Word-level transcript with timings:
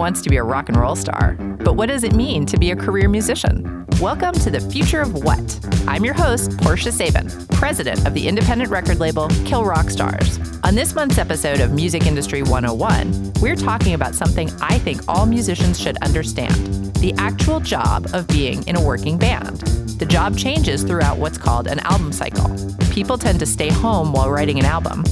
wants 0.00 0.22
to 0.22 0.30
be 0.30 0.38
a 0.38 0.42
rock 0.42 0.70
and 0.70 0.78
roll 0.78 0.96
star, 0.96 1.34
but 1.58 1.74
what 1.74 1.90
does 1.90 2.04
it 2.04 2.14
mean 2.14 2.46
to 2.46 2.56
be 2.56 2.70
a 2.70 2.74
career 2.74 3.06
musician? 3.06 3.84
Welcome 4.00 4.32
to 4.36 4.50
the 4.50 4.58
future 4.58 5.02
of 5.02 5.12
what? 5.12 5.60
I'm 5.86 6.06
your 6.06 6.14
host, 6.14 6.56
Portia 6.56 6.90
Sabin, 6.90 7.28
president 7.48 8.06
of 8.06 8.14
the 8.14 8.26
independent 8.26 8.70
record 8.70 8.98
label 8.98 9.28
Kill 9.44 9.62
Rock 9.62 9.90
Stars. 9.90 10.38
On 10.64 10.74
this 10.74 10.94
month's 10.94 11.18
episode 11.18 11.60
of 11.60 11.72
Music 11.72 12.06
Industry 12.06 12.42
101, 12.42 13.34
we're 13.42 13.54
talking 13.54 13.92
about 13.92 14.14
something 14.14 14.50
I 14.62 14.78
think 14.78 15.02
all 15.06 15.26
musicians 15.26 15.78
should 15.78 15.98
understand 15.98 16.54
the 16.94 17.12
actual 17.18 17.60
job 17.60 18.08
of 18.14 18.26
being 18.26 18.66
in 18.66 18.76
a 18.76 18.82
working 18.82 19.18
band. 19.18 19.58
The 19.98 20.06
job 20.06 20.34
changes 20.34 20.82
throughout 20.82 21.18
what's 21.18 21.36
called 21.36 21.66
an 21.66 21.78
album 21.80 22.12
cycle. 22.12 22.48
People 22.90 23.18
tend 23.18 23.38
to 23.40 23.46
stay 23.46 23.68
home 23.68 24.14
while 24.14 24.30
writing 24.30 24.58
an 24.58 24.64
album 24.64 25.04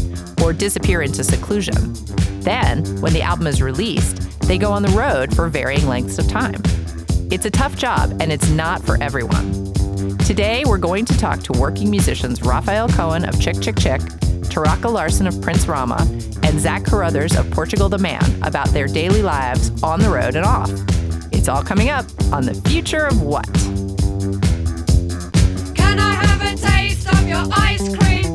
or 0.43 0.55
disappear 0.55 1.03
into 1.03 1.23
seclusion. 1.23 1.93
Then, 2.41 2.87
when 3.03 3.13
the 3.13 3.21
album 3.21 3.47
is 3.47 3.61
released, 3.61 4.28
they 4.49 4.57
go 4.57 4.73
on 4.73 4.83
the 4.83 4.89
road 4.89 5.37
for 5.37 5.47
varying 5.51 5.87
lengths 5.87 6.19
of 6.19 6.27
time. 6.27 6.63
It's 7.31 7.45
a 7.45 7.51
tough 7.51 7.77
job 7.77 8.17
and 8.23 8.33
it's 8.33 8.49
not 8.49 8.83
for 8.83 8.97
everyone. 9.03 9.69
Today, 10.21 10.65
we're 10.67 10.79
going 10.79 11.05
to 11.05 11.19
talk 11.19 11.41
to 11.41 11.53
working 11.53 11.91
musicians 11.91 12.41
Rafael 12.41 12.89
Cohen 12.89 13.27
of 13.27 13.39
Chick 13.39 13.61
Chick 13.61 13.77
Chick, 13.77 14.01
Taraka 14.49 14.91
Larson 14.91 15.27
of 15.27 15.39
Prince 15.43 15.69
Rama, 15.69 15.99
and 16.43 16.59
Zach 16.59 16.85
Carothers 16.85 17.39
of 17.39 17.51
Portugal 17.51 17.91
the 17.91 17.99
Man 17.99 18.23
about 18.43 18.69
their 18.69 18.87
daily 18.87 19.21
lives 19.21 19.71
on 19.83 20.01
the 20.01 20.09
road 20.09 20.35
and 20.35 20.47
off. 20.47 20.71
It's 21.31 21.49
all 21.49 21.63
coming 21.63 21.91
up 21.91 22.07
on 22.33 22.47
The 22.47 22.55
Future 22.69 23.07
of 23.07 23.21
What. 23.21 23.47
Can 25.77 25.99
I 25.99 26.15
have 26.25 26.41
a 26.41 26.57
taste 26.57 27.07
of 27.13 27.29
your 27.29 27.45
ice 27.53 27.97
cream? 27.99 28.28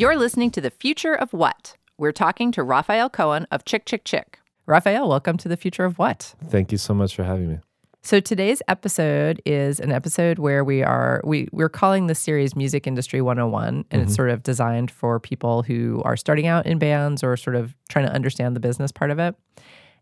You're 0.00 0.16
listening 0.16 0.50
to 0.52 0.62
The 0.62 0.70
Future 0.70 1.12
of 1.12 1.34
What. 1.34 1.76
We're 1.98 2.10
talking 2.10 2.52
to 2.52 2.62
Rafael 2.62 3.10
Cohen 3.10 3.46
of 3.50 3.66
Chick 3.66 3.84
Chick 3.84 4.02
Chick. 4.02 4.38
Rafael, 4.64 5.06
welcome 5.06 5.36
to 5.36 5.46
The 5.46 5.58
Future 5.58 5.84
of 5.84 5.98
What. 5.98 6.34
Thank 6.48 6.72
you 6.72 6.78
so 6.78 6.94
much 6.94 7.14
for 7.14 7.22
having 7.22 7.50
me. 7.50 7.58
So 8.00 8.18
today's 8.18 8.62
episode 8.66 9.42
is 9.44 9.78
an 9.78 9.92
episode 9.92 10.38
where 10.38 10.64
we 10.64 10.82
are 10.82 11.20
we 11.22 11.50
we're 11.52 11.68
calling 11.68 12.06
this 12.06 12.18
series 12.18 12.56
Music 12.56 12.86
Industry 12.86 13.20
101 13.20 13.84
and 13.90 14.00
it's 14.00 14.12
mm-hmm. 14.12 14.14
sort 14.14 14.30
of 14.30 14.42
designed 14.42 14.90
for 14.90 15.20
people 15.20 15.62
who 15.64 16.00
are 16.06 16.16
starting 16.16 16.46
out 16.46 16.64
in 16.64 16.78
bands 16.78 17.22
or 17.22 17.36
sort 17.36 17.56
of 17.56 17.76
trying 17.90 18.06
to 18.06 18.12
understand 18.14 18.56
the 18.56 18.60
business 18.60 18.90
part 18.90 19.10
of 19.10 19.18
it. 19.18 19.34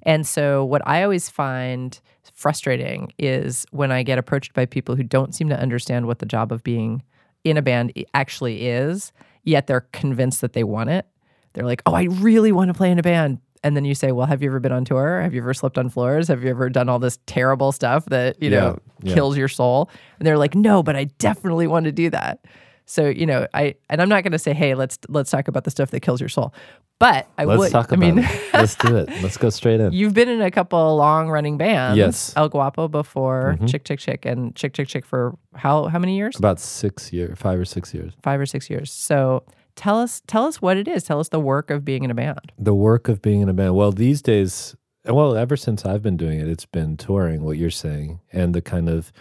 And 0.04 0.24
so 0.24 0.64
what 0.64 0.80
I 0.86 1.02
always 1.02 1.28
find 1.28 1.98
frustrating 2.34 3.12
is 3.18 3.66
when 3.72 3.90
I 3.90 4.04
get 4.04 4.16
approached 4.16 4.54
by 4.54 4.64
people 4.64 4.94
who 4.94 5.02
don't 5.02 5.34
seem 5.34 5.48
to 5.48 5.58
understand 5.58 6.06
what 6.06 6.20
the 6.20 6.26
job 6.26 6.52
of 6.52 6.62
being 6.62 7.02
in 7.42 7.56
a 7.56 7.62
band 7.62 7.92
actually 8.14 8.68
is, 8.68 9.12
yet 9.44 9.66
they're 9.66 9.86
convinced 9.92 10.40
that 10.40 10.52
they 10.52 10.64
want 10.64 10.90
it. 10.90 11.06
They're 11.54 11.64
like, 11.64 11.82
"Oh, 11.86 11.94
I 11.94 12.04
really 12.04 12.52
want 12.52 12.68
to 12.68 12.74
play 12.74 12.90
in 12.90 12.98
a 12.98 13.02
band." 13.02 13.38
And 13.64 13.76
then 13.76 13.84
you 13.84 13.94
say, 13.94 14.12
"Well, 14.12 14.26
have 14.26 14.42
you 14.42 14.48
ever 14.50 14.60
been 14.60 14.72
on 14.72 14.84
tour? 14.84 15.20
Have 15.20 15.34
you 15.34 15.40
ever 15.40 15.52
slept 15.54 15.78
on 15.78 15.88
floors? 15.88 16.28
Have 16.28 16.44
you 16.44 16.50
ever 16.50 16.68
done 16.70 16.88
all 16.88 16.98
this 17.00 17.18
terrible 17.26 17.72
stuff 17.72 18.04
that, 18.06 18.40
you 18.40 18.50
know, 18.50 18.78
Yeah, 19.02 19.08
yeah. 19.08 19.14
kills 19.14 19.36
your 19.36 19.48
soul?" 19.48 19.90
And 20.18 20.26
they're 20.26 20.38
like, 20.38 20.54
"No, 20.54 20.82
but 20.82 20.94
I 20.96 21.04
definitely 21.18 21.66
want 21.66 21.84
to 21.86 21.92
do 21.92 22.10
that." 22.10 22.44
So, 22.86 23.06
you 23.08 23.26
know, 23.26 23.46
I 23.54 23.74
and 23.90 24.00
I'm 24.00 24.08
not 24.08 24.22
going 24.22 24.32
to 24.32 24.38
say, 24.38 24.54
"Hey, 24.54 24.74
let's 24.74 24.98
let's 25.08 25.30
talk 25.30 25.48
about 25.48 25.64
the 25.64 25.70
stuff 25.70 25.90
that 25.90 26.00
kills 26.00 26.20
your 26.20 26.28
soul." 26.28 26.54
But 26.98 27.28
I 27.38 27.44
Let's 27.44 27.58
would 27.58 27.70
talk 27.70 27.92
I 27.92 27.94
about 27.94 28.00
mean, 28.00 28.18
it. 28.18 28.40
Let's 28.52 28.74
do 28.74 28.96
it. 28.96 29.08
Let's 29.22 29.36
go 29.36 29.50
straight 29.50 29.78
in. 29.78 29.92
You've 29.92 30.14
been 30.14 30.28
in 30.28 30.40
a 30.40 30.50
couple 30.50 30.96
long 30.96 31.28
running 31.28 31.56
bands. 31.56 31.96
Yes. 31.96 32.32
El 32.34 32.48
Guapo 32.48 32.88
before, 32.88 33.56
Chick 33.66 33.84
Chick 33.84 34.00
Chick, 34.00 34.24
and 34.26 34.54
Chick 34.56 34.72
Chick 34.74 34.88
Chick 34.88 35.06
for 35.06 35.38
how 35.54 35.86
how 35.86 36.00
many 36.00 36.16
years? 36.16 36.36
About 36.36 36.58
six 36.58 37.12
years, 37.12 37.38
five 37.38 37.58
or 37.58 37.64
six 37.64 37.94
years. 37.94 38.14
Five 38.22 38.40
or 38.40 38.46
six 38.46 38.68
years. 38.68 38.90
So 38.90 39.44
tell 39.76 40.00
us 40.00 40.22
tell 40.26 40.44
us 40.44 40.60
what 40.60 40.76
it 40.76 40.88
is. 40.88 41.04
Tell 41.04 41.20
us 41.20 41.28
the 41.28 41.38
work 41.38 41.70
of 41.70 41.84
being 41.84 42.02
in 42.02 42.10
a 42.10 42.14
band. 42.14 42.52
The 42.58 42.74
work 42.74 43.08
of 43.08 43.22
being 43.22 43.42
in 43.42 43.48
a 43.48 43.54
band. 43.54 43.76
Well, 43.76 43.92
these 43.92 44.20
days, 44.20 44.74
well, 45.04 45.36
ever 45.36 45.56
since 45.56 45.86
I've 45.86 46.02
been 46.02 46.16
doing 46.16 46.40
it, 46.40 46.48
it's 46.48 46.66
been 46.66 46.96
touring. 46.96 47.42
What 47.44 47.58
you're 47.58 47.70
saying, 47.70 48.20
and 48.32 48.54
the 48.54 48.60
kind 48.60 48.88
of 48.88 49.12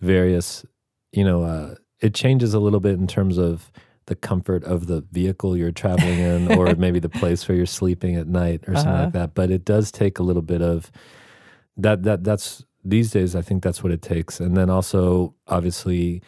various, 0.00 0.66
you 1.12 1.22
know, 1.24 1.44
uh, 1.44 1.76
it 2.00 2.14
changes 2.14 2.52
a 2.52 2.58
little 2.58 2.80
bit 2.80 2.94
in 2.94 3.06
terms 3.06 3.38
of 3.38 3.70
the 4.06 4.14
comfort 4.16 4.64
of 4.64 4.86
the 4.86 5.04
vehicle 5.12 5.56
you're 5.56 5.72
traveling 5.72 6.18
in, 6.18 6.52
or 6.52 6.74
maybe 6.78 6.98
the 6.98 7.08
place 7.08 7.46
where 7.48 7.56
you're 7.56 7.66
sleeping 7.66 8.16
at 8.16 8.26
night, 8.26 8.62
or 8.66 8.74
something 8.74 8.92
Uh-huh. 8.92 9.04
like 9.04 9.12
that. 9.12 9.34
But 9.34 9.50
it 9.50 9.64
does 9.64 9.90
take 9.92 10.18
a 10.18 10.22
little 10.22 10.42
bit 10.42 10.62
of 10.62 10.90
that. 11.76 12.02
That 12.02 12.24
that's 12.24 12.64
these 12.84 13.10
days. 13.10 13.34
I 13.36 13.42
think 13.42 13.62
that's 13.62 13.82
what 13.82 13.92
it 13.92 14.02
takes. 14.02 14.40
And 14.40 14.56
then 14.56 14.68
also, 14.70 15.34
obviously, 15.46 16.22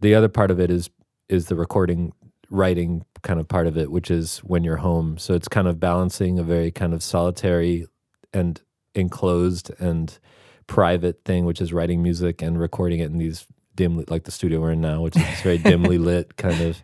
the 0.00 0.14
other 0.14 0.28
part 0.28 0.50
of 0.50 0.60
it 0.60 0.70
is 0.70 0.90
is 1.28 1.46
the 1.46 1.56
recording 1.56 2.12
writing 2.50 3.04
kind 3.22 3.38
of 3.38 3.46
part 3.46 3.66
of 3.68 3.76
it 3.78 3.92
which 3.92 4.10
is 4.10 4.38
when 4.38 4.64
you're 4.64 4.78
home 4.78 5.16
so 5.18 5.34
it's 5.34 5.46
kind 5.46 5.68
of 5.68 5.78
balancing 5.78 6.36
a 6.36 6.42
very 6.42 6.72
kind 6.72 6.92
of 6.92 7.00
solitary 7.00 7.86
and 8.32 8.60
enclosed 8.96 9.70
and 9.78 10.18
private 10.66 11.20
thing 11.24 11.44
which 11.44 11.60
is 11.60 11.72
writing 11.72 12.02
music 12.02 12.42
and 12.42 12.58
recording 12.58 12.98
it 12.98 13.04
in 13.06 13.18
these 13.18 13.46
dimly 13.80 14.04
like 14.14 14.24
the 14.24 14.30
studio 14.38 14.60
we're 14.60 14.72
in 14.72 14.80
now 14.80 14.98
which 15.04 15.16
is 15.16 15.22
this 15.30 15.42
very 15.48 15.58
dimly 15.70 15.98
lit 16.10 16.36
kind 16.36 16.60
of 16.68 16.82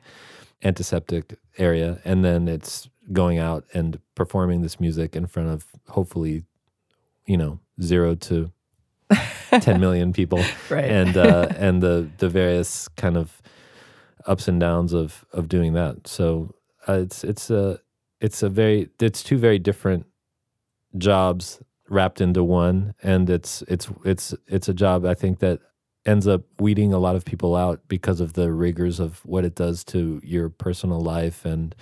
antiseptic 0.68 1.24
area 1.58 1.90
and 2.04 2.24
then 2.24 2.48
it's 2.48 2.88
going 3.12 3.38
out 3.48 3.62
and 3.74 3.98
performing 4.14 4.62
this 4.62 4.76
music 4.80 5.14
in 5.14 5.26
front 5.26 5.48
of 5.54 5.60
hopefully 5.88 6.36
you 7.26 7.36
know 7.36 7.58
0 7.82 8.14
to 8.14 8.50
10 9.50 9.80
million 9.80 10.12
people 10.12 10.40
Right. 10.70 10.84
and 10.84 11.16
uh, 11.16 11.48
and 11.66 11.82
the 11.82 12.08
the 12.18 12.28
various 12.28 12.88
kind 12.96 13.16
of 13.16 13.40
ups 14.26 14.48
and 14.48 14.58
downs 14.60 14.92
of 14.92 15.24
of 15.32 15.48
doing 15.48 15.74
that. 15.74 16.06
So 16.06 16.54
uh, 16.88 16.94
it's 17.04 17.22
it's 17.24 17.50
a 17.50 17.78
it's 18.20 18.42
a 18.42 18.48
very 18.48 18.88
it's 19.00 19.22
two 19.22 19.38
very 19.38 19.58
different 19.58 20.06
jobs 20.98 21.62
wrapped 21.88 22.20
into 22.20 22.42
one, 22.42 22.94
and 23.02 23.30
it's 23.30 23.62
it's 23.68 23.88
it's 24.04 24.34
it's 24.48 24.68
a 24.68 24.74
job 24.74 25.04
I 25.04 25.14
think 25.14 25.38
that 25.40 25.60
ends 26.06 26.26
up 26.26 26.42
weeding 26.60 26.92
a 26.92 26.98
lot 26.98 27.16
of 27.16 27.24
people 27.24 27.56
out 27.56 27.80
because 27.88 28.20
of 28.20 28.34
the 28.34 28.52
rigors 28.52 29.00
of 29.00 29.20
what 29.26 29.44
it 29.44 29.54
does 29.54 29.84
to 29.84 30.20
your 30.24 30.48
personal 30.48 31.00
life 31.00 31.44
and 31.44 31.74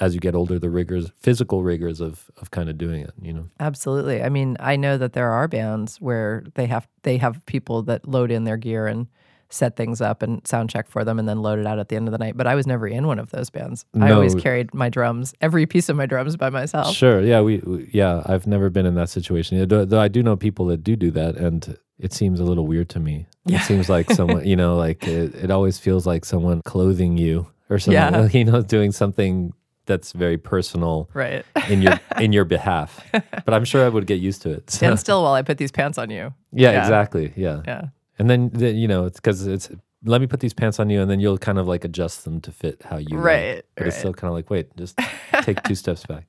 as 0.00 0.14
you 0.14 0.20
get 0.20 0.34
older 0.34 0.58
the 0.58 0.70
rigors 0.70 1.10
physical 1.18 1.62
rigors 1.62 2.00
of 2.00 2.30
of 2.40 2.50
kind 2.50 2.68
of 2.68 2.78
doing 2.78 3.00
it 3.02 3.12
you 3.20 3.32
know 3.32 3.46
Absolutely. 3.58 4.22
I 4.22 4.28
mean, 4.28 4.56
I 4.60 4.76
know 4.76 4.96
that 4.98 5.12
there 5.14 5.30
are 5.30 5.48
bands 5.48 6.00
where 6.00 6.44
they 6.54 6.66
have 6.66 6.86
they 7.02 7.16
have 7.16 7.44
people 7.46 7.82
that 7.84 8.06
load 8.06 8.30
in 8.30 8.44
their 8.44 8.56
gear 8.56 8.86
and 8.86 9.08
set 9.50 9.76
things 9.76 10.00
up 10.00 10.22
and 10.22 10.46
sound 10.46 10.68
check 10.68 10.88
for 10.88 11.04
them 11.04 11.18
and 11.18 11.28
then 11.28 11.40
load 11.40 11.58
it 11.58 11.66
out 11.66 11.78
at 11.78 11.88
the 11.88 11.96
end 11.96 12.06
of 12.06 12.12
the 12.12 12.18
night. 12.18 12.36
But 12.36 12.46
I 12.46 12.54
was 12.54 12.66
never 12.66 12.86
in 12.86 13.06
one 13.06 13.18
of 13.18 13.30
those 13.30 13.48
bands. 13.50 13.86
I 13.98 14.10
always 14.10 14.34
carried 14.34 14.74
my 14.74 14.88
drums, 14.90 15.34
every 15.40 15.64
piece 15.66 15.88
of 15.88 15.96
my 15.96 16.06
drums 16.06 16.36
by 16.36 16.50
myself. 16.50 16.94
Sure. 16.94 17.20
Yeah. 17.22 17.40
We, 17.40 17.58
we. 17.58 17.88
Yeah. 17.92 18.22
I've 18.26 18.46
never 18.46 18.68
been 18.70 18.84
in 18.86 18.94
that 18.96 19.08
situation. 19.08 19.58
Yeah, 19.58 19.64
Though, 19.64 19.84
though 19.84 20.00
I 20.00 20.08
do 20.08 20.22
know 20.22 20.36
people 20.36 20.66
that 20.66 20.84
do 20.84 20.96
do 20.96 21.10
that, 21.12 21.36
and 21.36 21.78
it 21.98 22.12
seems 22.12 22.40
a 22.40 22.44
little 22.44 22.66
weird 22.66 22.88
to 22.90 23.00
me. 23.00 23.26
Yeah. 23.46 23.60
It 23.60 23.62
seems 23.64 23.88
like 23.88 24.10
someone. 24.18 24.46
You 24.46 24.56
know, 24.56 24.76
like 24.76 25.06
it, 25.08 25.34
it 25.34 25.50
always 25.50 25.78
feels 25.78 26.06
like 26.06 26.24
someone 26.26 26.60
clothing 26.62 27.16
you 27.16 27.46
or 27.70 27.78
something. 27.78 27.94
Yeah. 27.94 28.28
You 28.32 28.44
know, 28.44 28.60
doing 28.62 28.92
something 28.92 29.52
that's 29.86 30.12
very 30.12 30.36
personal 30.36 31.08
Right. 31.14 31.46
in 31.70 31.80
your 31.80 31.98
in 32.20 32.34
your 32.34 32.44
behalf. 32.44 33.02
But 33.12 33.54
I'm 33.54 33.64
sure 33.64 33.86
I 33.86 33.88
would 33.88 34.06
get 34.06 34.20
used 34.20 34.42
to 34.42 34.50
it. 34.50 34.70
So- 34.70 34.76
Stand 34.76 35.00
still 35.00 35.22
while 35.22 35.32
I 35.32 35.40
put 35.40 35.56
these 35.56 35.72
pants 35.72 35.96
on 35.96 36.10
you. 36.10 36.34
yeah, 36.52 36.72
Yeah. 36.72 36.80
Exactly. 36.82 37.32
Yeah. 37.36 37.62
Yeah. 37.66 37.82
And 38.18 38.28
then, 38.28 38.50
then 38.52 38.76
you 38.76 38.88
know, 38.88 39.04
it's 39.04 39.18
because 39.18 39.46
it's. 39.46 39.70
Let 40.04 40.20
me 40.20 40.28
put 40.28 40.38
these 40.38 40.54
pants 40.54 40.78
on 40.78 40.90
you, 40.90 41.00
and 41.02 41.10
then 41.10 41.18
you'll 41.18 41.38
kind 41.38 41.58
of 41.58 41.66
like 41.66 41.84
adjust 41.84 42.24
them 42.24 42.40
to 42.42 42.52
fit 42.52 42.82
how 42.84 42.98
you. 42.98 43.18
Right, 43.18 43.64
But 43.74 43.88
it's 43.88 43.98
still 43.98 44.14
kind 44.14 44.28
of 44.28 44.34
like, 44.34 44.48
wait, 44.48 44.76
just 44.76 44.96
take 45.42 45.60
two 45.64 45.74
steps 45.74 46.06
back. 46.06 46.24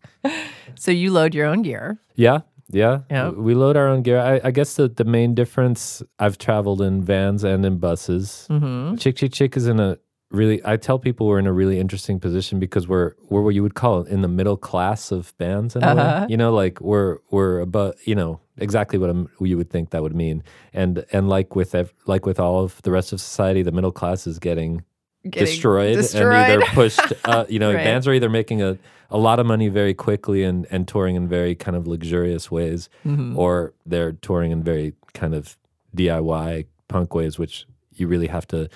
So 0.74 0.90
you 0.90 1.12
load 1.12 1.36
your 1.36 1.46
own 1.46 1.62
gear. 1.62 2.00
Yeah, 2.16 2.40
yeah. 2.70 3.02
Yeah. 3.12 3.30
We 3.30 3.54
load 3.54 3.78
our 3.78 3.88
own 3.88 4.02
gear. 4.02 4.20
I, 4.20 4.42
I 4.44 4.52
guess 4.52 4.76
the, 4.76 4.88
the 4.88 5.04
main 5.04 5.36
difference, 5.36 6.02
I've 6.18 6.38
traveled 6.38 6.82
in 6.82 7.04
vans 7.04 7.44
and 7.44 7.64
in 7.66 7.78
buses. 7.78 8.48
Mm-hmm. 8.50 8.96
Chick 8.96 9.18
Chick 9.18 9.34
Chick 9.34 9.56
is 9.58 9.68
in 9.68 9.80
a 9.80 9.98
really, 10.32 10.62
I 10.64 10.78
tell 10.78 11.00
people 11.00 11.28
we're 11.28 11.40
in 11.40 11.48
a 11.48 11.54
really 11.54 11.80
interesting 11.80 12.20
position 12.20 12.60
because 12.60 12.88
we're, 12.88 13.14
we're 13.30 13.42
what 13.42 13.56
you 13.56 13.64
would 13.64 13.74
call 13.76 14.04
in 14.04 14.22
the 14.22 14.28
middle 14.28 14.58
class 14.58 15.12
of 15.12 15.36
bands. 15.38 15.76
In 15.76 15.84
a 15.84 15.96
way. 15.96 16.02
Uh-huh. 16.02 16.28
You 16.30 16.38
know, 16.38 16.54
like 16.54 16.80
we're, 16.82 17.18
we're 17.32 17.60
above, 17.60 17.96
you 18.06 18.16
know, 18.16 18.40
exactly 18.58 19.00
what 19.00 19.10
I'm, 19.10 19.30
you 19.42 19.58
would 19.58 19.70
think 19.70 19.90
that 19.90 20.02
would 20.04 20.16
mean. 20.16 20.44
And, 20.74 21.06
and 21.12 21.30
like 21.30 21.56
with, 21.56 21.74
ev- 21.74 21.94
like 22.06 22.26
with 22.26 22.40
all 22.40 22.64
of 22.64 22.82
the 22.84 22.92
rest 22.92 23.12
of 23.14 23.20
society, 23.22 23.64
the 23.64 23.72
middle 23.72 23.92
class 23.92 24.28
is 24.28 24.40
getting 24.40 24.84
Getting 25.24 25.48
destroyed, 25.48 25.96
destroyed. 25.98 26.24
and 26.24 26.34
either 26.34 26.62
pushed. 26.74 27.02
Uh, 27.26 27.46
you 27.50 27.60
know, 27.64 27.74
Right. 27.74 27.84
bands 27.84 28.08
are 28.08 28.14
either 28.14 28.30
making 28.30 28.62
a, 28.62 28.78
a 29.10 29.18
lot 29.18 29.40
of 29.40 29.46
money 29.46 29.68
very 29.68 29.94
quickly 29.94 30.44
and, 30.44 30.66
and 30.72 30.88
touring 30.88 31.16
in 31.18 31.28
very 31.28 31.56
kind 31.56 31.76
of 31.76 31.88
luxurious 31.88 32.50
ways, 32.50 32.88
Mhm. 33.06 33.36
or 33.36 33.74
they're 33.86 34.14
touring 34.14 34.52
in 34.52 34.64
very 34.64 34.94
kind 35.14 35.34
of 35.36 35.58
DIY 35.96 36.66
punk 36.88 37.14
ways, 37.14 37.38
which 37.38 37.66
you 37.96 38.08
really 38.08 38.28
have 38.28 38.48
to 38.48 38.70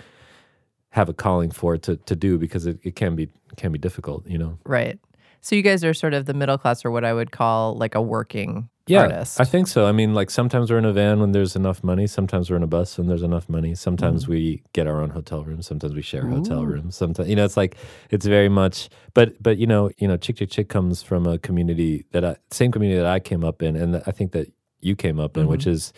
have 0.94 1.10
a 1.10 1.14
calling 1.14 1.50
for 1.50 1.76
to, 1.76 1.98
to 1.98 2.16
do 2.16 2.38
because 2.38 2.68
it, 2.68 2.80
it 2.84 2.96
can 2.96 3.16
be 3.16 3.28
can 3.58 3.72
be 3.72 3.80
difficult. 3.80 4.28
You 4.28 4.38
know, 4.38 4.60
Right. 4.66 5.00
So 5.42 5.56
you 5.56 5.62
guys 5.62 5.84
are 5.84 5.94
sort 5.94 6.14
of 6.14 6.26
the 6.26 6.34
middle 6.34 6.58
class, 6.58 6.86
or 6.86 6.92
what 6.92 7.04
I 7.04 7.14
would 7.14 7.32
call 7.32 7.76
like 7.76 7.96
a 7.96 8.02
working 8.02 8.70
yeah, 8.86 9.02
artist. 9.02 9.42
I 9.42 9.44
think 9.44 9.68
so. 9.68 9.88
I 9.88 9.92
mean, 9.92 10.14
like 10.14 10.30
sometimes 10.30 10.72
we're 10.72 10.78
in 10.78 10.86
a 10.86 10.94
van 10.94 11.20
when 11.20 11.32
there's 11.32 11.56
enough 11.56 11.84
money. 11.84 12.06
Sometimes 12.06 12.50
we're 12.50 12.58
in 12.58 12.64
a 12.64 12.68
bus 12.68 12.98
when 12.98 13.08
there's 13.08 13.24
enough 13.24 13.50
money. 13.50 13.74
Sometimes 13.74 14.24
mm-hmm. 14.24 14.32
we 14.34 14.64
get 14.74 14.88
our 14.88 15.02
own 15.02 15.10
hotel 15.10 15.44
rooms. 15.44 15.66
Sometimes 15.66 15.94
we 15.96 16.02
share 16.02 16.28
hotel 16.28 16.64
rooms. 16.64 16.96
Sometimes 16.96 17.28
you 17.28 17.36
know, 17.36 17.44
it's 17.44 17.58
like 17.58 17.76
it's 18.12 18.26
very 18.26 18.50
much. 18.50 18.90
But 19.16 19.42
but 19.42 19.58
you 19.58 19.66
know, 19.66 19.90
you 19.98 20.08
know, 20.08 20.16
Chick 20.16 20.38
Chick 20.38 20.52
Chick 20.52 20.70
comes 20.70 21.02
from 21.02 21.26
a 21.26 21.40
community 21.40 22.06
that 22.12 22.24
I, 22.24 22.36
same 22.52 22.72
community 22.72 23.00
that 23.00 23.08
I 23.08 23.20
came 23.20 23.44
up 23.44 23.64
in, 23.64 23.76
and 23.76 24.04
I 24.06 24.12
think 24.12 24.32
that 24.34 24.54
you 24.80 24.96
came 24.96 25.20
up 25.20 25.38
in, 25.38 25.48
which 25.48 25.62
mm-hmm. 25.62 25.72
is 25.72 25.92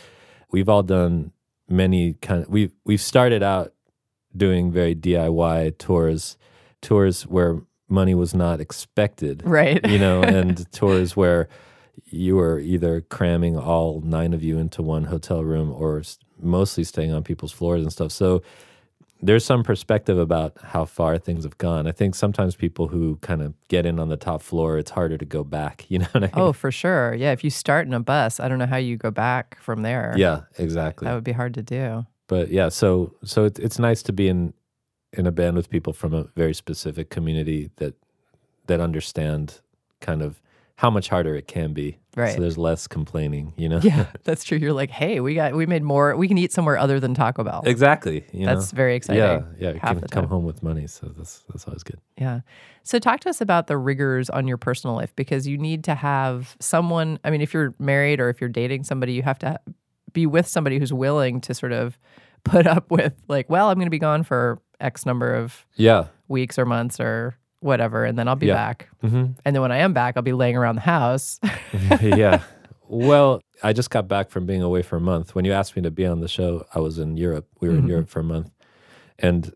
we've 0.52 0.70
all 0.70 0.84
done 0.84 1.34
many 1.68 2.14
kind 2.14 2.44
of 2.44 2.50
we've 2.50 2.72
we've 2.86 3.02
started 3.02 3.44
out 3.44 3.75
doing 4.36 4.72
very 4.72 4.96
DIY 4.96 5.78
tours, 5.78 6.38
tours 6.82 7.24
where 7.24 7.62
money 7.88 8.16
was 8.16 8.34
not 8.34 8.60
expected 8.60 9.44
right. 9.46 9.86
you 9.88 10.00
know, 10.00 10.22
and 10.24 10.72
tours 10.72 11.16
where 11.16 11.48
you 12.06 12.36
were 12.36 12.60
either 12.60 13.02
cramming 13.02 13.58
all 13.58 14.02
nine 14.02 14.34
of 14.34 14.44
you 14.44 14.58
into 14.58 14.82
one 14.82 15.06
hotel 15.06 15.44
room 15.44 15.72
or 15.72 16.02
mostly 16.40 16.84
staying 16.84 17.12
on 17.12 17.24
people's 17.24 17.52
floors 17.52 17.82
and 17.82 17.92
stuff. 17.92 18.12
So 18.12 18.42
there's 19.22 19.46
some 19.46 19.64
perspective 19.64 20.18
about 20.18 20.58
how 20.62 20.86
far 20.86 21.18
things 21.18 21.46
have 21.46 21.58
gone. 21.58 21.88
I 21.88 21.92
think 21.92 22.16
sometimes 22.16 22.56
people 22.56 22.90
who 22.90 23.18
kind 23.22 23.42
of 23.42 23.54
get 23.70 23.86
in 23.86 24.00
on 24.00 24.10
the 24.10 24.18
top 24.18 24.42
floor, 24.42 24.78
it's 24.78 24.92
harder 24.92 25.18
to 25.18 25.26
go 25.26 25.44
back. 25.44 25.86
You 25.96 26.00
know 26.00 26.08
what 26.12 26.24
I 26.24 26.30
oh, 26.34 26.38
mean? 26.40 26.48
Oh, 26.48 26.54
for 26.54 26.72
sure. 26.72 27.14
Yeah. 27.14 27.32
If 27.32 27.44
you 27.44 27.50
start 27.50 27.88
in 27.88 27.94
a 27.94 28.02
bus, 28.02 28.42
I 28.42 28.50
don't 28.50 28.60
know 28.60 28.66
how 28.66 28.76
you 28.76 28.98
go 28.98 29.12
back 29.12 29.58
from 29.62 29.82
there. 29.82 30.14
yeah, 30.18 30.42
exactly. 30.58 31.06
That 31.06 31.14
would 31.14 31.24
be 31.24 31.32
hard 31.32 31.54
to 31.54 31.64
do. 31.64 32.06
But 32.28 32.50
yeah, 32.50 32.70
so 32.70 33.16
so 33.24 33.46
it, 33.46 33.60
it's 33.60 33.80
nice 33.80 34.04
to 34.04 34.14
be 34.14 34.28
in 34.28 34.54
in 35.14 35.28
a 35.28 35.32
band 35.32 35.56
with 35.56 35.70
people 35.70 35.94
from 35.94 36.14
a 36.14 36.24
very 36.36 36.54
specific 36.54 37.10
community 37.10 37.72
that 37.78 37.96
that 38.68 38.80
understand 38.80 39.62
kind 40.02 40.22
of 40.22 40.42
how 40.78 40.90
much 40.90 41.08
harder 41.08 41.36
it 41.36 41.48
can 41.48 41.74
be. 41.74 42.00
Right. 42.18 42.36
So 42.36 42.42
there's 42.42 42.58
less 42.58 42.88
complaining, 42.88 43.54
you 43.56 43.70
know. 43.70 43.80
Yeah, 43.82 44.08
that's 44.24 44.44
true. 44.44 44.58
You're 44.58 44.74
like, 44.74 44.90
hey, 44.90 45.20
we 45.20 45.36
got 45.36 45.56
we 45.56 45.66
made 45.66 45.84
more. 45.84 46.16
We 46.16 46.28
can 46.28 46.38
eat 46.38 46.52
somewhere 46.52 46.78
other 46.78 47.00
than 47.00 47.14
Taco 47.14 47.44
Bell. 47.44 47.64
exactly. 47.66 48.26
You 48.32 48.46
That's 48.46 48.74
know? 48.74 48.78
very 48.78 48.96
exciting. 48.96 49.22
Yeah, 49.22 49.42
yeah. 49.58 49.74
You 49.74 49.80
can 49.80 50.02
come 50.10 50.28
home 50.28 50.44
with 50.44 50.64
money, 50.64 50.88
so 50.88 51.08
that's 51.16 51.44
that's 51.50 51.66
always 51.68 51.84
good. 51.84 52.00
Yeah. 52.18 52.42
So 52.84 53.00
talk 53.00 53.22
to 53.22 53.30
us 53.30 53.42
about 53.42 53.68
the 53.68 53.78
rigors 53.78 54.30
on 54.30 54.48
your 54.48 54.58
personal 54.58 54.96
life 54.96 55.16
because 55.16 55.48
you 55.48 55.58
need 55.58 55.84
to 55.86 55.96
have 55.96 56.56
someone. 56.60 57.20
I 57.24 57.32
mean, 57.32 57.42
if 57.42 57.54
you're 57.54 57.74
married 57.80 58.20
or 58.20 58.30
if 58.30 58.40
you're 58.42 58.50
dating 58.50 58.84
somebody, 58.84 59.14
you 59.14 59.24
have 59.24 59.40
to 59.40 59.60
be 60.16 60.26
with 60.26 60.48
somebody 60.48 60.80
who's 60.80 60.92
willing 60.92 61.40
to 61.42 61.54
sort 61.54 61.72
of 61.72 62.00
put 62.44 62.66
up 62.66 62.90
with 62.90 63.14
like, 63.28 63.48
well, 63.50 63.70
I'm 63.70 63.76
going 63.76 63.86
to 63.86 63.92
be 63.92 64.00
gone 64.00 64.24
for 64.24 64.60
X 64.80 65.06
number 65.06 65.34
of 65.36 65.66
Yeah. 65.76 66.06
weeks 66.28 66.58
or 66.58 66.66
months 66.66 67.00
or 67.00 67.38
whatever, 67.60 68.04
and 68.06 68.18
then 68.18 68.28
I'll 68.28 68.36
be 68.36 68.48
Yeah. 68.48 68.56
back. 68.56 68.90
hmm 69.02 69.26
And 69.46 69.56
then 69.56 69.62
when 69.62 69.72
I 69.72 69.78
am 69.78 69.94
back, 69.94 70.16
I'll 70.18 70.24
be 70.24 70.34
laying 70.34 70.58
around 70.58 70.76
the 70.76 70.82
house. 70.82 71.40
yeah. 72.02 72.42
Well, 72.88 73.42
I 73.64 73.74
just 73.74 73.90
got 73.90 74.08
back 74.08 74.30
from 74.30 74.46
being 74.46 74.62
away 74.62 74.82
for 74.84 74.96
a 74.98 75.02
month. 75.02 75.34
When 75.34 75.46
you 75.46 75.52
asked 75.54 75.76
me 75.76 75.82
to 75.84 75.92
be 75.92 76.06
on 76.06 76.20
the 76.20 76.28
show, 76.28 76.66
I 76.76 76.80
was 76.80 77.00
in 77.00 77.18
Europe. 77.18 77.48
We 77.62 77.70
were 77.70 77.76
in 77.78 77.88
Europe 77.88 78.10
for 78.10 78.20
a 78.20 78.24
month. 78.24 78.52
And, 79.18 79.52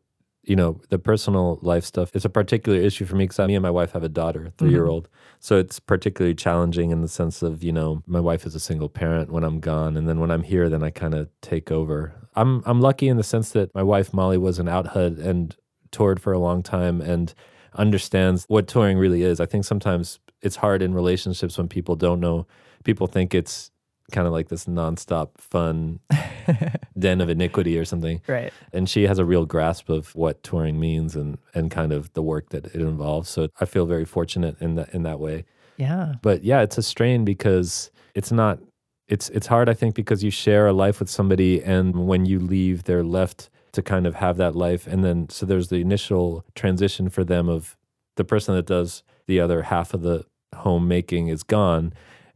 you 0.50 0.56
know, 0.56 0.82
the 0.90 0.98
personal 0.98 1.60
life 1.62 1.86
stuff 1.86 2.10
is 2.16 2.26
a 2.26 2.30
particular 2.30 2.80
issue 2.80 3.06
for 3.06 3.16
me 3.16 3.26
because 3.26 3.48
me 3.48 3.54
and 3.54 3.62
my 3.62 3.70
wife 3.70 3.92
have 3.92 4.04
a 4.04 4.10
daughter, 4.10 4.40
mm-hmm. 4.40 4.66
3 4.66 4.70
year 4.72 4.88
old. 4.88 5.08
So 5.40 5.58
it's 5.58 5.80
particularly 5.80 6.34
challenging 6.34 6.90
in 6.90 7.02
the 7.02 7.08
sense 7.08 7.44
of, 7.44 7.64
you 7.64 7.72
know, 7.72 8.02
my 8.08 8.20
wife 8.20 8.48
is 8.48 8.56
a 8.56 8.60
single 8.60 8.90
parent 8.90 9.32
when 9.32 9.44
I'm 9.44 9.60
gone. 9.60 9.96
And 9.96 10.10
then 10.10 10.20
when 10.20 10.32
I'm 10.32 10.42
here, 10.42 10.68
then 10.68 10.84
I 10.84 10.90
kind 10.90 11.14
of 11.14 11.30
take 11.42 11.72
over. 11.72 12.14
I'm, 12.36 12.64
I'm 12.66 12.82
lucky 12.82 13.08
in 13.08 13.18
the 13.18 13.24
sense 13.24 13.52
that 13.52 13.74
my 13.76 13.84
wife, 13.84 14.12
Molly, 14.12 14.40
was 14.40 14.58
an 14.58 14.68
out 14.68 14.88
HUD 14.88 15.20
and 15.20 15.56
toured 15.92 16.20
for 16.20 16.34
a 16.34 16.40
long 16.40 16.64
time 16.64 17.00
and 17.00 17.32
understands 17.76 18.46
what 18.48 18.68
touring 18.68 18.98
really 18.98 19.22
is. 19.22 19.40
I 19.40 19.46
think 19.46 19.66
sometimes 19.66 20.20
it's 20.42 20.56
hard 20.56 20.82
in 20.82 20.96
relationships 20.96 21.60
when 21.60 21.68
people 21.68 21.96
don't 21.96 22.20
know. 22.20 22.48
People 22.84 23.06
think 23.06 23.36
it's 23.36 23.70
kind 24.12 24.28
of 24.28 24.34
like 24.34 24.50
this 24.50 24.66
nonstop 24.66 25.38
fun 25.38 26.00
den 27.00 27.22
of 27.22 27.30
iniquity 27.30 27.78
or 27.78 27.86
something. 27.86 28.22
right. 28.28 28.54
And 28.74 28.90
she 28.90 29.08
has 29.08 29.20
a 29.20 29.26
real 29.26 29.46
grasp 29.46 29.90
of 29.90 30.16
what 30.16 30.44
touring 30.44 30.80
means 30.80 31.16
and 31.16 31.38
and 31.54 31.72
kind 31.72 31.92
of 31.92 32.12
the 32.14 32.22
work 32.22 32.50
that 32.50 32.66
it 32.68 32.76
involves. 32.76 33.30
So 33.30 33.50
I 33.60 33.66
feel 33.66 33.86
very 33.86 34.06
fortunate 34.06 34.58
in 34.60 34.76
that 34.76 34.94
in 34.94 35.04
that 35.04 35.20
way. 35.20 35.46
Yeah. 35.78 36.16
But 36.22 36.44
yeah, 36.44 36.62
it's 36.62 36.78
a 36.78 36.84
strain 36.84 37.24
because 37.26 37.92
it's 38.16 38.32
not 38.32 38.60
it's 39.08 39.30
it's 39.30 39.48
hard 39.48 39.70
I 39.70 39.74
think 39.74 39.96
because 39.96 40.24
you 40.24 40.32
share 40.32 40.68
a 40.68 40.74
life 40.74 41.00
with 41.00 41.10
somebody 41.10 41.64
and 41.64 42.08
when 42.08 42.26
you 42.26 42.40
leave 42.40 42.84
they're 42.84 43.04
left 43.04 43.50
to 43.72 43.82
kind 43.82 44.08
of 44.08 44.16
have 44.16 44.38
that 44.38 44.56
life 44.56 44.88
and 44.88 45.04
then 45.04 45.30
so 45.30 45.46
there's 45.46 45.70
the 45.70 45.78
initial 45.78 46.46
transition 46.56 47.10
for 47.10 47.24
them 47.24 47.50
of 47.50 47.76
the 48.16 48.24
person 48.24 48.56
that 48.56 48.66
does 48.66 49.04
the 49.28 49.40
other 49.40 49.64
half 49.64 49.94
of 49.94 50.02
the 50.02 50.26
homemaking 50.56 51.28
is 51.28 51.44
gone 51.44 51.94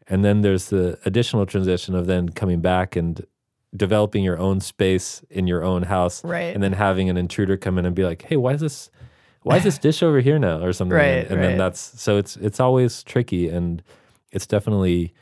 and 0.08 0.24
then 0.24 0.42
there's 0.42 0.68
the 0.70 0.98
additional 1.06 1.46
transition 1.46 1.96
of 1.96 2.08
then 2.08 2.30
coming 2.30 2.62
back 2.62 2.96
and 2.96 3.26
developing 3.76 4.24
your 4.24 4.38
own 4.38 4.60
space 4.60 5.24
in 5.30 5.48
your 5.48 5.64
own 5.64 5.84
house 5.84 6.24
Right. 6.24 6.54
and 6.54 6.62
then 6.62 6.74
having 6.74 7.10
an 7.10 7.18
intruder 7.18 7.58
come 7.58 7.78
in 7.78 7.86
and 7.86 7.96
be 7.96 8.04
like 8.04 8.22
hey 8.24 8.38
why 8.38 8.54
is 8.54 8.62
this 8.62 8.90
why 9.42 9.58
is 9.58 9.64
this 9.64 9.78
dish 9.78 10.02
over 10.04 10.20
here 10.22 10.38
now 10.40 10.60
or 10.64 10.72
something 10.74 10.96
Right, 10.96 11.28
and 11.28 11.32
right. 11.40 11.42
then 11.42 11.58
that's 11.58 11.80
so 12.02 12.18
it's 12.18 12.36
it's 12.38 12.60
always 12.60 13.04
tricky 13.04 13.50
and 13.50 13.82
it's 14.32 14.46
definitely 14.48 15.14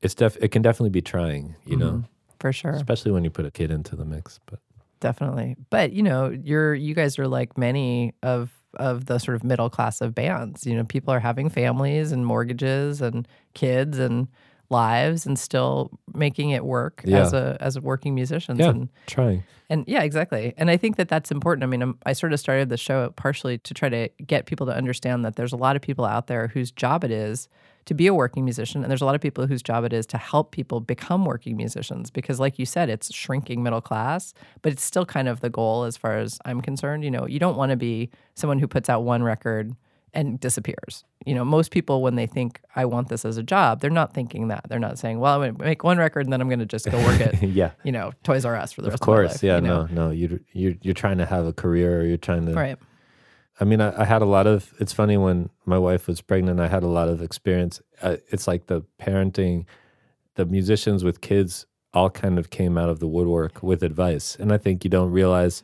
it's 0.00 0.14
def 0.14 0.36
it 0.40 0.48
can 0.48 0.62
definitely 0.62 0.90
be 0.90 1.02
trying 1.02 1.56
you 1.64 1.76
know 1.76 1.90
mm-hmm. 1.90 2.00
For 2.38 2.52
sure. 2.52 2.72
especially 2.72 3.12
when 3.12 3.24
you 3.24 3.30
put 3.30 3.46
a 3.46 3.50
kid 3.50 3.70
into 3.70 3.96
the 3.96 4.04
mix 4.04 4.40
but 4.46 4.60
Definitely. 4.98 5.56
But, 5.68 5.92
you 5.92 6.02
know, 6.02 6.30
you're 6.30 6.74
you 6.74 6.94
guys 6.94 7.18
are 7.18 7.28
like 7.28 7.58
many 7.58 8.14
of 8.22 8.50
of 8.76 9.06
the 9.06 9.18
sort 9.18 9.36
of 9.36 9.44
middle 9.44 9.70
class 9.70 10.00
of 10.00 10.14
bands. 10.14 10.66
You 10.66 10.76
know, 10.76 10.84
people 10.84 11.12
are 11.12 11.20
having 11.20 11.48
families 11.48 12.12
and 12.12 12.24
mortgages 12.24 13.00
and 13.00 13.26
kids 13.54 13.98
and 13.98 14.28
lives 14.68 15.26
and 15.26 15.38
still 15.38 15.90
making 16.12 16.50
it 16.50 16.64
work 16.64 17.02
as 17.06 17.32
a 17.32 17.56
as 17.60 17.78
working 17.78 18.16
musicians 18.16 18.58
yeah 18.58 18.70
and 18.70 18.88
trying 19.06 19.44
and 19.68 19.84
yeah, 19.86 20.02
exactly. 20.02 20.54
And 20.56 20.70
I 20.70 20.76
think 20.76 20.96
that 20.96 21.08
that's 21.08 21.30
important. 21.30 21.64
I 21.64 21.66
mean, 21.66 21.82
I'm, 21.82 21.98
I 22.06 22.12
sort 22.12 22.32
of 22.32 22.40
started 22.40 22.68
the 22.68 22.76
show 22.76 23.10
partially 23.16 23.58
to 23.58 23.74
try 23.74 23.88
to 23.88 24.08
get 24.24 24.46
people 24.46 24.66
to 24.66 24.72
understand 24.72 25.24
that 25.24 25.36
there's 25.36 25.52
a 25.52 25.56
lot 25.56 25.76
of 25.76 25.82
people 25.82 26.04
out 26.04 26.28
there 26.28 26.48
whose 26.48 26.70
job 26.70 27.04
it 27.04 27.10
is 27.10 27.48
to 27.86 27.94
be 27.94 28.06
a 28.06 28.14
working 28.14 28.44
musician, 28.44 28.82
and 28.82 28.90
there's 28.90 29.00
a 29.00 29.06
lot 29.06 29.14
of 29.14 29.20
people 29.20 29.46
whose 29.46 29.62
job 29.62 29.84
it 29.84 29.92
is 29.92 30.06
to 30.06 30.18
help 30.18 30.50
people 30.50 30.80
become 30.80 31.24
working 31.24 31.56
musicians. 31.56 32.10
Because, 32.10 32.38
like 32.38 32.58
you 32.58 32.66
said, 32.66 32.90
it's 32.90 33.12
shrinking 33.14 33.62
middle 33.62 33.80
class, 33.80 34.34
but 34.62 34.72
it's 34.72 34.84
still 34.84 35.06
kind 35.06 35.28
of 35.28 35.40
the 35.40 35.50
goal 35.50 35.84
as 35.84 35.96
far 35.96 36.18
as 36.18 36.38
I'm 36.44 36.60
concerned. 36.60 37.04
You 37.04 37.10
know, 37.10 37.26
you 37.26 37.38
don't 37.38 37.56
want 37.56 37.70
to 37.70 37.76
be 37.76 38.10
someone 38.34 38.58
who 38.58 38.68
puts 38.68 38.90
out 38.90 39.02
one 39.04 39.22
record 39.22 39.74
and 40.12 40.40
disappears. 40.40 41.04
You 41.26 41.34
know, 41.34 41.44
most 41.44 41.70
people 41.70 42.02
when 42.02 42.14
they 42.14 42.26
think 42.26 42.60
I 42.74 42.86
want 42.86 43.08
this 43.08 43.24
as 43.24 43.36
a 43.36 43.42
job, 43.42 43.80
they're 43.80 43.90
not 43.90 44.14
thinking 44.14 44.48
that. 44.48 44.64
They're 44.68 44.78
not 44.78 44.98
saying, 44.98 45.20
"Well, 45.20 45.34
I'm 45.34 45.40
going 45.40 45.56
to 45.56 45.64
make 45.64 45.84
one 45.84 45.98
record 45.98 46.26
and 46.26 46.32
then 46.32 46.40
I'm 46.40 46.48
going 46.48 46.60
to 46.60 46.66
just 46.66 46.90
go 46.90 46.98
work 47.04 47.20
at 47.20 47.42
yeah 47.42 47.72
you 47.84 47.92
know 47.92 48.12
Toys 48.24 48.44
R 48.44 48.56
Us 48.56 48.72
for 48.72 48.82
the 48.82 48.88
of 48.88 48.92
rest 48.92 49.02
of, 49.02 49.06
course 49.06 49.28
my 49.28 49.32
life." 49.32 49.42
yeah 49.42 49.56
you 49.56 49.60
know? 49.60 49.86
no 49.86 50.06
no 50.06 50.10
you 50.10 50.40
you 50.52 50.78
you're 50.82 50.94
trying 50.94 51.18
to 51.18 51.26
have 51.26 51.46
a 51.46 51.52
career 51.52 52.00
or 52.00 52.04
you're 52.04 52.16
trying 52.16 52.46
to 52.46 52.52
Right. 52.52 52.78
I 53.58 53.64
mean, 53.64 53.80
I, 53.80 54.02
I 54.02 54.04
had 54.04 54.22
a 54.22 54.26
lot 54.26 54.46
of. 54.46 54.74
It's 54.78 54.92
funny 54.92 55.16
when 55.16 55.50
my 55.64 55.78
wife 55.78 56.06
was 56.06 56.20
pregnant. 56.20 56.60
I 56.60 56.68
had 56.68 56.82
a 56.82 56.88
lot 56.88 57.08
of 57.08 57.22
experience. 57.22 57.80
Uh, 58.02 58.16
it's 58.28 58.46
like 58.46 58.66
the 58.66 58.82
parenting, 59.00 59.64
the 60.34 60.44
musicians 60.44 61.02
with 61.04 61.20
kids 61.20 61.66
all 61.94 62.10
kind 62.10 62.38
of 62.38 62.50
came 62.50 62.76
out 62.76 62.90
of 62.90 62.98
the 63.00 63.06
woodwork 63.08 63.62
with 63.62 63.82
advice, 63.82 64.36
and 64.38 64.52
I 64.52 64.58
think 64.58 64.84
you 64.84 64.90
don't 64.90 65.10
realize 65.10 65.62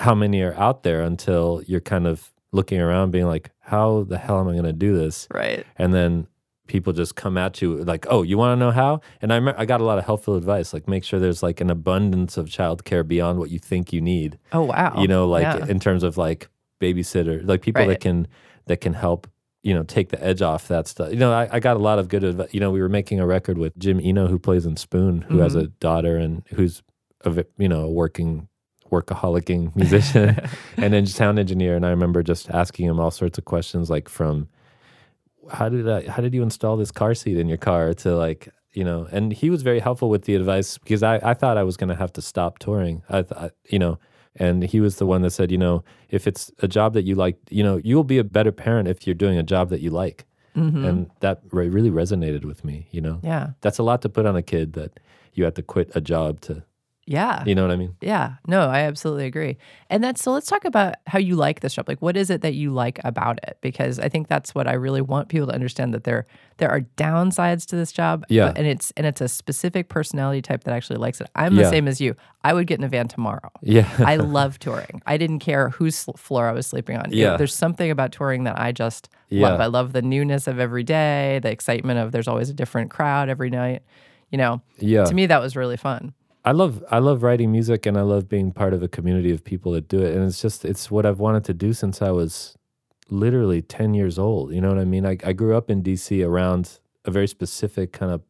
how 0.00 0.14
many 0.14 0.42
are 0.42 0.54
out 0.54 0.82
there 0.82 1.02
until 1.02 1.62
you're 1.66 1.80
kind 1.80 2.06
of 2.06 2.30
looking 2.50 2.80
around, 2.80 3.12
being 3.12 3.26
like, 3.26 3.50
"How 3.60 4.02
the 4.02 4.18
hell 4.18 4.40
am 4.40 4.48
I 4.48 4.52
going 4.52 4.64
to 4.64 4.72
do 4.72 4.96
this?" 4.96 5.28
Right. 5.32 5.64
And 5.78 5.94
then 5.94 6.26
people 6.66 6.92
just 6.92 7.14
come 7.14 7.38
at 7.38 7.62
you 7.62 7.84
like, 7.84 8.06
"Oh, 8.10 8.22
you 8.22 8.36
want 8.36 8.58
to 8.58 8.64
know 8.64 8.72
how?" 8.72 9.00
And 9.20 9.32
I 9.32 9.36
remember 9.36 9.60
I 9.60 9.64
got 9.66 9.80
a 9.80 9.84
lot 9.84 9.98
of 9.98 10.04
helpful 10.04 10.34
advice, 10.34 10.72
like 10.74 10.88
make 10.88 11.04
sure 11.04 11.20
there's 11.20 11.42
like 11.42 11.60
an 11.60 11.70
abundance 11.70 12.36
of 12.36 12.46
childcare 12.46 13.06
beyond 13.06 13.38
what 13.38 13.50
you 13.50 13.60
think 13.60 13.92
you 13.92 14.00
need 14.00 14.38
Oh 14.52 14.62
wow. 14.62 14.94
you 15.00 15.06
know 15.06 15.28
like 15.28 15.42
Yeah. 15.44 15.66
in 15.66 15.78
terms 15.78 16.02
of 16.02 16.16
like 16.16 16.48
babysitter 16.82 17.36
like 17.46 17.60
people 17.62 17.82
Right. 17.82 17.90
that 17.90 18.00
can 18.00 18.26
that 18.66 18.80
can 18.80 18.94
help 18.94 19.26
you 19.62 19.72
know 19.76 19.84
take 19.84 20.08
the 20.14 20.20
edge 20.30 20.42
off 20.42 20.66
that 20.68 20.84
stuff 20.88 21.10
you 21.10 21.16
know 21.22 21.32
I, 21.32 21.48
I 21.56 21.60
got 21.60 21.76
a 21.76 21.84
lot 21.90 21.98
of 22.00 22.08
good 22.08 22.24
advice 22.24 22.48
you 22.54 22.60
know 22.62 22.70
we 22.76 22.80
were 22.84 22.88
making 23.00 23.20
a 23.20 23.26
record 23.26 23.56
with 23.58 23.72
jim 23.78 24.00
eno 24.02 24.26
who 24.26 24.38
plays 24.38 24.66
in 24.66 24.76
spoon 24.76 25.22
who 25.22 25.38
has 25.38 25.54
Mm-hmm. 25.54 25.64
a 25.66 25.68
daughter 25.88 26.16
and 26.16 26.42
who's 26.54 26.82
a 27.24 27.44
you 27.58 27.68
know 27.68 27.82
a 27.84 27.90
working 28.02 28.48
workaholicing 28.90 29.74
musician 29.82 30.36
and 30.76 30.92
then 30.92 31.06
sound 31.06 31.38
engineer 31.38 31.74
and 31.76 31.86
i 31.86 31.90
remember 31.90 32.22
just 32.22 32.50
asking 32.50 32.86
him 32.88 32.98
all 33.00 33.10
sorts 33.10 33.38
of 33.38 33.44
questions 33.44 33.88
like 33.88 34.08
from 34.08 34.48
how 35.50 35.68
did 35.68 35.88
I, 35.88 36.08
how 36.08 36.22
did 36.22 36.34
you 36.34 36.42
install 36.42 36.76
this 36.76 36.92
car 36.92 37.14
seat 37.14 37.36
in 37.36 37.48
your 37.48 37.58
car 37.58 37.94
to 37.94 38.16
like 38.16 38.48
you 38.72 38.84
know 38.84 39.08
and 39.10 39.32
he 39.32 39.50
was 39.50 39.62
very 39.62 39.80
helpful 39.80 40.08
with 40.08 40.24
the 40.24 40.34
advice 40.34 40.78
because 40.78 41.02
I, 41.02 41.16
I 41.30 41.34
thought 41.34 41.56
I 41.56 41.62
was 41.62 41.76
going 41.76 41.88
to 41.90 41.96
have 41.96 42.12
to 42.14 42.22
stop 42.22 42.58
touring 42.58 43.02
I 43.08 43.22
thought 43.22 43.52
you 43.68 43.78
know 43.78 43.98
and 44.36 44.62
he 44.64 44.80
was 44.80 44.96
the 44.96 45.06
one 45.06 45.22
that 45.22 45.30
said 45.30 45.50
you 45.50 45.58
know 45.58 45.84
if 46.10 46.26
it's 46.26 46.50
a 46.60 46.68
job 46.68 46.94
that 46.94 47.02
you 47.04 47.14
like 47.14 47.36
you 47.50 47.62
know 47.62 47.80
you'll 47.84 48.04
be 48.04 48.18
a 48.18 48.24
better 48.24 48.52
parent 48.52 48.88
if 48.88 49.06
you're 49.06 49.14
doing 49.14 49.36
a 49.38 49.42
job 49.42 49.68
that 49.70 49.80
you 49.80 49.90
like 49.90 50.24
and 50.54 51.10
that 51.20 51.40
re- 51.50 51.68
really 51.68 51.90
resonated 51.90 52.44
with 52.44 52.62
me 52.64 52.86
you 52.90 53.00
know 53.00 53.14
Mm-hmm. 53.14 53.26
yeah. 53.26 53.46
that's 53.62 53.78
a 53.78 53.82
lot 53.82 54.02
to 54.02 54.08
put 54.08 54.26
on 54.26 54.36
a 54.36 54.42
kid 54.42 54.72
that 54.74 55.00
you 55.34 55.44
have 55.44 55.54
to 55.54 55.62
quit 55.62 55.90
a 55.94 56.00
job 56.00 56.40
to 56.42 56.62
Yeah. 57.04 57.42
You 57.44 57.56
know 57.56 57.62
what 57.62 57.72
I 57.72 57.76
mean? 57.76 57.96
Yeah, 58.00 58.34
no, 58.46 58.68
I 58.68 58.80
absolutely 58.82 59.26
agree. 59.26 59.58
And 59.90 60.04
that's 60.04 60.22
so 60.22 60.30
let's 60.30 60.46
talk 60.46 60.64
about 60.64 60.94
how 61.08 61.18
you 61.18 61.34
like 61.34 61.58
this 61.58 61.74
job. 61.74 61.88
Like 61.88 62.00
what 62.00 62.16
is 62.16 62.30
it 62.30 62.42
that 62.42 62.54
you 62.54 62.70
like 62.72 63.00
about 63.02 63.40
it? 63.42 63.58
Because 63.60 63.98
I 63.98 64.08
think 64.08 64.28
that's 64.28 64.54
what 64.54 64.68
I 64.68 64.74
really 64.74 65.00
want 65.00 65.28
people 65.28 65.48
to 65.48 65.52
understand 65.52 65.92
that 65.94 66.04
there 66.04 66.26
there 66.58 66.70
are 66.70 66.82
downsides 66.96 67.66
to 67.66 67.76
this 67.76 67.90
job. 67.90 68.24
Yeah. 68.28 68.48
but- 68.48 68.58
and 68.58 68.66
it's 68.68 68.92
and 68.96 69.04
it's 69.04 69.20
a 69.20 69.26
specific 69.28 69.88
personality 69.88 70.42
type 70.42 70.62
that 70.64 70.74
actually 70.74 70.98
likes 70.98 71.20
it. 71.20 71.28
I'm 71.34 71.56
the 71.56 71.62
Yeah. 71.62 71.70
same 71.70 71.88
as 71.88 72.00
you. 72.00 72.14
I 72.44 72.54
would 72.54 72.68
get 72.68 72.78
in 72.78 72.84
a 72.84 72.88
van 72.88 73.08
tomorrow. 73.08 73.50
Yeah. 73.62 73.88
I 73.98 74.16
love 74.38 74.60
touring. 74.60 75.02
I 75.04 75.16
didn't 75.16 75.40
care 75.40 75.70
whose 75.70 76.04
floor 76.16 76.46
I 76.48 76.52
was 76.52 76.68
sleeping 76.68 76.96
on. 76.96 77.06
Yeah. 77.10 77.36
there's 77.36 77.54
something 77.54 77.90
about 77.90 78.12
touring 78.12 78.44
that 78.44 78.58
I 78.60 78.70
just 78.70 79.08
Yeah. 79.28 79.48
love. 79.48 79.60
I 79.60 79.66
love 79.66 79.92
the 79.92 80.02
newness 80.02 80.46
of 80.46 80.60
every 80.60 80.84
day, 80.84 81.40
the 81.42 81.50
excitement 81.50 81.98
of 81.98 82.12
there's 82.12 82.28
always 82.28 82.48
a 82.48 82.54
different 82.54 82.90
crowd 82.92 83.28
every 83.28 83.50
night. 83.50 83.82
You 84.30 84.38
know, 84.38 84.62
yeah. 84.78 85.04
to 85.04 85.14
me 85.14 85.26
that 85.26 85.40
was 85.42 85.56
really 85.56 85.76
fun. 85.76 86.14
I 86.44 86.52
love 86.52 86.82
I 86.90 86.98
love 86.98 87.22
writing 87.22 87.52
music 87.52 87.86
and 87.86 87.96
I 87.96 88.02
love 88.02 88.28
being 88.28 88.52
part 88.52 88.74
of 88.74 88.82
a 88.82 88.88
community 88.88 89.30
of 89.30 89.44
people 89.44 89.72
that 89.72 89.88
do 89.88 90.00
it. 90.02 90.14
And 90.14 90.26
it's 90.26 90.42
just 90.42 90.64
it's 90.64 90.90
what 90.90 91.06
I've 91.06 91.20
wanted 91.20 91.44
to 91.44 91.54
do 91.54 91.72
since 91.72 92.02
I 92.02 92.10
was 92.10 92.56
literally 93.10 93.60
10 93.60 93.94
years 93.94 94.18
old 94.18 94.52
you 94.52 94.60
know 94.60 94.68
what 94.68 94.78
I 94.78 94.84
mean? 94.84 95.06
I, 95.06 95.18
I 95.24 95.32
grew 95.32 95.56
up 95.56 95.70
in 95.70 95.82
DC 95.82 96.26
around 96.26 96.78
a 97.04 97.10
very 97.10 97.28
specific 97.28 97.92
kind 97.92 98.10
of 98.10 98.22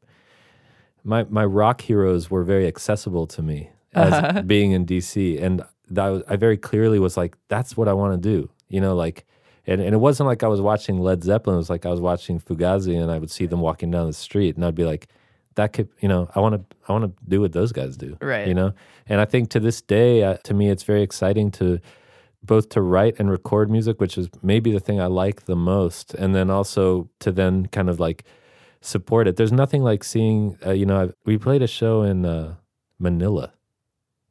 my 1.05 1.25
my 1.25 1.45
rock 1.45 1.83
heroes 1.83 2.31
were 2.31 2.45
very 2.45 2.67
accessible 2.67 3.27
to 3.29 3.43
me 3.43 3.71
as 3.95 4.13
uh-huh. 4.13 4.43
being 4.47 4.73
in 4.73 4.85
DC 4.85 5.41
and 5.43 5.63
that 5.91 6.09
was, 6.09 6.23
I 6.29 6.37
very 6.37 6.57
clearly 6.57 6.99
was 6.99 7.17
like 7.17 7.37
that's 7.49 7.77
what 7.77 7.89
I 7.89 7.93
want 7.93 8.21
to 8.21 8.29
do 8.29 8.51
you 8.69 8.81
know 8.81 8.95
like 8.95 9.25
and, 9.65 9.81
and 9.81 9.95
it 9.95 9.99
wasn't 9.99 10.27
like 10.27 10.43
I 10.43 10.49
was 10.49 10.61
watching 10.61 10.99
Led 10.99 11.23
Zeppelin 11.23 11.55
it 11.55 11.59
was 11.59 11.71
like 11.71 11.87
I 11.87 11.91
was 11.91 12.01
watching 12.01 12.41
Fugazi 12.41 13.01
and 13.01 13.11
I 13.11 13.19
would 13.19 13.31
see 13.31 13.47
them 13.47 13.61
walking 13.61 13.91
down 13.91 14.07
the 14.07 14.13
street 14.13 14.57
and 14.57 14.65
I'd 14.65 14.75
be 14.75 14.85
like 14.85 15.09
that 15.55 15.73
could 15.73 15.89
you 16.01 16.09
know 16.09 16.29
I 16.35 16.41
want 16.41 16.55
to 16.71 16.77
I 16.89 16.93
want 16.93 17.05
to 17.05 17.25
do 17.29 17.41
what 17.41 17.53
those 17.53 17.73
guys 17.73 17.97
do 17.97 18.17
Right. 18.21 18.47
you 18.49 18.55
know 18.55 18.73
and 19.07 19.21
I 19.21 19.25
think 19.25 19.51
to 19.51 19.61
this 19.61 19.81
day 19.83 20.23
uh, 20.25 20.37
to 20.45 20.55
me 20.55 20.71
it's 20.71 20.83
very 20.83 21.03
exciting 21.03 21.51
to 21.53 21.79
both 22.45 22.69
to 22.71 22.81
write 22.83 23.15
and 23.21 23.31
record 23.31 23.71
music 23.71 24.01
which 24.01 24.19
is 24.19 24.29
maybe 24.43 24.73
the 24.73 24.81
thing 24.81 25.01
I 25.01 25.07
like 25.07 25.45
the 25.45 25.57
most 25.57 26.15
and 26.15 26.35
then 26.35 26.51
also 26.51 27.09
to 27.21 27.31
then 27.33 27.67
kind 27.67 27.89
of 27.89 28.01
like 28.01 28.25
support 28.81 29.29
it 29.29 29.37
there's 29.37 29.53
nothing 29.53 29.83
like 29.83 30.03
seeing 30.05 30.59
uh, 30.67 30.73
you 30.73 30.87
know 30.87 31.03
I, 31.05 31.09
we 31.25 31.39
played 31.39 31.63
a 31.63 31.69
show 31.69 32.03
in 32.03 32.25
uh, 32.27 32.55
Manila 32.99 33.53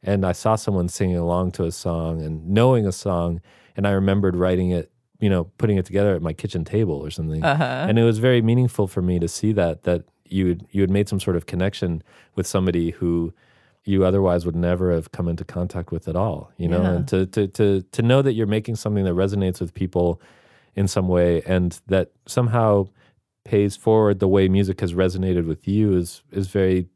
and 0.04 0.26
I 0.26 0.32
saw 0.32 0.56
someone 0.56 0.90
singing 0.90 1.18
along 1.18 1.52
to 1.54 1.64
a 1.66 1.72
song 1.72 2.22
and 2.22 2.48
knowing 2.50 2.86
a 2.88 2.92
song 2.92 3.42
and 3.78 3.88
I 3.88 3.92
remembered 3.92 4.36
writing 4.36 4.72
it 4.72 4.92
you 5.20 5.30
know 5.30 5.46
putting 5.58 5.78
it 5.78 5.86
together 5.86 6.16
at 6.16 6.22
my 6.22 6.34
kitchen 6.34 6.66
table 6.66 6.96
or 6.96 7.12
something 7.12 7.44
Uh-huh. 7.44 7.86
and 7.88 7.98
it 8.00 8.04
was 8.04 8.20
very 8.20 8.42
meaningful 8.42 8.88
for 8.88 9.02
me 9.02 9.20
to 9.20 9.28
see 9.28 9.52
that 9.54 9.84
that 9.84 10.04
you 10.32 10.48
had 10.48 10.66
you 10.72 10.82
had 10.82 10.90
made 10.90 11.08
some 11.10 11.20
sort 11.20 11.36
of 11.36 11.46
connection 11.46 12.02
with 12.36 12.48
somebody 12.48 12.92
who 12.92 13.34
you 13.84 14.06
otherwise 14.06 14.46
would 14.46 14.56
never 14.56 14.92
have 14.92 15.12
come 15.12 15.28
into 15.28 15.44
contact 15.44 15.92
with 15.92 16.08
at 16.08 16.16
all 16.16 16.52
you 16.58 16.68
know 16.68 16.82
Yeah. 16.82 16.92
and 16.94 17.08
to, 17.10 17.26
to 17.28 17.48
to 17.48 17.82
to 17.82 18.02
know 18.02 18.22
that 18.22 18.34
you're 18.34 18.48
making 18.48 18.76
something 18.76 19.04
that 19.06 19.14
resonates 19.14 19.60
with 19.60 19.74
people 19.74 20.22
in 20.76 20.88
some 20.88 21.08
way 21.08 21.42
and 21.46 21.80
that 21.88 22.12
somehow 22.28 22.88
pays 23.44 23.76
forward 23.76 24.20
the 24.20 24.28
way 24.28 24.48
music 24.48 24.80
has 24.82 24.94
resonated 24.94 25.46
with 25.48 25.68
you 25.68 25.96
is 25.98 26.24
is 26.32 26.48
very 26.48 26.88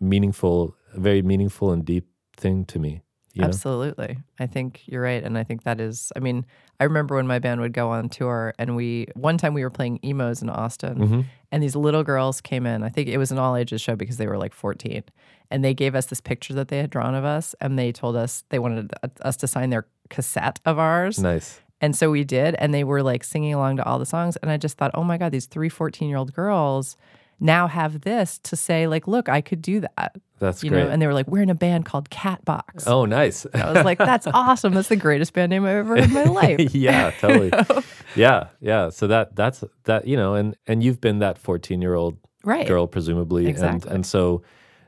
meaningful 0.00 0.74
a 0.94 1.00
very 1.00 1.22
meaningful 1.22 1.70
and 1.72 1.84
deep 1.84 2.06
thing 2.36 2.64
to 2.66 2.78
me 2.78 3.02
you 3.36 3.42
know? 3.42 3.48
Absolutely. 3.48 4.18
I 4.40 4.46
think 4.46 4.82
you're 4.86 5.02
right. 5.02 5.22
And 5.22 5.36
I 5.36 5.44
think 5.44 5.62
that 5.64 5.80
is, 5.80 6.10
I 6.16 6.20
mean, 6.20 6.46
I 6.80 6.84
remember 6.84 7.16
when 7.16 7.26
my 7.26 7.38
band 7.38 7.60
would 7.60 7.72
go 7.72 7.90
on 7.90 8.08
tour 8.08 8.54
and 8.58 8.74
we, 8.74 9.06
one 9.14 9.36
time 9.38 9.54
we 9.54 9.62
were 9.62 9.70
playing 9.70 10.00
Emo's 10.02 10.42
in 10.42 10.48
Austin 10.50 10.98
Mm-hmm. 10.98 11.20
and 11.52 11.62
these 11.62 11.76
little 11.76 12.02
girls 12.02 12.40
came 12.40 12.66
in. 12.66 12.82
I 12.82 12.88
think 12.88 13.08
it 13.08 13.18
was 13.18 13.30
an 13.30 13.38
all 13.38 13.56
ages 13.56 13.80
show 13.80 13.94
because 13.94 14.16
they 14.16 14.26
were 14.26 14.38
like 14.38 14.54
14. 14.54 15.02
And 15.50 15.64
they 15.64 15.74
gave 15.74 15.94
us 15.94 16.06
this 16.06 16.20
picture 16.20 16.54
that 16.54 16.68
they 16.68 16.78
had 16.78 16.90
drawn 16.90 17.14
of 17.14 17.24
us 17.24 17.54
and 17.60 17.78
they 17.78 17.92
told 17.92 18.16
us 18.16 18.42
they 18.48 18.58
wanted 18.58 18.92
us 19.20 19.36
to 19.38 19.46
sign 19.46 19.70
their 19.70 19.86
cassette 20.08 20.58
of 20.64 20.78
ours. 20.78 21.18
nice 21.18 21.60
And 21.80 21.94
so 21.94 22.10
we 22.10 22.24
did. 22.24 22.54
And 22.58 22.72
they 22.72 22.84
were 22.84 23.02
like 23.02 23.22
singing 23.22 23.52
along 23.54 23.76
to 23.76 23.84
all 23.84 23.98
the 23.98 24.06
songs. 24.06 24.36
And 24.36 24.50
I 24.50 24.56
just 24.56 24.78
thought, 24.78 24.92
oh 24.94 25.04
my 25.04 25.18
God, 25.18 25.30
these 25.32 25.46
three 25.46 25.68
14 25.68 26.08
year 26.08 26.16
old 26.18 26.32
girls 26.32 26.96
now 27.40 27.66
have 27.66 28.00
this 28.02 28.38
to 28.40 28.56
say, 28.56 28.86
like, 28.86 29.06
look, 29.06 29.28
I 29.28 29.40
could 29.40 29.60
do 29.62 29.80
that. 29.80 30.16
that's 30.38 30.64
You 30.64 30.70
great 30.70 30.84
know, 30.84 30.90
and 30.90 31.00
they 31.02 31.06
were 31.06 31.14
like, 31.14 31.28
we're 31.28 31.42
in 31.42 31.50
a 31.50 31.54
band 31.54 31.84
called 31.84 32.08
Catbox. 32.10 32.86
oh 32.86 33.04
nice 33.04 33.46
I 33.54 33.72
was 33.72 33.84
like, 33.84 33.98
that's 33.98 34.26
awesome. 34.32 34.72
That's 34.74 34.88
the 34.88 34.96
greatest 34.96 35.32
band 35.34 35.50
name 35.50 35.64
I've 35.64 35.76
ever 35.76 35.96
heard 35.96 36.04
in 36.04 36.12
my 36.12 36.24
life. 36.42 36.74
yeah, 36.74 37.10
totally. 37.20 37.52
Yeah, 38.14 38.48
yeah. 38.62 38.88
So 38.88 39.06
that 39.08 39.36
that's 39.36 39.62
that 39.84 40.06
you 40.06 40.16
know, 40.16 40.34
and 40.34 40.56
and 40.66 40.82
you've 40.82 41.02
been 41.02 41.18
that 41.18 41.36
fourteen 41.36 41.82
year 41.82 41.94
old 41.94 42.16
Right. 42.44 42.66
girl 42.66 42.86
presumably, 42.86 43.46
Exactly. 43.46 43.88
and 43.88 43.96
and 43.96 44.06
so 44.06 44.42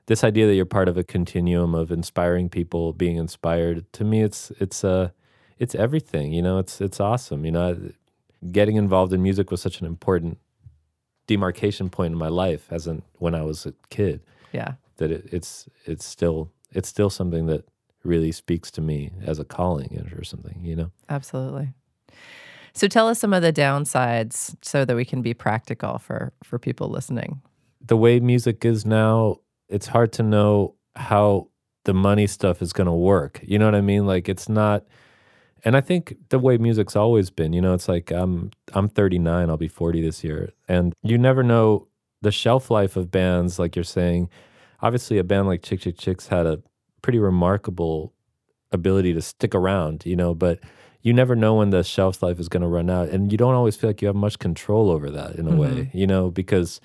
this 0.07 0.25
idea 0.25 0.47
that 0.47 0.55
you're 0.55 0.65
part 0.65 0.89
of 0.89 0.97
a 0.97 1.05
continuum 1.05 1.75
of 1.75 1.91
inspiring 1.93 2.49
people, 2.49 2.95
being 2.95 3.17
inspired, 3.17 3.85
to 3.95 4.05
me, 4.05 4.23
it's 4.23 4.51
it's 4.61 4.83
uh 4.83 5.11
it's 5.59 5.75
everything. 5.75 6.33
You 6.33 6.41
know, 6.41 6.57
it's 6.59 6.81
it's 6.81 7.01
awesome. 7.01 7.45
You 7.45 7.51
know, 7.53 7.77
getting 8.51 8.77
involved 8.77 9.13
in 9.13 9.23
music 9.23 9.51
was 9.51 9.61
such 9.61 9.81
an 9.81 9.87
important 9.87 10.39
demarcation 11.29 11.89
point 11.91 12.13
in 12.13 12.19
my 12.19 12.29
life, 12.29 12.67
as 12.73 12.87
in 12.89 13.03
when 13.19 13.35
I 13.37 13.43
was 13.43 13.65
a 13.67 13.75
kid, 13.91 14.21
Yeah. 14.53 14.73
that 14.97 15.11
it, 15.13 15.29
it's 15.33 15.69
it's 15.85 16.05
still 16.05 16.51
it's 16.73 16.89
still 16.89 17.11
something 17.11 17.47
that 17.47 17.65
really 18.05 18.33
speaks 18.33 18.71
to 18.73 18.81
me 18.81 19.11
as 19.25 19.39
a 19.39 19.45
calling 19.45 20.11
or 20.19 20.25
something. 20.25 20.59
You 20.65 20.75
know. 20.77 20.91
Absolutely. 21.09 21.69
So 22.75 22.87
tell 22.89 23.09
us 23.09 23.19
some 23.19 23.33
of 23.33 23.43
the 23.43 23.53
downsides 23.53 24.55
so 24.63 24.85
that 24.85 24.95
we 24.97 25.05
can 25.05 25.23
be 25.23 25.35
practical 25.35 25.99
for 25.99 26.33
for 26.43 26.59
people 26.59 26.89
listening. 26.89 27.41
the 27.81 27.97
way 27.97 28.21
music 28.21 28.65
is 28.65 28.85
now, 28.85 29.37
it's 29.69 29.87
hard 29.87 30.13
to 30.13 30.23
know 30.23 30.75
how 30.97 31.49
the 31.85 31.95
money 31.95 32.27
stuff 32.27 32.61
is 32.61 32.73
going 32.73 32.87
to 32.87 32.93
work. 33.15 33.41
You 33.43 33.59
know 33.59 33.65
what 33.67 33.75
I 33.75 33.81
mean? 33.81 34.05
Like 34.07 34.29
it's 34.29 34.49
not 34.49 34.85
and 35.65 35.77
I 35.77 35.81
think 35.81 36.17
the 36.29 36.39
way 36.39 36.57
music's 36.59 36.97
always 36.97 37.31
been, 37.31 37.53
you 37.53 37.61
know, 37.61 37.75
it's 37.75 37.89
like 37.89 38.11
I'm 38.11 38.51
I'm 38.75 38.89
39, 38.89 39.51
I'll 39.51 39.57
be 39.57 39.69
40 39.69 40.03
this 40.03 40.23
year, 40.25 40.51
and 40.69 40.95
you 41.03 41.19
never 41.19 41.43
know 41.43 41.89
the 42.23 42.33
shelf 42.33 42.71
life 42.71 42.97
of 42.97 43.11
bands 43.11 43.59
like 43.59 43.77
you're 43.77 43.85
saying. 43.85 44.29
Obviously 44.81 45.19
a 45.19 45.25
band 45.25 45.49
like 45.49 45.63
Chick 45.63 45.81
Chick 45.81 45.99
Chicks 45.99 46.29
had 46.29 46.47
a 46.47 46.63
pretty 47.03 47.19
remarkable 47.19 48.13
ability 48.73 49.15
to 49.15 49.23
stick 49.23 49.55
around, 49.55 50.05
you 50.05 50.17
know, 50.17 50.35
but 50.35 50.61
you 51.03 51.13
never 51.13 51.35
know 51.35 51.55
when 51.55 51.71
the 51.71 51.83
shelf 51.83 52.23
life 52.23 52.39
is 52.39 52.49
going 52.49 52.63
to 52.63 52.69
run 52.69 52.91
out. 52.91 53.09
And 53.09 53.31
you 53.33 53.39
don't 53.39 53.55
always 53.55 53.77
feel 53.77 53.91
like 53.91 54.03
you 54.03 54.09
have 54.09 54.17
much 54.17 54.39
control 54.39 54.91
over 54.91 55.11
that 55.11 55.37
in 55.37 55.47
a 55.47 55.57
way, 55.57 55.71
mm-hmm. 55.71 55.97
you 55.97 56.07
know, 56.07 56.31
because 56.31 56.81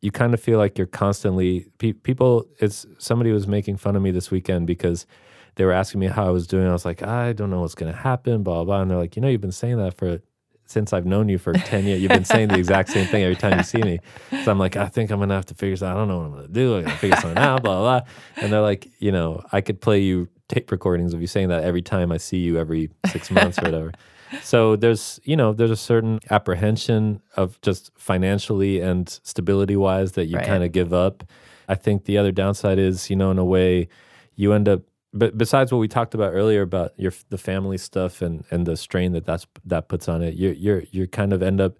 you 0.00 0.10
kind 0.10 0.34
of 0.34 0.40
feel 0.40 0.58
like 0.58 0.76
you're 0.76 0.86
constantly 0.86 1.68
pe- 1.78 1.92
people 1.92 2.46
it's 2.58 2.86
somebody 2.98 3.30
was 3.30 3.46
making 3.46 3.76
fun 3.76 3.94
of 3.94 4.02
me 4.02 4.10
this 4.10 4.30
weekend 4.30 4.66
because 4.66 5.06
they 5.56 5.64
were 5.64 5.72
asking 5.72 6.00
me 6.00 6.06
how 6.06 6.26
I 6.26 6.30
was 6.30 6.46
doing. 6.46 6.66
I 6.66 6.72
was 6.72 6.84
like, 6.84 7.02
I 7.02 7.32
don't 7.32 7.50
know 7.50 7.60
what's 7.60 7.74
going 7.74 7.92
to 7.92 7.98
happen, 7.98 8.42
blah, 8.42 8.56
blah, 8.56 8.64
blah. 8.64 8.80
And 8.82 8.90
they're 8.90 8.98
like, 8.98 9.16
you 9.16 9.22
know, 9.22 9.28
you've 9.28 9.40
been 9.40 9.52
saying 9.52 9.78
that 9.78 9.94
for 9.96 10.20
since 10.64 10.92
I've 10.94 11.04
known 11.04 11.28
you 11.28 11.36
for 11.36 11.52
10 11.52 11.84
years. 11.86 12.00
You've 12.00 12.08
been 12.12 12.24
saying 12.24 12.48
the 12.48 12.56
exact 12.56 12.88
same 12.88 13.06
thing 13.06 13.22
every 13.22 13.36
time 13.36 13.58
you 13.58 13.62
see 13.62 13.82
me. 13.82 13.98
So 14.44 14.50
I'm 14.50 14.58
like, 14.58 14.74
I 14.76 14.86
think 14.86 15.10
I'm 15.10 15.18
going 15.18 15.28
to 15.28 15.34
have 15.34 15.44
to 15.46 15.54
figure 15.54 15.76
something. 15.76 15.94
I 15.94 15.98
don't 15.98 16.08
know 16.08 16.18
what 16.18 16.24
I'm 16.26 16.32
going 16.32 16.46
to 16.46 16.52
do. 16.52 16.76
I'm 16.76 16.80
going 16.82 16.92
to 16.94 16.98
figure 16.98 17.16
something 17.20 17.38
out, 17.38 17.62
blah, 17.62 17.80
blah, 17.80 18.00
blah. 18.00 18.08
And 18.40 18.52
they're 18.52 18.62
like, 18.62 18.88
you 18.98 19.12
know, 19.12 19.42
I 19.52 19.60
could 19.60 19.82
play 19.82 20.00
you 20.00 20.28
tape 20.48 20.70
recordings 20.70 21.12
of 21.12 21.20
you 21.20 21.26
saying 21.26 21.48
that 21.48 21.64
every 21.64 21.82
time 21.82 22.10
I 22.10 22.16
see 22.16 22.38
you 22.38 22.58
every 22.58 22.90
six 23.04 23.30
months 23.30 23.58
or 23.60 23.66
whatever. 23.66 23.92
So 24.40 24.76
there's, 24.76 25.20
you 25.24 25.36
know, 25.36 25.52
there's 25.52 25.70
a 25.70 25.76
certain 25.76 26.20
apprehension 26.30 27.20
of 27.36 27.60
just 27.60 27.90
financially 27.98 28.80
and 28.80 29.08
stability 29.24 29.76
wise 29.76 30.12
that 30.12 30.26
you 30.26 30.36
Right. 30.38 30.46
kind 30.46 30.64
of 30.64 30.72
give 30.72 30.92
up. 30.94 31.22
I 31.68 31.74
think 31.74 32.04
the 32.06 32.16
other 32.18 32.32
downside 32.32 32.78
is, 32.78 33.10
you 33.10 33.16
know, 33.16 33.30
in 33.30 33.38
a 33.38 33.44
way, 33.44 33.88
you 34.36 34.52
end 34.52 34.68
up. 34.68 34.80
But 35.14 35.36
besides 35.36 35.70
what 35.70 35.78
we 35.78 35.88
talked 35.88 36.14
about 36.14 36.32
earlier 36.32 36.62
about 36.62 36.92
your 36.96 37.12
the 37.28 37.38
family 37.38 37.78
stuff 37.78 38.22
and 38.22 38.44
and 38.50 38.66
the 38.66 38.76
strain 38.76 39.12
that 39.12 39.26
that's 39.26 39.46
that 39.66 39.88
puts 39.88 40.08
on 40.08 40.22
it, 40.22 40.34
you're 40.34 40.52
you're 40.54 40.82
you 40.90 41.06
kind 41.06 41.32
of 41.32 41.42
end 41.42 41.60
up 41.60 41.76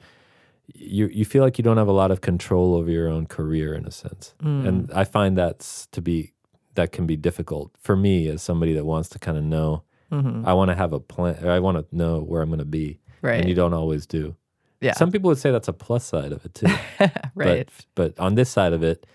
you 0.74 1.06
you 1.08 1.24
feel 1.24 1.42
like 1.42 1.58
you 1.58 1.64
don't 1.64 1.76
have 1.78 1.88
a 1.88 1.92
lot 1.92 2.10
of 2.10 2.20
control 2.20 2.74
over 2.74 2.90
your 2.90 3.08
own 3.08 3.26
career 3.26 3.74
in 3.74 3.84
a 3.86 3.90
sense, 3.90 4.34
Mm. 4.42 4.66
and 4.68 4.92
I 4.92 5.04
find 5.04 5.36
that's 5.36 5.86
to 5.92 6.00
be 6.02 6.32
that 6.74 6.92
can 6.92 7.06
be 7.06 7.16
difficult 7.16 7.72
for 7.80 7.96
me 7.96 8.28
as 8.28 8.42
somebody 8.42 8.72
that 8.74 8.84
wants 8.84 9.08
to 9.10 9.18
kind 9.18 9.36
of 9.36 9.44
know. 9.44 9.82
Mhm. 10.10 10.46
I 10.46 10.52
want 10.52 10.70
to 10.70 10.74
have 10.74 10.92
a 10.92 11.00
plan. 11.00 11.36
Or 11.42 11.50
I 11.50 11.58
want 11.58 11.76
to 11.78 11.96
know 11.96 12.20
where 12.20 12.42
I'm 12.42 12.48
going 12.48 12.58
to 12.58 12.64
be, 12.66 13.00
Right. 13.22 13.40
and 13.40 13.48
you 13.48 13.54
don't 13.54 13.72
always 13.74 14.06
do. 14.06 14.36
yeah. 14.80 14.92
Some 14.94 15.10
people 15.10 15.28
would 15.28 15.38
say 15.38 15.50
that's 15.50 15.68
a 15.68 15.72
plus 15.72 16.04
side 16.04 16.32
of 16.32 16.44
it 16.44 16.54
too. 16.54 16.66
right. 17.34 17.68
But, 17.94 18.14
but 18.16 18.18
on 18.22 18.34
this 18.34 18.50
side 18.50 18.72
of 18.74 18.82
it, 18.82 19.06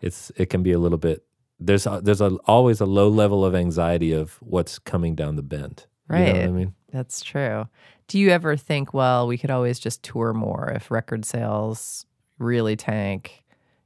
it's 0.00 0.30
it 0.36 0.46
can 0.50 0.62
be 0.62 0.72
a 0.72 0.78
little 0.80 0.98
bit. 0.98 1.24
There's 1.66 1.86
a, 1.86 2.00
there's 2.02 2.20
a, 2.20 2.36
always 2.46 2.80
a 2.80 2.86
low 2.86 3.08
level 3.08 3.44
of 3.44 3.54
anxiety 3.54 4.12
of 4.12 4.34
what's 4.40 4.78
coming 4.78 5.14
down 5.14 5.36
the 5.36 5.42
bend. 5.42 5.86
You 6.10 6.18
know 6.18 6.32
what 6.32 6.42
I 6.42 6.46
mean? 6.48 6.74
That's 6.92 7.22
true. 7.22 7.68
Do 8.08 8.18
you 8.18 8.30
ever 8.30 8.56
think, 8.56 8.92
well, 8.92 9.26
we 9.26 9.38
could 9.38 9.50
always 9.50 9.78
just 9.78 10.02
tour 10.02 10.34
more 10.34 10.70
if 10.74 10.90
record 10.90 11.24
sales 11.24 12.04
really 12.38 12.76
tank? 12.76 13.42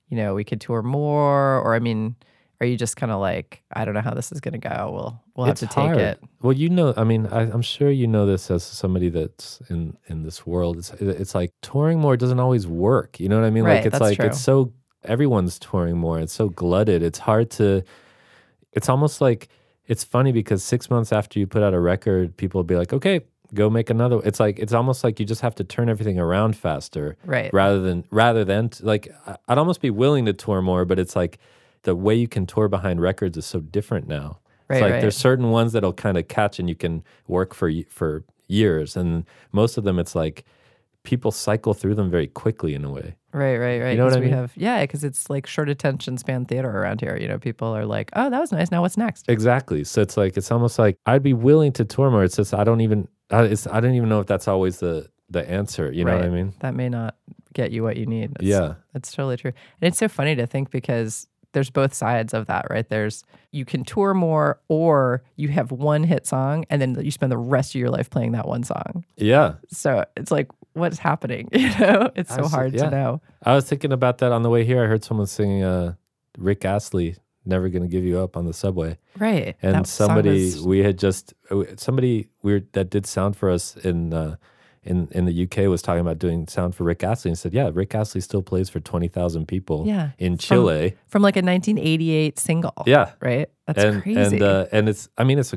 You 0.09 0.17
know, 0.17 0.35
we 0.35 0.43
could 0.43 0.61
tour 0.61 0.83
more, 0.83 1.61
or 1.61 1.75
I 1.75 1.79
mean, 1.79 2.17
are 2.61 2.67
you 2.67 2.77
just 2.77 2.97
kind 2.97 3.13
of 3.13 3.21
like, 3.21 3.63
I 3.73 3.85
don't 3.85 3.95
know 3.95 4.01
how 4.01 4.15
this 4.15 4.33
is 4.33 4.41
going 4.41 4.59
to 4.61 4.69
go. 4.69 4.91
We'll 4.93 5.23
we'll 5.37 5.47
have 5.47 5.53
It's 5.53 5.61
to 5.61 5.67
take 5.67 5.75
hard. 5.75 5.99
it. 5.99 6.21
Well, 6.43 6.55
you 6.55 6.69
know, 6.69 6.95
I 6.97 7.05
mean, 7.05 7.27
I, 7.27 7.43
I'm 7.43 7.63
sure 7.63 7.91
you 7.91 8.07
know 8.07 8.27
this 8.27 8.51
as 8.51 8.65
somebody 8.65 9.09
that's 9.09 9.61
in 9.69 9.97
in 10.07 10.23
this 10.23 10.47
world. 10.47 10.79
It's 10.79 10.91
it's 10.93 11.35
like 11.35 11.53
touring 11.61 12.01
more 12.01 12.17
doesn't 12.17 12.41
always 12.41 12.67
work. 12.67 13.21
You 13.21 13.29
know 13.29 13.39
what 13.39 13.47
I 13.47 13.51
mean? 13.51 13.65
Right, 13.65 13.85
like 13.85 13.87
it's 13.87 14.01
like 14.01 14.17
true. 14.17 14.27
it's 14.27 14.41
so 14.41 14.73
everyone's 15.07 15.59
touring 15.59 15.97
more. 15.97 16.19
It's 16.21 16.33
so 16.33 16.49
glutted. 16.49 17.03
It's 17.03 17.19
hard 17.19 17.51
to. 17.53 17.83
it's 18.73 18.89
almost 18.89 19.21
like 19.21 19.49
it's 19.87 20.05
funny 20.05 20.33
because 20.33 20.63
six 20.63 20.91
months 20.91 21.13
after 21.13 21.39
you 21.39 21.47
put 21.47 21.63
out 21.63 21.75
a 21.75 21.81
record, 21.81 22.37
people 22.37 22.59
will 22.59 22.65
be 22.65 22.77
like, 22.77 22.93
okay, 22.93 23.21
go 23.55 23.71
make 23.71 23.91
another. 23.91 24.21
It's 24.25 24.41
like 24.41 24.59
it's 24.59 24.73
almost 24.73 25.05
like 25.05 25.21
you 25.21 25.27
just 25.27 25.41
have 25.41 25.55
to 25.57 25.65
turn 25.65 25.89
everything 25.89 26.19
around 26.19 26.57
faster, 26.57 27.17
Right. 27.25 27.53
Rather 27.53 27.81
than 27.81 28.05
rather 28.11 28.45
than 28.45 28.71
like 28.83 29.09
I'd 29.49 29.59
almost 29.59 29.81
be 29.81 29.91
willing 29.91 30.27
to 30.27 30.33
tour 30.33 30.63
more, 30.63 30.85
but 30.85 30.99
it's 30.99 31.17
like 31.17 31.39
the 31.83 31.95
way 31.95 32.15
you 32.15 32.29
can 32.29 32.47
tour 32.47 32.69
behind 32.69 33.01
records 33.01 33.37
is 33.37 33.47
so 33.47 33.61
different 33.61 34.09
now. 34.09 34.39
Right, 34.69 34.77
it's 34.77 34.83
like 34.83 34.93
right. 34.95 35.01
there's 35.01 35.17
certain 35.17 35.51
ones 35.51 35.73
that'll 35.73 35.93
kind 35.93 36.19
of 36.19 36.27
catch 36.27 36.59
and 36.59 36.69
you 36.69 36.75
can 36.75 37.05
work 37.29 37.55
for 37.55 37.71
for 37.89 38.25
years, 38.49 38.97
and 38.97 39.25
most 39.53 39.79
of 39.79 39.85
them 39.85 39.99
it's 39.99 40.15
like 40.15 40.45
people 41.05 41.31
cycle 41.31 41.73
through 41.73 41.95
them 41.95 42.11
very 42.11 42.27
quickly 42.27 42.75
in 42.75 42.85
a 42.85 42.91
way. 42.91 43.15
Right, 43.37 43.59
right, 43.59 43.83
right. 43.83 43.91
You 43.91 43.99
know 43.99 44.05
what 44.07 44.15
I 44.17 44.21
we 44.21 44.27
mean? 44.27 44.35
have 44.35 44.53
yeah, 44.57 44.81
because 44.81 45.05
it's 45.05 45.29
like 45.29 45.47
short 45.47 45.69
attention 45.69 46.17
span 46.17 46.47
theater 46.47 46.71
around 46.71 47.03
here. 47.03 47.19
You 47.21 47.29
know, 47.29 47.39
people 47.39 47.69
are 47.69 47.85
like, 47.85 48.11
"Oh, 48.15 48.31
that 48.31 48.41
was 48.41 48.51
nice. 48.51 48.71
Now 48.71 48.81
what's 48.81 48.97
next?" 48.97 49.29
Exactly. 49.29 49.85
So 49.85 50.01
it's 50.01 50.17
like 50.17 50.37
it's 50.39 50.51
almost 50.51 50.79
like 50.79 50.97
I'd 51.05 51.23
be 51.23 51.35
willing 51.35 51.73
to 51.73 51.85
tour 51.85 52.11
more. 52.11 52.25
It's 52.25 52.37
just 52.37 52.55
I 52.55 52.65
don't 52.65 52.81
even 52.81 53.09
I, 53.31 53.43
it's, 53.43 53.67
I 53.67 53.81
don't 53.81 53.95
even 53.95 54.09
know 54.09 54.21
if 54.21 54.27
that's 54.27 54.49
always 54.49 54.79
the 54.79 55.09
the 55.29 55.49
answer. 55.51 55.93
You 55.93 56.05
know 56.05 56.15
what 56.17 56.25
I 56.25 56.31
mean? 56.31 56.55
That 56.61 56.75
may 56.75 56.89
not 56.89 57.17
get 57.53 57.73
you 57.73 57.83
what 57.83 57.97
you 57.97 58.07
need. 58.07 58.31
It's- 58.37 58.45
Yeah. 58.45 58.75
that's 58.93 59.13
totally 59.13 59.37
true. 59.37 59.53
And 59.81 59.89
it's 59.89 59.99
so 59.99 60.09
funny 60.09 60.35
to 60.37 60.47
think 60.47 60.71
because 60.71 61.27
there's 61.53 61.71
both 61.71 61.95
sides 61.95 62.33
of 62.35 62.47
that, 62.47 62.67
right? 62.71 62.89
There's 62.89 63.25
you 63.51 63.65
can 63.65 63.83
tour 63.85 64.13
more, 64.13 64.61
or 64.69 65.23
you 65.37 65.49
have 65.49 65.73
one 65.73 66.05
hit 66.05 66.27
song, 66.27 66.65
and 66.71 66.81
then 66.83 67.03
you 67.03 67.11
spend 67.11 67.33
the 67.33 67.39
rest 67.39 67.75
of 67.75 67.79
your 67.81 67.89
life 67.91 68.09
playing 68.11 68.33
that 68.33 68.47
one 68.47 68.63
song. 68.63 69.05
Yeah. 69.17 69.55
So 69.71 70.05
it's 70.17 70.31
like, 70.31 70.49
what's 70.77 70.99
happening? 70.99 71.49
You 71.57 71.71
know, 71.79 72.11
it's 72.15 72.35
so 72.35 72.47
hard 72.47 72.75
yeah. 72.75 72.85
to 72.85 72.91
know. 72.91 73.21
I 73.43 73.55
was 73.55 73.69
thinking 73.69 73.93
about 73.93 74.19
that 74.19 74.33
on 74.33 74.43
the 74.43 74.51
way 74.51 74.65
here. 74.65 74.83
I 74.83 74.87
heard 74.87 75.03
someone 75.05 75.27
singing 75.27 75.63
uh, 75.63 75.95
Rick 76.39 76.65
Astley, 76.65 77.17
"Never 77.45 77.69
Gonna 77.69 77.89
Give 77.89 78.05
You 78.05 78.19
Up" 78.21 78.37
on 78.37 78.45
the 78.47 78.53
subway, 78.53 78.99
Right. 79.19 79.57
and 79.63 79.87
somebody 79.87 80.45
was- 80.45 80.63
we 80.67 80.81
had 80.81 80.99
just 80.99 81.35
uh, 81.51 81.65
somebody 81.77 82.29
weird 82.43 82.73
that 82.73 82.91
did 82.91 83.07
sound 83.07 83.37
for 83.37 83.51
us 83.51 83.77
in. 83.79 84.13
Uh, 84.13 84.37
in, 84.89 85.09
in 85.11 85.25
the 85.25 85.43
UK 85.43 85.69
was 85.69 85.83
talking 85.83 86.01
about 86.01 86.21
doing 86.21 86.47
sound 86.47 86.77
for 86.77 86.85
Rick 86.85 87.03
Astley 87.03 87.31
and 87.33 87.37
said, 87.37 87.53
yeah, 87.53 87.71
Rick 87.75 87.93
Astley 87.93 88.21
still 88.21 88.41
plays 88.41 88.69
for 88.69 88.79
20,000 88.79 89.49
people 89.49 89.83
Yeah. 89.85 90.11
in 90.17 90.39
Chile. 90.39 90.95
from 91.09 91.23
like 91.23 91.35
a 91.35 91.43
1988 91.43 92.39
single. 92.39 92.85
yeah. 92.87 93.11
Right. 93.21 93.51
That's 93.67 93.83
and, 93.83 94.01
crazy. 94.01 94.21
And 94.37 94.43
uh, 94.45 94.67
and 94.71 94.89
it's 94.89 95.09
I 95.19 95.25
mean 95.25 95.41
it's 95.41 95.53
a 95.53 95.57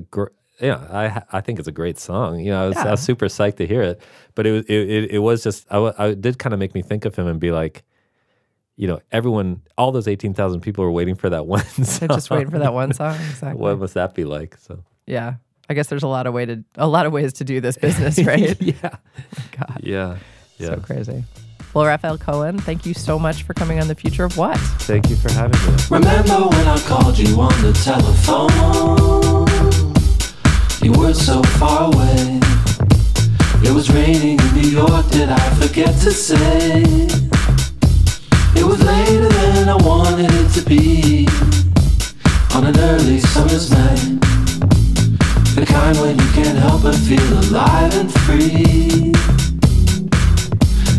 great 0.59 0.67
yeah 0.67 0.87
I 1.31 1.37
I 1.37 1.41
think 1.41 1.59
it's 1.59 1.67
a 1.67 1.71
great 1.71 1.97
song. 1.99 2.39
You 2.39 2.51
know 2.51 2.63
I 2.63 2.67
was, 2.67 2.77
I 2.77 2.91
was 2.91 2.99
super 3.01 3.25
psyched 3.27 3.57
to 3.57 3.67
hear 3.67 3.81
it, 3.81 4.01
but 4.35 4.45
it 4.45 4.51
was 4.51 4.65
it, 4.65 4.75
it, 4.89 5.11
it 5.11 5.19
was 5.19 5.43
just 5.43 5.65
I, 5.71 5.93
I 5.97 6.13
did 6.13 6.39
kind 6.39 6.53
of 6.53 6.59
make 6.59 6.73
me 6.73 6.81
think 6.81 7.05
of 7.05 7.15
him 7.15 7.27
and 7.27 7.39
be 7.39 7.51
like, 7.51 7.83
you 8.75 8.87
know, 8.87 8.99
everyone 9.11 9.61
all 9.77 9.91
those 9.91 10.07
eighteen 10.07 10.33
thousand 10.33 10.61
people 10.61 10.83
were 10.83 10.91
waiting 10.91 11.15
for 11.15 11.29
that 11.29 11.45
one. 11.55 11.63
They're 11.77 12.07
just 12.07 12.29
waiting 12.29 12.49
for 12.49 12.59
that 12.59 12.73
one 12.73 12.93
song. 12.93 13.15
Exactly. 13.15 13.61
What 13.61 13.79
must 13.79 13.93
that 13.95 14.13
be 14.15 14.25
like? 14.25 14.57
So 14.57 14.83
Yeah. 15.05 15.35
I 15.71 15.75
guess 15.75 15.85
there's 15.87 16.01
a 16.03 16.07
lot 16.07 16.25
of 16.25 16.33
way 16.33 16.45
to 16.47 16.63
a 16.75 16.87
lot 16.87 17.05
of 17.05 17.13
ways 17.13 17.33
to 17.33 17.43
do 17.43 17.61
this 17.61 17.77
business, 17.77 18.17
right? 18.25 18.59
yeah 18.59 18.73
oh, 18.83 18.97
God. 19.51 19.79
yeah 19.83 20.17
yeah. 20.57 20.69
So 20.69 20.79
crazy. 20.81 21.23
Well, 21.75 21.85
Rafael 21.85 22.17
Cohen, 22.17 22.57
thank 22.57 22.87
you 22.87 22.95
so 22.95 23.19
much 23.19 23.43
for 23.43 23.53
coming 23.53 23.79
on 23.79 23.87
the 23.87 23.93
future 23.93 24.23
of 24.23 24.35
what? 24.37 24.57
Thank 24.89 25.07
you 25.11 25.15
for 25.15 25.31
having 25.31 25.59
me. 25.71 25.77
Remember 25.91 26.47
when 26.47 26.67
I 26.67 26.79
called 26.79 27.19
you 27.19 27.39
on 27.39 27.53
the 27.61 27.71
telephone? 27.73 29.28
You 30.89 30.99
were 30.99 31.13
so 31.13 31.43
far 31.59 31.93
away. 31.93 32.39
It 33.61 33.71
was 33.71 33.91
raining 33.91 34.39
in 34.39 34.53
New 34.55 34.69
York, 34.69 35.07
did 35.11 35.29
I 35.29 35.49
forget 35.61 35.93
to 36.01 36.11
say? 36.11 36.81
It 38.55 38.65
was 38.65 38.81
later 38.83 39.29
than 39.29 39.69
I 39.69 39.75
wanted 39.75 40.31
it 40.31 40.49
to 40.53 40.61
be. 40.67 41.27
On 42.55 42.65
an 42.65 42.75
early 42.79 43.19
summer's 43.19 43.69
night. 43.69 44.19
The 45.53 45.63
kind 45.67 45.95
when 45.99 46.17
you 46.17 46.29
can't 46.33 46.57
help 46.57 46.81
but 46.81 46.95
feel 46.95 47.33
alive 47.37 47.93
and 47.95 48.11
free. 48.25 49.13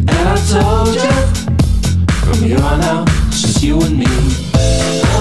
And 0.06 0.24
I 0.34 0.36
told 0.54 0.94
you 0.94 1.18
from 2.22 2.38
here 2.44 2.62
on 2.62 2.80
out, 2.82 3.08
it's 3.26 3.42
just 3.42 3.60
you 3.60 3.82
and 3.82 3.98
me. 3.98 4.06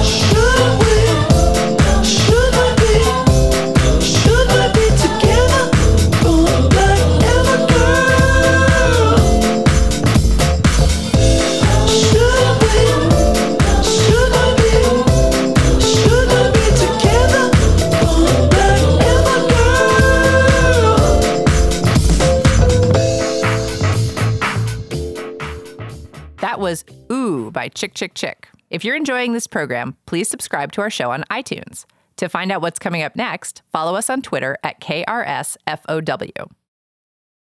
Should 0.03 0.79
we? 0.79 0.88
By 27.70 27.74
Chick 27.74 27.94
Chick 27.94 28.16
Chick. 28.16 28.48
If 28.72 28.84
you're 28.84 28.96
enjoying 28.96 29.34
this 29.34 29.46
program, 29.46 29.96
please 30.08 30.27
subscribe 30.27 30.72
to 30.72 30.82
our 30.82 30.90
show 30.90 31.12
on 31.12 31.24
iTunes. 31.29 31.86
To 32.18 32.27
find 32.27 32.51
out 32.51 32.64
what's 32.64 32.79
coming 32.79 33.03
up 33.03 33.16
next, 33.16 33.62
follow 33.72 33.96
us 33.96 34.10
on 34.10 34.24
Twitter 34.24 34.58
at 34.64 34.82
KRSFOW. 34.82 36.50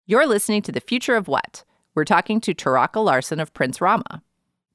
You're 0.06 0.26
listening 0.26 0.62
to 0.62 0.72
The 0.72 0.80
Future 0.80 1.16
of 1.16 1.28
What? 1.28 1.64
We're 1.94 2.06
talking 2.06 2.40
to 2.40 2.54
Taraka 2.54 3.04
Larson 3.04 3.38
of 3.38 3.52
Prince 3.52 3.82
Rama. 3.82 4.22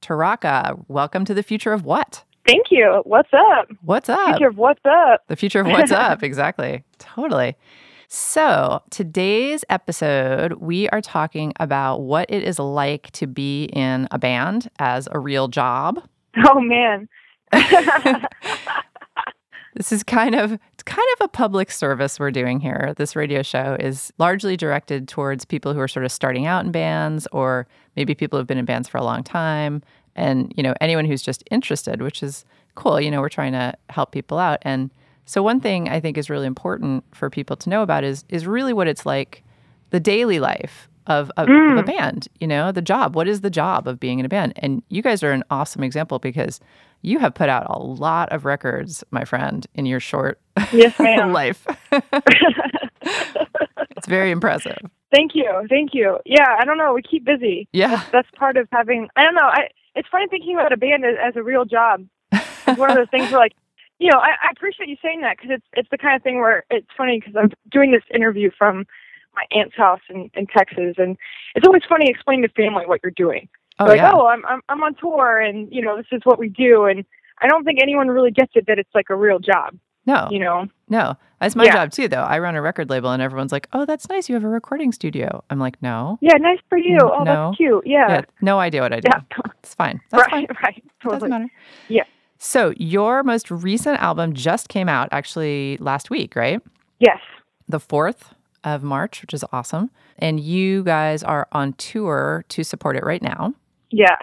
Taraka, 0.00 0.84
welcome 0.86 1.24
to 1.24 1.34
The 1.34 1.42
Future 1.42 1.72
of 1.72 1.84
What? 1.84 2.22
Thank 2.46 2.66
you. 2.70 3.02
What's 3.04 3.30
up? 3.32 3.68
What's 3.82 4.08
up? 4.08 4.36
Future 4.36 4.48
of 4.48 4.56
what's 4.56 4.80
up? 4.84 5.24
The 5.26 5.36
future 5.36 5.60
of 5.60 5.66
what's 5.66 5.90
up. 5.90 6.22
Exactly. 6.30 6.84
Totally. 6.98 7.56
So, 8.12 8.82
today's 8.90 9.64
episode, 9.70 10.54
we 10.54 10.88
are 10.88 11.00
talking 11.00 11.52
about 11.60 11.98
what 11.98 12.28
it 12.28 12.42
is 12.42 12.58
like 12.58 13.12
to 13.12 13.28
be 13.28 13.66
in 13.66 14.08
a 14.10 14.18
band 14.18 14.68
as 14.80 15.08
a 15.12 15.20
real 15.20 15.46
job. 15.46 16.02
Oh 16.44 16.60
man. 16.60 17.08
This 19.76 19.92
is 19.92 20.02
kind 20.02 20.34
of 20.34 20.52
it's 20.52 20.82
kind 20.82 21.06
of 21.14 21.24
a 21.26 21.28
public 21.28 21.70
service 21.70 22.18
we're 22.18 22.32
doing 22.32 22.58
here. 22.58 22.92
This 22.96 23.14
radio 23.14 23.40
show 23.40 23.76
is 23.78 24.12
largely 24.18 24.56
directed 24.56 25.06
towards 25.06 25.44
people 25.44 25.72
who 25.72 25.78
are 25.78 25.86
sort 25.86 26.04
of 26.04 26.10
starting 26.10 26.44
out 26.44 26.64
in 26.64 26.72
bands 26.72 27.28
or 27.30 27.68
maybe 27.94 28.16
people 28.16 28.36
who've 28.36 28.48
been 28.48 28.58
in 28.58 28.64
bands 28.64 28.88
for 28.88 28.98
a 28.98 29.04
long 29.04 29.22
time 29.22 29.80
and, 30.16 30.52
you 30.56 30.64
know, 30.64 30.74
anyone 30.80 31.04
who's 31.04 31.22
just 31.22 31.44
interested, 31.52 32.02
which 32.02 32.20
is 32.20 32.44
cool. 32.74 33.00
You 33.00 33.12
know, 33.12 33.20
we're 33.20 33.28
trying 33.28 33.52
to 33.52 33.72
help 33.90 34.10
people 34.10 34.38
out. 34.38 34.58
And 34.62 34.90
so 35.30 35.44
one 35.44 35.60
thing 35.60 35.88
I 35.88 36.00
think 36.00 36.18
is 36.18 36.28
really 36.28 36.48
important 36.48 37.04
for 37.14 37.30
people 37.30 37.54
to 37.58 37.70
know 37.70 37.82
about 37.82 38.02
is 38.02 38.24
is 38.30 38.48
really 38.48 38.72
what 38.72 38.88
it's 38.88 39.06
like 39.06 39.44
the 39.90 40.00
daily 40.00 40.40
life 40.40 40.88
of, 41.06 41.30
of, 41.36 41.48
of 41.48 41.48
a 41.48 41.82
mm. 41.84 41.86
band, 41.86 42.26
you 42.40 42.48
know, 42.48 42.72
the 42.72 42.82
job. 42.82 43.14
What 43.14 43.28
is 43.28 43.40
the 43.40 43.48
job 43.48 43.86
of 43.86 44.00
being 44.00 44.18
in 44.18 44.26
a 44.26 44.28
band? 44.28 44.54
And 44.56 44.82
you 44.88 45.02
guys 45.02 45.22
are 45.22 45.30
an 45.30 45.44
awesome 45.48 45.84
example 45.84 46.18
because 46.18 46.58
you 47.02 47.20
have 47.20 47.32
put 47.32 47.48
out 47.48 47.64
a 47.70 47.78
lot 47.78 48.32
of 48.32 48.44
records, 48.44 49.04
my 49.12 49.24
friend, 49.24 49.68
in 49.74 49.86
your 49.86 50.00
short 50.00 50.40
Yes, 50.72 50.98
life. 50.98 51.64
it's 53.02 54.08
very 54.08 54.32
impressive. 54.32 54.78
Thank 55.14 55.36
you. 55.36 55.48
Thank 55.68 55.90
you. 55.94 56.18
Yeah, 56.26 56.56
I 56.58 56.64
don't 56.64 56.76
know. 56.76 56.92
We 56.92 57.02
keep 57.02 57.24
busy. 57.24 57.68
Yeah. 57.72 58.02
That's 58.10 58.28
part 58.36 58.56
of 58.56 58.66
having. 58.72 59.08
I 59.14 59.22
don't 59.22 59.36
know. 59.36 59.46
I. 59.46 59.68
It's 59.94 60.08
funny 60.10 60.26
thinking 60.28 60.56
about 60.56 60.72
a 60.72 60.76
band 60.76 61.04
as, 61.04 61.14
as 61.24 61.36
a 61.36 61.42
real 61.44 61.64
job. 61.64 62.04
It's 62.32 62.78
one 62.78 62.90
of 62.90 62.96
those 62.96 63.10
things 63.10 63.30
where, 63.30 63.40
like, 63.40 63.52
you 64.00 64.10
know, 64.10 64.18
I, 64.18 64.30
I 64.42 64.50
appreciate 64.50 64.88
you 64.88 64.96
saying 65.02 65.20
that 65.20 65.36
because 65.36 65.50
it's 65.54 65.66
it's 65.74 65.88
the 65.90 65.98
kind 65.98 66.16
of 66.16 66.22
thing 66.22 66.40
where 66.40 66.64
it's 66.70 66.88
funny 66.96 67.20
because 67.20 67.36
I'm 67.36 67.50
doing 67.70 67.92
this 67.92 68.02
interview 68.12 68.50
from 68.58 68.86
my 69.34 69.44
aunt's 69.56 69.76
house 69.76 70.00
in, 70.10 70.28
in 70.34 70.46
Texas, 70.48 70.96
and 70.98 71.16
it's 71.54 71.66
always 71.66 71.82
funny 71.88 72.06
explaining 72.10 72.42
to 72.42 72.52
family 72.54 72.84
what 72.86 73.00
you're 73.04 73.12
doing. 73.14 73.48
Oh, 73.78 73.84
like, 73.84 73.98
yeah. 73.98 74.10
oh, 74.12 74.26
I'm, 74.26 74.44
I'm 74.46 74.60
I'm 74.68 74.82
on 74.82 74.94
tour, 74.96 75.38
and 75.40 75.72
you 75.72 75.82
know, 75.82 75.96
this 75.96 76.06
is 76.10 76.22
what 76.24 76.38
we 76.38 76.48
do, 76.48 76.84
and 76.86 77.04
I 77.40 77.46
don't 77.46 77.64
think 77.64 77.78
anyone 77.80 78.08
really 78.08 78.32
gets 78.32 78.52
it 78.56 78.66
that 78.66 78.78
it's 78.78 78.90
like 78.94 79.06
a 79.10 79.14
real 79.16 79.38
job. 79.38 79.76
no, 80.06 80.28
You 80.30 80.40
know. 80.40 80.66
no. 80.88 81.16
That's 81.40 81.56
my 81.56 81.64
Yeah. 81.64 81.72
job 81.72 81.90
too, 81.92 82.06
though. 82.06 82.20
I 82.22 82.38
run 82.38 82.54
a 82.54 82.60
record 82.60 82.90
label 82.90 83.10
and 83.12 83.22
everyone's 83.22 83.50
like, 83.50 83.66
oh, 83.72 83.86
that's 83.86 84.06
nice. 84.10 84.28
You 84.28 84.34
have 84.34 84.44
a 84.44 84.48
recording 84.48 84.92
studio. 84.92 85.42
I'm 85.48 85.58
like, 85.58 85.80
no. 85.80 86.18
Yeah, 86.20 86.34
nice 86.34 86.58
for 86.68 86.76
you. 86.76 86.98
Mm, 86.98 87.10
Oh, 87.20 87.22
no. 87.24 87.46
that's 87.46 87.56
cute. 87.56 87.86
Yeah. 87.86 88.08
Yeah, 88.10 88.20
no 88.42 88.58
idea 88.58 88.82
what 88.82 88.92
I 88.92 89.00
do. 89.00 89.08
Yeah. 89.10 89.22
It's 89.62 89.72
fine. 89.72 90.02
That's 90.10 90.20
right, 90.30 90.30
fine. 90.30 90.56
right. 90.62 90.84
Doesn't 91.02 91.10
Totally. 91.20 91.30
matter. 91.30 91.48
Yeah. 91.88 92.02
So 92.42 92.72
your 92.78 93.22
most 93.22 93.50
recent 93.50 94.00
album 94.00 94.32
just 94.32 94.70
came 94.70 94.88
out 94.88 95.10
actually 95.12 95.76
last 95.78 96.08
week, 96.08 96.34
right? 96.34 96.60
Yes. 96.98 97.18
The 97.68 97.78
4th 97.78 98.32
of 98.64 98.82
March, 98.82 99.20
which 99.20 99.34
is 99.34 99.44
awesome. 99.52 99.90
And 100.18 100.40
you 100.40 100.82
guys 100.82 101.22
are 101.22 101.48
on 101.52 101.74
tour 101.74 102.46
to 102.48 102.64
support 102.64 102.96
it 102.96 103.04
right 103.04 103.22
now. 103.22 103.52
Yeah. 103.90 104.16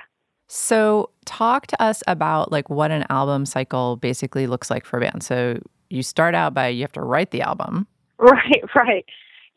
So 0.47 1.11
talk 1.25 1.67
to 1.67 1.81
us 1.81 2.01
about 2.07 2.51
like 2.51 2.71
what 2.71 2.89
an 2.89 3.05
album 3.11 3.45
cycle 3.45 3.97
basically 3.97 4.47
looks 4.47 4.71
like 4.71 4.83
for 4.83 4.97
a 4.97 5.01
band. 5.01 5.21
So 5.21 5.59
you 5.91 6.01
start 6.01 6.33
out 6.33 6.55
by 6.55 6.69
you 6.69 6.81
have 6.81 6.91
to 6.93 7.01
write 7.01 7.31
the 7.31 7.41
album. 7.41 7.87
Right, 8.19 8.63
right. 8.75 9.05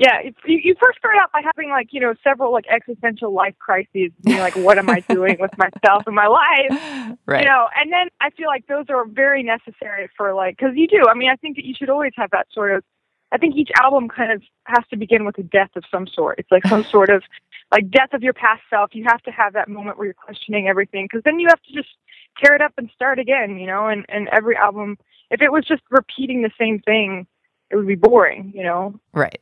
Yeah, 0.01 0.23
you, 0.23 0.33
you 0.47 0.75
first 0.83 0.97
start 0.97 1.17
out 1.21 1.31
by 1.31 1.43
having 1.45 1.69
like 1.69 1.89
you 1.91 2.01
know 2.01 2.15
several 2.25 2.53
like 2.53 2.65
existential 2.69 3.35
life 3.35 3.55
crises, 3.59 4.11
being 4.25 4.39
like, 4.39 4.57
what 4.57 4.79
am 4.79 4.89
I 4.89 5.01
doing 5.11 5.37
with 5.39 5.51
myself 5.59 6.05
and 6.07 6.17
my 6.17 6.27
life? 6.27 7.19
Right. 7.27 7.43
You 7.43 7.47
know, 7.47 7.69
and 7.77 7.93
then 7.93 8.09
I 8.19 8.31
feel 8.31 8.47
like 8.47 8.67
those 8.67 8.87
are 8.89 9.05
very 9.05 9.43
necessary 9.43 10.09
for 10.17 10.33
like 10.33 10.57
because 10.57 10.75
you 10.75 10.89
do. 10.89 11.05
I 11.07 11.13
mean, 11.13 11.29
I 11.29 11.37
think 11.37 11.57
that 11.57 11.67
you 11.67 11.75
should 11.79 11.91
always 11.91 12.13
have 12.17 12.31
that 12.31 12.47
sort 12.51 12.75
of. 12.75 12.83
I 13.31 13.37
think 13.37 13.57
each 13.57 13.69
album 13.79 14.09
kind 14.09 14.33
of 14.33 14.43
has 14.65 14.83
to 14.89 14.97
begin 14.97 15.27
with 15.27 15.37
a 15.37 15.43
death 15.43 15.71
of 15.77 15.85
some 15.91 16.07
sort. 16.07 16.39
It's 16.39 16.51
like 16.51 16.67
some 16.67 16.83
sort 16.91 17.11
of 17.11 17.23
like 17.71 17.91
death 17.91 18.15
of 18.15 18.23
your 18.23 18.33
past 18.33 18.63
self. 18.71 18.95
You 18.95 19.05
have 19.07 19.23
to 19.25 19.31
have 19.31 19.53
that 19.53 19.69
moment 19.69 19.99
where 19.99 20.07
you're 20.07 20.15
questioning 20.15 20.67
everything 20.67 21.05
because 21.05 21.23
then 21.25 21.39
you 21.39 21.49
have 21.49 21.61
to 21.61 21.73
just 21.75 21.91
tear 22.43 22.55
it 22.55 22.63
up 22.63 22.73
and 22.79 22.89
start 22.95 23.19
again. 23.19 23.59
You 23.59 23.67
know, 23.67 23.87
and 23.89 24.07
and 24.09 24.29
every 24.29 24.57
album, 24.57 24.97
if 25.31 25.43
it 25.43 25.53
was 25.53 25.67
just 25.67 25.83
repeating 25.91 26.41
the 26.41 26.51
same 26.59 26.79
thing, 26.79 27.27
it 27.69 27.77
would 27.77 27.87
be 27.87 27.97
boring. 27.97 28.51
You 28.55 28.63
know, 28.63 28.99
right. 29.13 29.39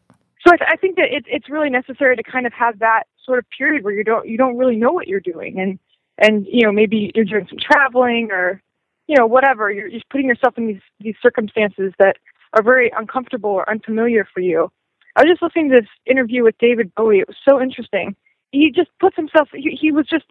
So 0.49 0.55
I, 0.55 0.57
th- 0.57 0.71
I 0.73 0.77
think 0.77 0.97
that 0.97 1.09
it, 1.11 1.25
it's 1.27 1.51
really 1.51 1.69
necessary 1.69 2.17
to 2.17 2.23
kind 2.23 2.47
of 2.47 2.53
have 2.55 2.79
that 2.79 3.05
sort 3.25 3.39
of 3.39 3.45
period 3.57 3.85
where 3.85 3.93
you 3.93 4.05
don't 4.05 4.27
you 4.27 4.39
don't 4.39 4.57
really 4.57 4.77
know 4.77 4.93
what 4.93 5.07
you're 5.07 5.21
doing, 5.21 5.61
and 5.61 5.79
and 6.17 6.47
you 6.51 6.65
know 6.65 6.73
maybe 6.73 7.13
you're 7.15 7.25
doing 7.25 7.47
some 7.49 7.59
traveling 7.59 8.31
or 8.31 8.63
you 9.07 9.17
know 9.17 9.27
whatever. 9.27 9.71
You're 9.71 9.91
just 9.91 10.09
putting 10.09 10.27
yourself 10.27 10.57
in 10.57 10.67
these 10.67 10.81
these 11.01 11.17
circumstances 11.23 11.93
that 11.99 12.17
are 12.55 12.63
very 12.63 12.91
uncomfortable 12.97 13.51
or 13.51 13.69
unfamiliar 13.69 14.27
for 14.33 14.41
you. 14.41 14.73
I 15.17 15.23
was 15.23 15.33
just 15.33 15.43
listening 15.43 15.69
to 15.71 15.81
this 15.81 15.89
interview 16.07 16.45
with 16.45 16.57
David 16.59 16.95
Bowie. 16.95 17.19
It 17.19 17.29
was 17.29 17.37
so 17.47 17.61
interesting. 17.61 18.17
He 18.53 18.71
just 18.71 18.89
puts 19.01 19.17
himself. 19.17 19.49
He, 19.53 19.77
he 19.79 19.93
was 19.93 20.07
just. 20.07 20.25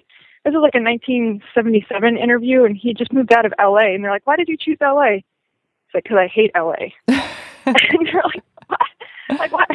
This 0.45 0.53
is 0.53 0.61
like 0.61 0.75
a 0.75 0.81
1977 0.81 2.17
interview, 2.17 2.63
and 2.63 2.77
he 2.77 2.93
just 2.93 3.11
moved 3.11 3.33
out 3.33 3.45
of 3.45 3.53
LA. 3.59 3.93
And 3.93 4.03
they're 4.03 4.11
like, 4.11 4.25
"Why 4.25 4.37
did 4.37 4.47
you 4.47 4.57
choose 4.57 4.77
LA?" 4.81 5.19
It's 5.19 5.93
like, 5.93 6.05
"Cause 6.05 6.17
I 6.17 6.27
hate 6.27 6.51
LA." 6.55 6.93
and 7.67 8.07
you're 8.07 8.23
like, 8.23 8.43
what? 8.67 8.79
like 9.39 9.51
what? 9.51 9.66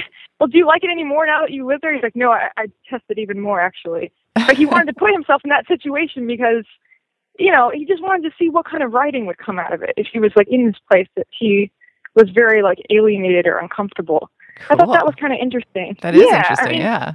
Well, 0.42 0.48
do 0.48 0.58
you 0.58 0.66
like 0.66 0.82
it 0.82 0.90
any 0.90 1.04
more 1.04 1.24
now 1.24 1.42
that 1.42 1.52
you 1.52 1.64
live 1.64 1.82
there? 1.82 1.94
He's 1.94 2.02
like, 2.02 2.16
no, 2.16 2.32
I, 2.32 2.48
I 2.56 2.66
tested 2.90 3.16
even 3.16 3.38
more 3.38 3.60
actually. 3.60 4.10
But 4.34 4.56
he 4.56 4.66
wanted 4.66 4.86
to 4.86 4.94
put 4.94 5.12
himself 5.12 5.40
in 5.44 5.50
that 5.50 5.68
situation 5.68 6.26
because, 6.26 6.64
you 7.38 7.52
know, 7.52 7.70
he 7.72 7.84
just 7.84 8.02
wanted 8.02 8.28
to 8.28 8.34
see 8.36 8.48
what 8.48 8.66
kind 8.66 8.82
of 8.82 8.92
writing 8.92 9.26
would 9.26 9.38
come 9.38 9.60
out 9.60 9.72
of 9.72 9.84
it 9.84 9.94
if 9.96 10.08
he 10.12 10.18
was 10.18 10.32
like 10.34 10.48
in 10.50 10.66
this 10.66 10.74
place 10.90 11.06
that 11.14 11.28
he 11.30 11.70
was 12.16 12.28
very 12.30 12.60
like 12.60 12.78
alienated 12.90 13.46
or 13.46 13.58
uncomfortable. 13.58 14.30
I 14.68 14.74
thought 14.74 14.92
that 14.92 15.06
was 15.06 15.14
kind 15.14 15.32
of 15.32 15.38
interesting. 15.40 15.96
That 16.02 16.16
is 16.16 16.24
yeah, 16.28 16.38
interesting. 16.38 16.66
I 16.66 16.70
mean, 16.72 16.80
yeah. 16.80 17.12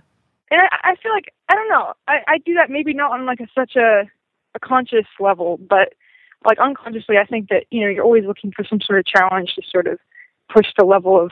and 0.50 0.62
I, 0.62 0.92
I 0.92 0.96
feel 0.96 1.12
like 1.12 1.34
I 1.50 1.56
don't 1.56 1.68
know. 1.68 1.96
I, 2.08 2.20
I 2.30 2.38
do 2.46 2.54
that 2.54 2.70
maybe 2.70 2.94
not 2.94 3.12
on 3.12 3.26
like 3.26 3.42
a, 3.42 3.48
such 3.54 3.76
a 3.76 4.04
a 4.56 4.60
conscious 4.62 5.06
level, 5.20 5.60
but 5.70 5.96
like 6.46 6.60
unconsciously, 6.60 7.18
I 7.18 7.26
think 7.26 7.50
that 7.50 7.66
you 7.72 7.82
know 7.82 7.90
you're 7.90 8.06
always 8.06 8.24
looking 8.24 8.54
for 8.54 8.64
some 8.64 8.80
sort 8.80 9.00
of 9.00 9.06
challenge 9.06 9.54
to 9.56 9.64
sort 9.70 9.88
of 9.88 10.00
push 10.48 10.68
the 10.78 10.86
level 10.86 11.20
of 11.20 11.32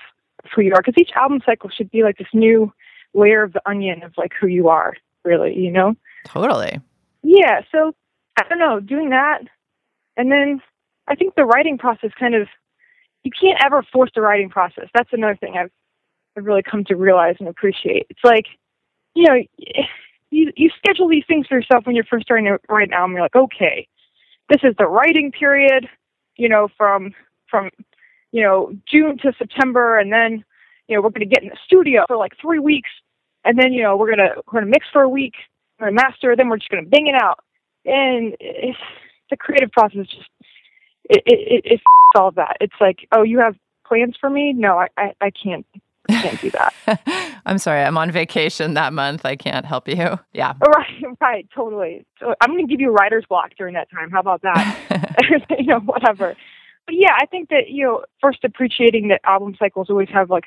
who 0.53 0.61
you 0.61 0.73
are. 0.73 0.81
Because 0.81 0.99
each 1.01 1.11
album 1.15 1.41
cycle 1.45 1.69
should 1.69 1.91
be 1.91 2.03
like 2.03 2.17
this 2.17 2.27
new 2.33 2.73
layer 3.13 3.43
of 3.43 3.53
the 3.53 3.61
onion 3.65 4.03
of 4.03 4.13
like 4.17 4.33
who 4.39 4.47
you 4.47 4.67
are, 4.69 4.93
really. 5.23 5.57
You 5.57 5.71
know? 5.71 5.95
Totally. 6.25 6.79
Yeah. 7.23 7.61
So 7.71 7.93
I 8.37 8.43
don't 8.49 8.59
know, 8.59 8.79
doing 8.79 9.09
that, 9.11 9.43
and 10.17 10.31
then 10.31 10.61
I 11.07 11.15
think 11.15 11.35
the 11.35 11.45
writing 11.45 11.77
process 11.77 12.11
kind 12.19 12.35
of 12.35 12.47
you 13.23 13.31
can't 13.31 13.59
ever 13.63 13.83
force 13.91 14.11
the 14.13 14.21
writing 14.21 14.49
process. 14.49 14.89
That's 14.93 15.09
another 15.13 15.35
thing 15.35 15.55
I've 15.57 15.71
I've 16.37 16.45
really 16.45 16.63
come 16.63 16.83
to 16.85 16.95
realize 16.95 17.35
and 17.39 17.47
appreciate. 17.47 18.07
It's 18.09 18.23
like 18.23 18.45
you 19.13 19.23
know 19.23 19.35
you 20.29 20.51
you 20.55 20.69
schedule 20.77 21.07
these 21.07 21.23
things 21.27 21.47
for 21.47 21.55
yourself 21.55 21.85
when 21.85 21.95
you're 21.95 22.05
first 22.05 22.25
starting 22.25 22.45
to 22.45 22.59
write 22.69 22.89
an 22.89 22.93
album. 22.93 23.13
You're 23.13 23.21
like, 23.21 23.35
okay, 23.35 23.87
this 24.49 24.61
is 24.63 24.75
the 24.77 24.85
writing 24.85 25.31
period, 25.31 25.87
you 26.35 26.49
know, 26.49 26.67
from 26.77 27.13
from 27.49 27.69
you 28.35 28.41
know 28.43 28.75
June 28.85 29.17
to 29.19 29.31
September, 29.39 29.97
and 29.97 30.11
then 30.11 30.43
you 30.87 30.95
know 30.95 31.01
we're 31.01 31.09
going 31.09 31.27
to 31.27 31.33
get 31.33 31.41
in 31.41 31.47
the 31.47 31.57
studio 31.65 32.03
for 32.05 32.17
like 32.17 32.33
three 32.41 32.59
weeks, 32.59 32.89
and 33.45 33.57
then 33.57 33.71
you 33.71 33.81
know 33.81 33.95
we're 33.95 34.09
gonna 34.09 34.35
we're 34.45 34.59
gonna 34.59 34.71
mix 34.71 34.85
for 34.91 35.03
a 35.03 35.09
week, 35.09 35.35
we're 35.79 35.87
gonna 35.87 35.95
master, 35.95 36.35
then 36.35 36.49
we're 36.49 36.57
just 36.57 36.69
gonna 36.69 36.85
bang 36.85 37.07
it 37.07 37.15
out, 37.15 37.39
and 37.85 38.35
it's, 38.41 38.77
the 39.29 39.37
creative 39.37 39.71
process 39.71 39.99
is 40.01 40.07
just 40.09 40.29
it 41.05 41.23
it, 41.25 41.39
it 41.53 41.61
it's 41.63 41.83
all 42.13 42.27
of 42.27 42.35
that. 42.35 42.57
It's 42.59 42.75
like, 42.81 43.07
oh, 43.13 43.23
you 43.23 43.39
have 43.39 43.55
plans 43.87 44.17
for 44.19 44.29
me? 44.29 44.51
No, 44.51 44.77
I 44.79 44.87
I, 44.97 45.13
I 45.21 45.31
can't 45.31 45.65
I 46.09 46.21
can't 46.21 46.41
do 46.41 46.51
that. 46.51 47.39
I'm 47.45 47.57
sorry. 47.57 47.83
I'm 47.83 47.97
on 47.97 48.11
vacation 48.11 48.73
that 48.73 48.91
month. 48.91 49.25
I 49.25 49.37
can't 49.37 49.65
help 49.65 49.87
you. 49.87 50.19
Yeah. 50.33 50.53
Right, 50.65 51.17
right, 51.21 51.47
totally. 51.55 52.05
So 52.19 52.33
I'm 52.41 52.49
going 52.49 52.65
to 52.65 52.71
give 52.71 52.81
you 52.81 52.91
writer's 52.91 53.25
block 53.27 53.51
during 53.57 53.73
that 53.75 53.89
time. 53.89 54.11
How 54.11 54.19
about 54.19 54.41
that? 54.41 55.15
you 55.59 55.65
know, 55.65 55.79
whatever. 55.79 56.35
But 56.85 56.95
yeah, 56.97 57.13
I 57.19 57.25
think 57.25 57.49
that 57.49 57.69
you 57.69 57.83
know, 57.83 58.03
first 58.21 58.43
appreciating 58.43 59.07
that 59.09 59.21
album 59.23 59.55
cycles 59.57 59.89
always 59.89 60.09
have 60.09 60.29
like 60.29 60.45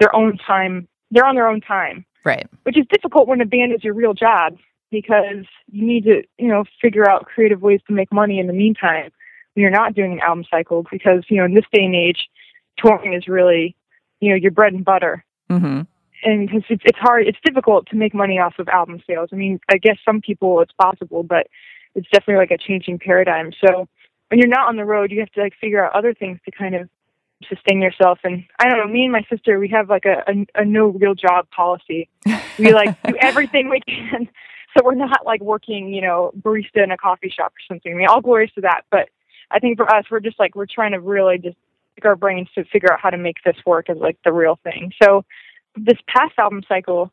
their 0.00 0.14
own 0.14 0.38
time. 0.38 0.88
They're 1.10 1.26
on 1.26 1.34
their 1.34 1.48
own 1.48 1.60
time, 1.60 2.04
right. 2.24 2.46
which 2.64 2.78
is 2.78 2.86
difficult 2.90 3.28
when 3.28 3.40
a 3.40 3.46
band 3.46 3.72
is 3.72 3.84
your 3.84 3.94
real 3.94 4.14
job 4.14 4.56
because 4.90 5.44
you 5.70 5.86
need 5.86 6.04
to, 6.04 6.22
you 6.38 6.48
know, 6.48 6.64
figure 6.80 7.08
out 7.08 7.26
creative 7.26 7.62
ways 7.62 7.80
to 7.86 7.92
make 7.92 8.12
money 8.12 8.38
in 8.38 8.46
the 8.46 8.52
meantime 8.52 9.10
when 9.54 9.62
you're 9.62 9.70
not 9.70 9.94
doing 9.94 10.12
an 10.14 10.20
album 10.20 10.44
cycle. 10.50 10.84
Because 10.90 11.24
you 11.28 11.36
know, 11.36 11.44
in 11.44 11.54
this 11.54 11.64
day 11.72 11.84
and 11.84 11.94
age, 11.94 12.28
touring 12.78 13.12
is 13.12 13.28
really, 13.28 13.76
you 14.20 14.30
know, 14.30 14.36
your 14.36 14.50
bread 14.50 14.72
and 14.72 14.84
butter 14.84 15.24
hmm 15.50 15.82
and 16.24 16.50
'cause 16.50 16.62
it's 16.68 16.82
it's 16.84 16.98
hard 16.98 17.26
it's 17.26 17.38
difficult 17.44 17.86
to 17.86 17.96
make 17.96 18.14
money 18.14 18.38
off 18.38 18.58
of 18.58 18.68
album 18.68 19.02
sales 19.06 19.28
i 19.32 19.36
mean 19.36 19.60
i 19.70 19.76
guess 19.76 19.98
some 20.04 20.20
people 20.20 20.60
it's 20.60 20.72
possible 20.72 21.22
but 21.22 21.46
it's 21.94 22.08
definitely 22.10 22.36
like 22.36 22.50
a 22.50 22.58
changing 22.58 22.98
paradigm 22.98 23.52
so 23.64 23.86
when 24.34 24.40
you're 24.40 24.48
not 24.48 24.66
on 24.68 24.74
the 24.74 24.84
road 24.84 25.12
you 25.12 25.20
have 25.20 25.30
to 25.30 25.40
like 25.40 25.54
figure 25.60 25.84
out 25.84 25.94
other 25.94 26.12
things 26.12 26.40
to 26.44 26.50
kind 26.50 26.74
of 26.74 26.88
sustain 27.48 27.80
yourself. 27.80 28.18
And 28.24 28.42
i 28.58 28.68
don't 28.68 28.78
know 28.78 28.92
me 28.92 29.04
and 29.04 29.12
my 29.12 29.24
sister 29.30 29.60
we 29.60 29.68
have 29.68 29.88
like 29.88 30.06
a 30.06 30.24
a, 30.26 30.62
a 30.62 30.64
no 30.64 30.88
real 30.88 31.14
job 31.14 31.48
policy. 31.50 32.08
We 32.58 32.72
like 32.72 33.00
do 33.04 33.14
everything 33.20 33.68
we 33.68 33.80
can. 33.80 34.28
So 34.76 34.84
we're 34.84 34.96
not 34.96 35.24
like 35.24 35.40
working 35.40 35.94
you 35.94 36.00
know 36.00 36.32
barista 36.40 36.82
in 36.82 36.90
a 36.90 36.96
coffee 36.96 37.30
shop 37.30 37.52
or 37.52 37.62
something. 37.68 37.92
I 37.92 37.96
mean 37.96 38.08
all 38.08 38.20
glorious 38.20 38.52
to 38.54 38.62
that. 38.62 38.82
But 38.90 39.08
i 39.52 39.60
think 39.60 39.76
for 39.76 39.88
us 39.94 40.04
we're 40.10 40.18
just 40.18 40.40
like 40.40 40.56
we're 40.56 40.66
trying 40.66 40.92
to 40.92 41.00
really 41.00 41.38
just 41.38 41.56
pick 41.94 42.04
our 42.04 42.16
brains 42.16 42.48
to 42.56 42.64
figure 42.64 42.92
out 42.92 42.98
how 42.98 43.10
to 43.10 43.18
make 43.18 43.36
this 43.44 43.56
work 43.64 43.88
as 43.88 43.98
like 43.98 44.18
the 44.24 44.32
real 44.32 44.58
thing. 44.64 44.90
So 45.00 45.24
this 45.76 45.98
past 46.08 46.32
album 46.38 46.62
cycle, 46.68 47.12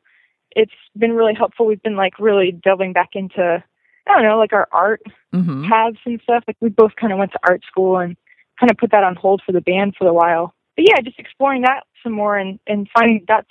it's 0.55 0.73
been 0.97 1.13
really 1.13 1.35
helpful. 1.35 1.67
We've 1.67 1.83
been 1.83 1.97
like 1.97 2.17
really 2.17 2.51
delving 2.51 2.93
back 2.93 3.09
into, 3.13 3.63
I 4.07 4.13
don't 4.13 4.23
know, 4.23 4.37
like 4.37 4.53
our 4.53 4.67
art 4.71 5.01
hmm 5.31 5.67
paths 5.69 5.97
and 6.05 6.19
stuff. 6.23 6.43
Like 6.47 6.57
we 6.59 6.69
both 6.69 6.95
kind 6.99 7.13
of 7.13 7.19
went 7.19 7.31
to 7.33 7.39
art 7.47 7.63
school 7.65 7.97
and 7.97 8.17
kind 8.59 8.69
of 8.71 8.77
put 8.77 8.91
that 8.91 9.03
on 9.03 9.15
hold 9.15 9.41
for 9.45 9.51
the 9.51 9.61
band 9.61 9.95
for 9.97 10.07
a 10.07 10.13
while. 10.13 10.53
But 10.75 10.85
yeah, 10.89 11.01
just 11.01 11.19
exploring 11.19 11.61
that 11.63 11.83
some 12.03 12.13
more 12.13 12.37
and 12.37 12.59
and 12.67 12.89
finding 12.93 13.23
that's 13.27 13.47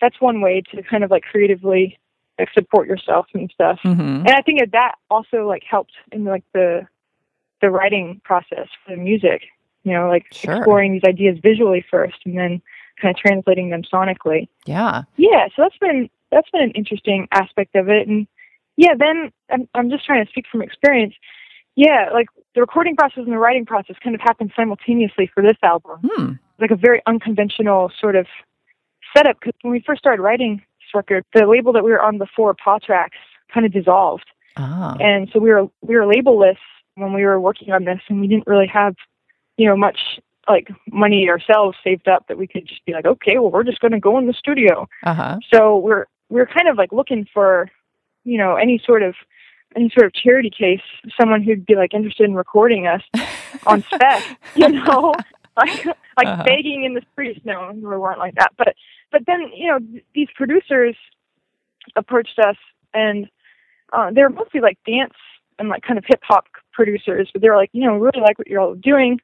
that's 0.00 0.20
one 0.20 0.40
way 0.40 0.62
to 0.72 0.82
kind 0.82 1.04
of 1.04 1.10
like 1.10 1.24
creatively 1.24 1.98
like 2.38 2.48
support 2.52 2.86
yourself 2.86 3.26
and 3.34 3.50
stuff. 3.52 3.78
hmm 3.82 3.90
And 4.26 4.30
I 4.30 4.42
think 4.42 4.60
that 4.60 4.72
that 4.72 4.94
also 5.10 5.46
like 5.46 5.64
helped 5.68 5.92
in 6.12 6.24
like 6.24 6.44
the 6.54 6.86
the 7.60 7.70
writing 7.70 8.20
process 8.24 8.68
for 8.84 8.94
the 8.94 9.02
music. 9.02 9.42
You 9.84 9.92
know, 9.94 10.08
like 10.08 10.26
Sure. 10.32 10.56
exploring 10.56 10.92
these 10.92 11.04
ideas 11.06 11.38
visually 11.42 11.84
first 11.90 12.16
and 12.24 12.36
then 12.36 12.62
kind 13.00 13.14
of 13.14 13.20
translating 13.20 13.70
them 13.70 13.82
sonically 13.82 14.48
Yeah. 14.66 15.02
yeah 15.16 15.46
so 15.54 15.62
that's 15.62 15.78
been 15.78 16.10
that's 16.32 16.50
been 16.50 16.62
an 16.62 16.72
interesting 16.72 17.28
aspect 17.30 17.76
of 17.76 17.88
it 17.88 18.08
and 18.08 18.26
yeah 18.78 18.94
then 18.98 19.30
I'm, 19.50 19.68
I'm 19.74 19.90
just 19.90 20.04
trying 20.06 20.24
to 20.24 20.30
speak 20.30 20.46
from 20.50 20.62
experience 20.62 21.14
yeah 21.76 22.08
like 22.14 22.28
the 22.54 22.60
recording 22.62 22.96
process 22.96 23.24
and 23.26 23.32
the 23.32 23.38
writing 23.38 23.66
process 23.66 23.96
kind 24.02 24.14
of 24.14 24.20
happened 24.22 24.52
simultaneously 24.56 25.30
for 25.34 25.42
this 25.42 25.58
album 25.62 25.98
Hmm. 26.02 26.32
like 26.58 26.70
a 26.70 26.76
very 26.76 27.02
unconventional 27.06 27.92
sort 28.00 28.16
of 28.16 28.26
setup 29.14 29.36
because 29.40 29.52
when 29.62 29.72
we 29.72 29.80
first 29.86 29.98
started 30.00 30.22
writing 30.22 30.62
this 30.80 30.94
record 30.94 31.24
the 31.34 31.46
label 31.46 31.72
that 31.74 31.84
we 31.84 31.90
were 31.90 32.00
on 32.02 32.16
before 32.18 32.54
paw 32.54 32.78
tracks 32.78 33.18
kind 33.52 33.66
of 33.66 33.72
dissolved 33.72 34.24
Ah. 34.56 34.96
and 35.00 35.28
so 35.32 35.38
we 35.38 35.50
were 35.50 35.66
we 35.82 35.94
were 35.96 36.06
labelless 36.06 36.58
when 36.96 37.12
we 37.12 37.24
were 37.24 37.38
working 37.40 37.70
on 37.72 37.84
this 37.84 38.00
and 38.08 38.20
we 38.20 38.26
didn't 38.26 38.46
really 38.46 38.66
have 38.66 38.94
you 39.56 39.66
know 39.68 39.76
much 39.76 40.00
like 40.48 40.68
money 40.90 41.28
ourselves 41.28 41.76
saved 41.84 42.08
up 42.08 42.26
that 42.28 42.38
we 42.38 42.46
could 42.46 42.66
just 42.66 42.84
be 42.86 42.92
like 42.92 43.06
okay 43.06 43.38
well 43.38 43.50
we're 43.50 43.62
just 43.62 43.80
going 43.80 43.92
to 43.92 44.00
go 44.00 44.18
in 44.18 44.26
the 44.26 44.32
studio 44.32 44.88
Uh 45.04 45.14
huh. 45.14 45.38
so 45.52 45.76
we're 45.78 46.06
we're 46.30 46.46
kind 46.46 46.68
of 46.68 46.76
like 46.76 46.92
looking 46.92 47.26
for, 47.32 47.70
you 48.24 48.38
know, 48.38 48.56
any 48.56 48.80
sort 48.84 49.02
of 49.02 49.14
any 49.76 49.90
sort 49.94 50.06
of 50.06 50.14
charity 50.14 50.50
case, 50.50 50.80
someone 51.20 51.42
who'd 51.42 51.66
be 51.66 51.74
like 51.76 51.92
interested 51.94 52.24
in 52.28 52.34
recording 52.34 52.86
us 52.86 53.02
on 53.66 53.82
spec, 53.92 54.22
you 54.54 54.68
know, 54.68 55.14
like 55.56 55.86
like 56.16 56.26
Uh-huh. 56.26 56.44
begging 56.44 56.84
in 56.84 56.94
the 56.94 57.02
streets. 57.12 57.40
No, 57.44 57.70
we 57.74 57.80
weren't 57.82 58.18
like 58.18 58.34
that. 58.36 58.52
But 58.56 58.74
but 59.12 59.22
then 59.26 59.50
you 59.54 59.68
know 59.70 59.78
th- 59.78 60.04
these 60.14 60.28
producers 60.36 60.96
approached 61.96 62.38
us, 62.38 62.56
and 62.94 63.28
uh, 63.92 64.10
they 64.10 64.22
were 64.22 64.30
mostly 64.30 64.60
like 64.60 64.78
dance 64.86 65.14
and 65.58 65.68
like 65.68 65.82
kind 65.82 65.98
of 65.98 66.04
hip 66.06 66.20
hop 66.22 66.44
producers. 66.72 67.30
But 67.32 67.42
they 67.42 67.48
were 67.48 67.56
like, 67.56 67.70
you 67.72 67.84
know, 67.86 67.94
we 67.94 68.06
really 68.06 68.20
like 68.20 68.38
what 68.38 68.46
you're 68.48 68.60
all 68.60 68.74
doing. 68.74 69.20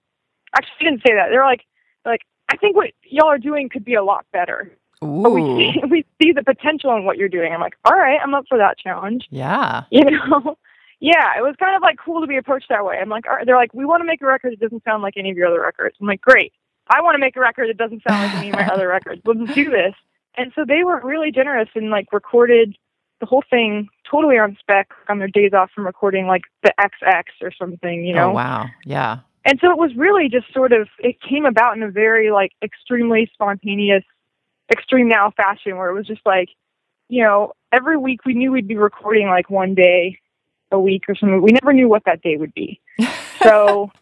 Actually, 0.56 0.74
they 0.80 0.84
didn't 0.90 1.02
say 1.06 1.14
that. 1.14 1.28
They 1.30 1.36
were 1.36 1.44
like, 1.44 1.64
like 2.04 2.20
I 2.50 2.56
think 2.56 2.76
what 2.76 2.90
y'all 3.04 3.28
are 3.30 3.38
doing 3.38 3.68
could 3.68 3.84
be 3.84 3.94
a 3.94 4.04
lot 4.04 4.26
better 4.32 4.76
we 5.04 5.72
see, 5.72 5.80
we 5.90 6.04
see 6.20 6.32
the 6.32 6.42
potential 6.42 6.94
in 6.96 7.04
what 7.04 7.16
you're 7.16 7.28
doing. 7.28 7.52
I'm 7.52 7.60
like, 7.60 7.76
all 7.84 7.96
right, 7.96 8.18
I'm 8.22 8.34
up 8.34 8.46
for 8.48 8.58
that 8.58 8.78
challenge. 8.78 9.26
Yeah. 9.30 9.84
You 9.90 10.04
know, 10.04 10.56
yeah, 11.00 11.36
it 11.36 11.42
was 11.42 11.54
kind 11.58 11.76
of 11.76 11.82
like 11.82 11.98
cool 12.04 12.20
to 12.20 12.26
be 12.26 12.36
approached 12.36 12.68
that 12.68 12.84
way. 12.84 12.98
I'm 13.00 13.08
like, 13.08 13.26
all 13.26 13.36
right, 13.36 13.46
they're 13.46 13.56
like, 13.56 13.74
we 13.74 13.84
want 13.84 14.00
to 14.00 14.06
make 14.06 14.22
a 14.22 14.26
record 14.26 14.52
that 14.52 14.60
doesn't 14.60 14.84
sound 14.84 15.02
like 15.02 15.14
any 15.16 15.30
of 15.30 15.36
your 15.36 15.48
other 15.48 15.60
records. 15.60 15.96
I'm 16.00 16.06
like, 16.06 16.20
great. 16.20 16.52
I 16.88 17.00
want 17.00 17.14
to 17.14 17.18
make 17.18 17.36
a 17.36 17.40
record 17.40 17.68
that 17.68 17.78
doesn't 17.78 18.02
sound 18.06 18.26
like 18.26 18.36
any 18.36 18.48
of 18.50 18.56
my 18.56 18.66
other 18.72 18.88
records. 18.88 19.22
Let's 19.24 19.54
do 19.54 19.70
this. 19.70 19.94
And 20.36 20.52
so 20.54 20.64
they 20.66 20.84
were 20.84 21.00
really 21.02 21.30
generous 21.30 21.68
and 21.74 21.90
like 21.90 22.12
recorded 22.12 22.76
the 23.20 23.26
whole 23.26 23.44
thing 23.48 23.88
totally 24.10 24.38
on 24.38 24.56
spec 24.60 24.90
on 25.08 25.18
their 25.18 25.28
days 25.28 25.52
off 25.52 25.70
from 25.74 25.86
recording 25.86 26.26
like 26.26 26.42
the 26.62 26.72
XX 26.80 27.22
or 27.42 27.52
something, 27.52 28.04
you 28.04 28.14
know. 28.14 28.30
Oh, 28.30 28.32
wow. 28.32 28.66
Yeah. 28.84 29.18
And 29.44 29.58
so 29.60 29.70
it 29.70 29.78
was 29.78 29.94
really 29.96 30.28
just 30.28 30.52
sort 30.52 30.72
of 30.72 30.88
it 30.98 31.20
came 31.20 31.44
about 31.44 31.76
in 31.76 31.82
a 31.82 31.90
very 31.90 32.30
like 32.30 32.52
extremely 32.62 33.30
spontaneous, 33.32 34.04
extreme 34.70 35.08
now 35.08 35.32
fashion 35.36 35.76
where 35.76 35.90
it 35.90 35.94
was 35.94 36.06
just 36.06 36.24
like, 36.24 36.48
you 37.08 37.22
know, 37.22 37.52
every 37.72 37.96
week 37.96 38.24
we 38.24 38.34
knew 38.34 38.52
we'd 38.52 38.68
be 38.68 38.76
recording 38.76 39.28
like 39.28 39.50
one 39.50 39.74
day 39.74 40.18
a 40.70 40.78
week 40.78 41.04
or 41.08 41.14
something. 41.14 41.42
We 41.42 41.52
never 41.52 41.72
knew 41.72 41.88
what 41.88 42.04
that 42.06 42.22
day 42.22 42.36
would 42.36 42.54
be. 42.54 42.80
So 43.42 43.92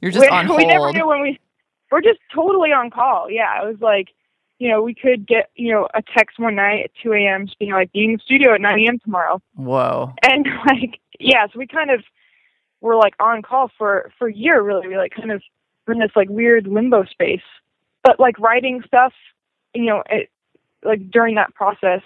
You're 0.00 0.12
just 0.12 0.22
we, 0.22 0.28
on 0.28 0.46
we 0.56 0.66
never 0.66 0.92
knew 0.92 1.08
when 1.08 1.20
we 1.20 1.40
we're 1.90 2.00
just 2.00 2.20
totally 2.32 2.70
on 2.70 2.90
call. 2.90 3.28
Yeah. 3.28 3.60
It 3.60 3.66
was 3.66 3.80
like, 3.80 4.10
you 4.60 4.70
know, 4.70 4.82
we 4.82 4.94
could 4.94 5.26
get, 5.26 5.50
you 5.56 5.72
know, 5.72 5.88
a 5.94 6.02
text 6.16 6.38
one 6.38 6.54
night 6.54 6.84
at 6.84 6.90
two 7.02 7.12
AM 7.12 7.46
just 7.46 7.58
being 7.58 7.72
like, 7.72 7.90
be 7.92 8.04
in 8.04 8.12
the 8.12 8.18
studio 8.24 8.54
at 8.54 8.60
nine 8.60 8.78
AM 8.78 9.00
tomorrow. 9.00 9.42
Whoa. 9.56 10.12
And 10.22 10.46
like 10.66 11.00
yeah, 11.18 11.46
so 11.52 11.58
we 11.58 11.66
kind 11.66 11.90
of 11.90 12.04
were 12.80 12.96
like 12.96 13.14
on 13.18 13.42
call 13.42 13.70
for 13.76 14.12
for 14.18 14.28
a 14.28 14.34
year 14.34 14.62
really. 14.62 14.86
We 14.86 14.96
like 14.96 15.12
kind 15.12 15.32
of 15.32 15.42
were 15.86 15.94
in 15.94 16.00
this 16.00 16.12
like 16.14 16.28
weird 16.28 16.66
limbo 16.66 17.04
space. 17.04 17.42
But 18.02 18.20
like 18.20 18.38
writing 18.38 18.82
stuff, 18.86 19.12
you 19.74 19.86
know, 19.86 20.02
it, 20.10 20.30
like 20.84 21.10
during 21.10 21.34
that 21.36 21.54
process. 21.54 22.02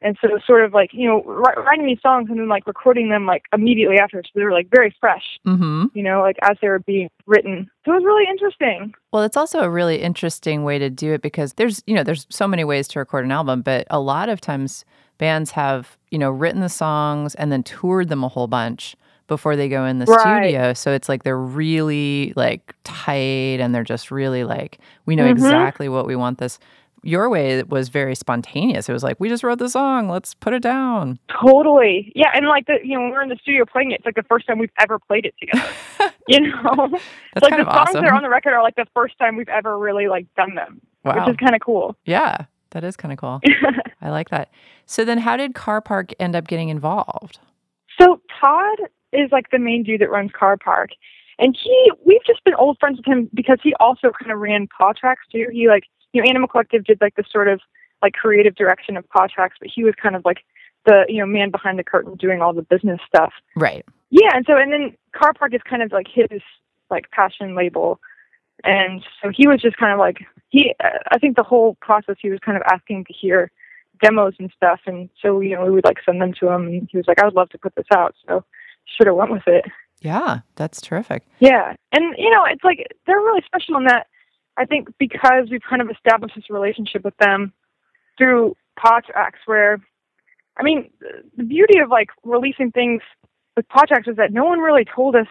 And 0.00 0.16
so 0.20 0.28
sort 0.46 0.64
of 0.64 0.72
like, 0.72 0.90
you 0.92 1.08
know, 1.08 1.24
writing 1.24 1.84
these 1.84 2.00
songs 2.00 2.30
and 2.30 2.38
then 2.38 2.46
like 2.46 2.68
recording 2.68 3.08
them 3.08 3.26
like 3.26 3.42
immediately 3.52 3.98
after. 3.98 4.22
So 4.22 4.28
they 4.36 4.44
were 4.44 4.52
like 4.52 4.68
very 4.70 4.94
fresh, 5.00 5.24
Mm-hmm. 5.44 5.86
you 5.92 6.04
know, 6.04 6.20
like 6.20 6.36
as 6.42 6.56
they 6.62 6.68
were 6.68 6.78
being 6.78 7.08
written. 7.26 7.68
So 7.84 7.90
it 7.90 7.96
was 7.96 8.04
really 8.04 8.24
interesting. 8.30 8.94
Well, 9.12 9.24
it's 9.24 9.36
also 9.36 9.58
a 9.58 9.68
really 9.68 10.00
interesting 10.00 10.62
way 10.62 10.78
to 10.78 10.88
do 10.88 11.14
it 11.14 11.20
because 11.20 11.54
there's, 11.54 11.82
you 11.88 11.96
know, 11.96 12.04
there's 12.04 12.28
so 12.30 12.46
many 12.46 12.62
ways 12.62 12.86
to 12.88 13.00
record 13.00 13.24
an 13.24 13.32
album, 13.32 13.60
but 13.62 13.88
a 13.90 13.98
lot 13.98 14.28
of 14.28 14.40
times 14.40 14.84
bands 15.18 15.50
have, 15.50 15.96
you 16.12 16.18
know, 16.18 16.30
written 16.30 16.60
the 16.60 16.68
songs 16.68 17.34
and 17.34 17.50
then 17.50 17.64
toured 17.64 18.08
them 18.08 18.22
a 18.22 18.28
whole 18.28 18.46
bunch 18.46 18.94
before 19.26 19.56
they 19.56 19.68
go 19.68 19.84
in 19.84 19.98
the 19.98 20.06
Right. 20.06 20.20
studio. 20.20 20.74
So 20.74 20.92
it's 20.92 21.08
like 21.08 21.24
they're 21.24 21.36
really 21.36 22.32
like 22.36 22.72
tight 22.84 23.58
and 23.60 23.74
they're 23.74 23.82
just 23.82 24.12
really 24.12 24.44
like 24.44 24.78
we 25.06 25.16
know 25.16 25.24
Mhm. 25.24 25.32
exactly 25.32 25.88
what 25.88 26.06
we 26.06 26.14
want 26.14 26.38
this. 26.38 26.60
Your 27.02 27.28
way 27.28 27.62
was 27.62 27.88
very 27.88 28.14
spontaneous. 28.14 28.88
It 28.88 28.92
was 28.92 29.02
like 29.02 29.18
we 29.18 29.28
just 29.28 29.42
wrote 29.42 29.58
the 29.58 29.68
song, 29.68 30.08
let's 30.08 30.34
put 30.34 30.52
it 30.52 30.62
down. 30.62 31.18
Totally. 31.42 32.12
Yeah. 32.14 32.30
And 32.34 32.46
like 32.46 32.66
the, 32.66 32.78
you 32.82 32.94
know, 32.94 33.02
when 33.02 33.10
we're 33.10 33.22
in 33.22 33.28
the 33.28 33.38
studio 33.40 33.64
playing 33.64 33.92
it, 33.92 33.96
it's 33.96 34.06
like 34.06 34.14
the 34.14 34.22
first 34.22 34.46
time 34.46 34.58
we've 34.58 34.70
ever 34.80 34.98
played 34.98 35.26
it 35.26 35.34
together, 35.38 35.68
you 36.28 36.40
know? 36.40 36.88
That's 36.90 37.42
like 37.42 37.50
kind 37.50 37.62
the 37.62 37.68
of 37.68 37.74
songs 37.74 37.88
awesome. 37.90 38.02
that 38.02 38.10
are 38.10 38.14
on 38.14 38.22
the 38.22 38.28
record 38.28 38.52
are 38.52 38.62
like 38.62 38.76
the 38.76 38.86
first 38.94 39.18
time 39.18 39.36
we've 39.36 39.48
ever 39.48 39.78
really 39.78 40.08
like 40.08 40.26
done 40.36 40.54
them, 40.54 40.80
wow. 41.04 41.14
which 41.14 41.34
is 41.34 41.36
kind 41.36 41.54
of 41.54 41.60
cool. 41.60 41.96
yeah, 42.04 42.44
that 42.70 42.84
is 42.84 42.96
kind 42.96 43.12
of 43.12 43.18
cool. 43.18 43.40
I 44.00 44.10
like 44.10 44.30
that. 44.30 44.50
So 44.86 45.04
then 45.04 45.18
how 45.18 45.36
did 45.36 45.54
Car 45.54 45.80
Park 45.80 46.12
end 46.18 46.34
up 46.34 46.46
getting 46.46 46.68
involved? 46.68 47.38
so 48.00 48.20
Todd 48.40 48.78
is 49.12 49.30
like 49.32 49.50
the 49.50 49.58
main 49.58 49.82
dude 49.82 50.00
that 50.00 50.10
runs 50.10 50.30
Car 50.38 50.56
Park, 50.56 50.90
and 51.38 51.56
he 51.62 51.92
we've 52.04 52.24
just 52.26 52.42
been 52.44 52.54
old 52.54 52.78
friends 52.78 52.98
with 52.98 53.06
him 53.06 53.28
because 53.34 53.58
he 53.62 53.74
also 53.80 54.12
kind 54.18 54.32
of 54.32 54.38
ran 54.38 54.68
Paw 54.76 54.92
Tracks 54.92 55.26
too. 55.30 55.46
He 55.52 55.68
like 55.68 55.84
you 56.12 56.22
know 56.22 56.28
Animal 56.28 56.48
Collective 56.48 56.84
did 56.84 57.00
like 57.00 57.14
the 57.16 57.24
sort 57.30 57.48
of 57.48 57.60
like 58.02 58.12
creative 58.12 58.54
direction 58.54 58.96
of 58.96 59.08
Paw 59.08 59.26
Tracks, 59.26 59.56
but 59.60 59.70
he 59.72 59.84
was 59.84 59.94
kind 60.00 60.16
of 60.16 60.24
like 60.24 60.38
the 60.86 61.04
you 61.08 61.18
know 61.18 61.26
man 61.26 61.50
behind 61.50 61.78
the 61.78 61.84
curtain 61.84 62.14
doing 62.14 62.40
all 62.40 62.52
the 62.52 62.62
business 62.62 63.00
stuff. 63.06 63.32
Right. 63.56 63.84
Yeah, 64.10 64.30
and 64.34 64.44
so 64.46 64.56
and 64.56 64.72
then 64.72 64.96
Car 65.12 65.32
Park 65.34 65.54
is 65.54 65.60
kind 65.68 65.82
of 65.82 65.92
like 65.92 66.06
his 66.12 66.40
like 66.90 67.10
passion 67.10 67.54
label, 67.54 68.00
and 68.64 69.02
so 69.22 69.30
he 69.34 69.46
was 69.46 69.60
just 69.60 69.76
kind 69.76 69.92
of 69.92 69.98
like 69.98 70.18
he. 70.48 70.74
I 70.80 71.18
think 71.18 71.36
the 71.36 71.42
whole 71.42 71.76
process 71.80 72.16
he 72.20 72.30
was 72.30 72.38
kind 72.40 72.56
of 72.56 72.62
asking 72.70 73.04
to 73.06 73.12
hear 73.12 73.50
demos 74.02 74.34
and 74.38 74.50
stuff, 74.56 74.80
and 74.86 75.10
so 75.20 75.40
you 75.40 75.54
know 75.54 75.64
we 75.64 75.70
would 75.70 75.84
like 75.84 75.98
send 76.04 76.22
them 76.22 76.32
to 76.40 76.48
him, 76.48 76.66
and 76.66 76.88
he 76.90 76.96
was 76.96 77.06
like, 77.06 77.20
I 77.20 77.24
would 77.24 77.34
love 77.34 77.50
to 77.50 77.58
put 77.58 77.74
this 77.74 77.86
out, 77.92 78.14
so 78.26 78.44
should 78.86 79.08
of 79.08 79.16
went 79.16 79.30
with 79.30 79.46
it. 79.46 79.66
Yeah, 80.00 80.40
that's 80.56 80.80
terrific. 80.80 81.24
Yeah, 81.40 81.74
and 81.92 82.14
you 82.16 82.30
know 82.30 82.44
it's 82.44 82.64
like 82.64 82.86
they're 83.06 83.16
really 83.16 83.42
special 83.44 83.76
in 83.76 83.84
that 83.84 84.06
I 84.58 84.64
think 84.64 84.88
because 84.98 85.48
we've 85.50 85.62
kind 85.68 85.80
of 85.80 85.88
established 85.88 86.34
this 86.34 86.50
relationship 86.50 87.04
with 87.04 87.16
them 87.18 87.52
through 88.18 88.56
Paw 88.76 89.00
Tracks, 89.00 89.38
where 89.46 89.78
I 90.56 90.64
mean 90.64 90.90
the- 91.36 91.44
beauty 91.44 91.78
of 91.78 91.88
like 91.90 92.08
releasing 92.24 92.72
things 92.72 93.00
with 93.56 93.68
Paw 93.68 93.84
Tracks 93.86 94.08
is 94.08 94.16
that 94.16 94.32
no 94.32 94.44
one 94.44 94.58
really 94.58 94.84
told 94.84 95.14
us 95.14 95.28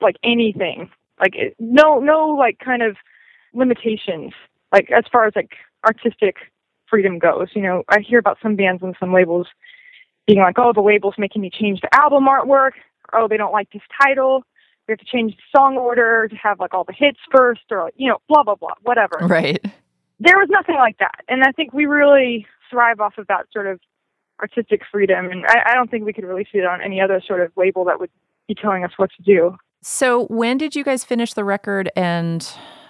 like 0.00 0.16
anything, 0.22 0.88
like 1.20 1.34
it, 1.34 1.56
no 1.58 1.98
no 1.98 2.28
like 2.28 2.58
kind 2.60 2.82
of 2.82 2.96
limitations, 3.52 4.32
like 4.72 4.90
as 4.92 5.04
far 5.10 5.26
as 5.26 5.34
like 5.34 5.50
artistic 5.84 6.36
freedom 6.88 7.18
goes. 7.18 7.48
You 7.54 7.62
know, 7.62 7.82
I 7.88 8.00
hear 8.00 8.20
about 8.20 8.38
some 8.40 8.54
bands 8.54 8.82
and 8.82 8.94
some 9.00 9.12
labels 9.12 9.48
being 10.28 10.38
like, 10.40 10.58
oh, 10.58 10.72
the 10.72 10.80
label's 10.80 11.16
making 11.18 11.42
me 11.42 11.50
change 11.50 11.80
the 11.80 11.92
album 11.92 12.26
artwork. 12.26 12.72
Oh, 13.12 13.26
they 13.28 13.36
don't 13.36 13.52
like 13.52 13.70
this 13.72 13.82
title 14.00 14.44
we 14.88 14.92
have 14.92 14.98
to 14.98 15.04
change 15.04 15.34
the 15.36 15.58
song 15.58 15.76
order 15.76 16.28
to 16.28 16.36
have 16.36 16.60
like 16.60 16.74
all 16.74 16.84
the 16.84 16.92
hits 16.92 17.18
first 17.32 17.62
or 17.70 17.90
you 17.96 18.08
know 18.08 18.18
blah 18.28 18.42
blah 18.42 18.54
blah 18.54 18.74
whatever 18.82 19.18
Right. 19.22 19.64
there 20.20 20.36
was 20.38 20.48
nothing 20.50 20.76
like 20.76 20.98
that 20.98 21.20
and 21.28 21.42
i 21.44 21.52
think 21.52 21.72
we 21.72 21.86
really 21.86 22.46
thrive 22.70 23.00
off 23.00 23.18
of 23.18 23.26
that 23.28 23.46
sort 23.52 23.66
of 23.66 23.80
artistic 24.40 24.82
freedom 24.90 25.30
and 25.30 25.44
I, 25.46 25.70
I 25.70 25.74
don't 25.74 25.90
think 25.90 26.04
we 26.04 26.12
could 26.12 26.24
release 26.24 26.48
it 26.52 26.64
on 26.66 26.80
any 26.82 27.00
other 27.00 27.22
sort 27.26 27.40
of 27.40 27.52
label 27.56 27.84
that 27.84 28.00
would 28.00 28.10
be 28.48 28.54
telling 28.54 28.84
us 28.84 28.90
what 28.96 29.10
to 29.16 29.22
do 29.22 29.56
So 29.82 30.24
when 30.26 30.58
did 30.58 30.74
you 30.74 30.82
guys 30.84 31.04
finish 31.04 31.34
the 31.34 31.44
record 31.44 31.90
and 31.96 32.46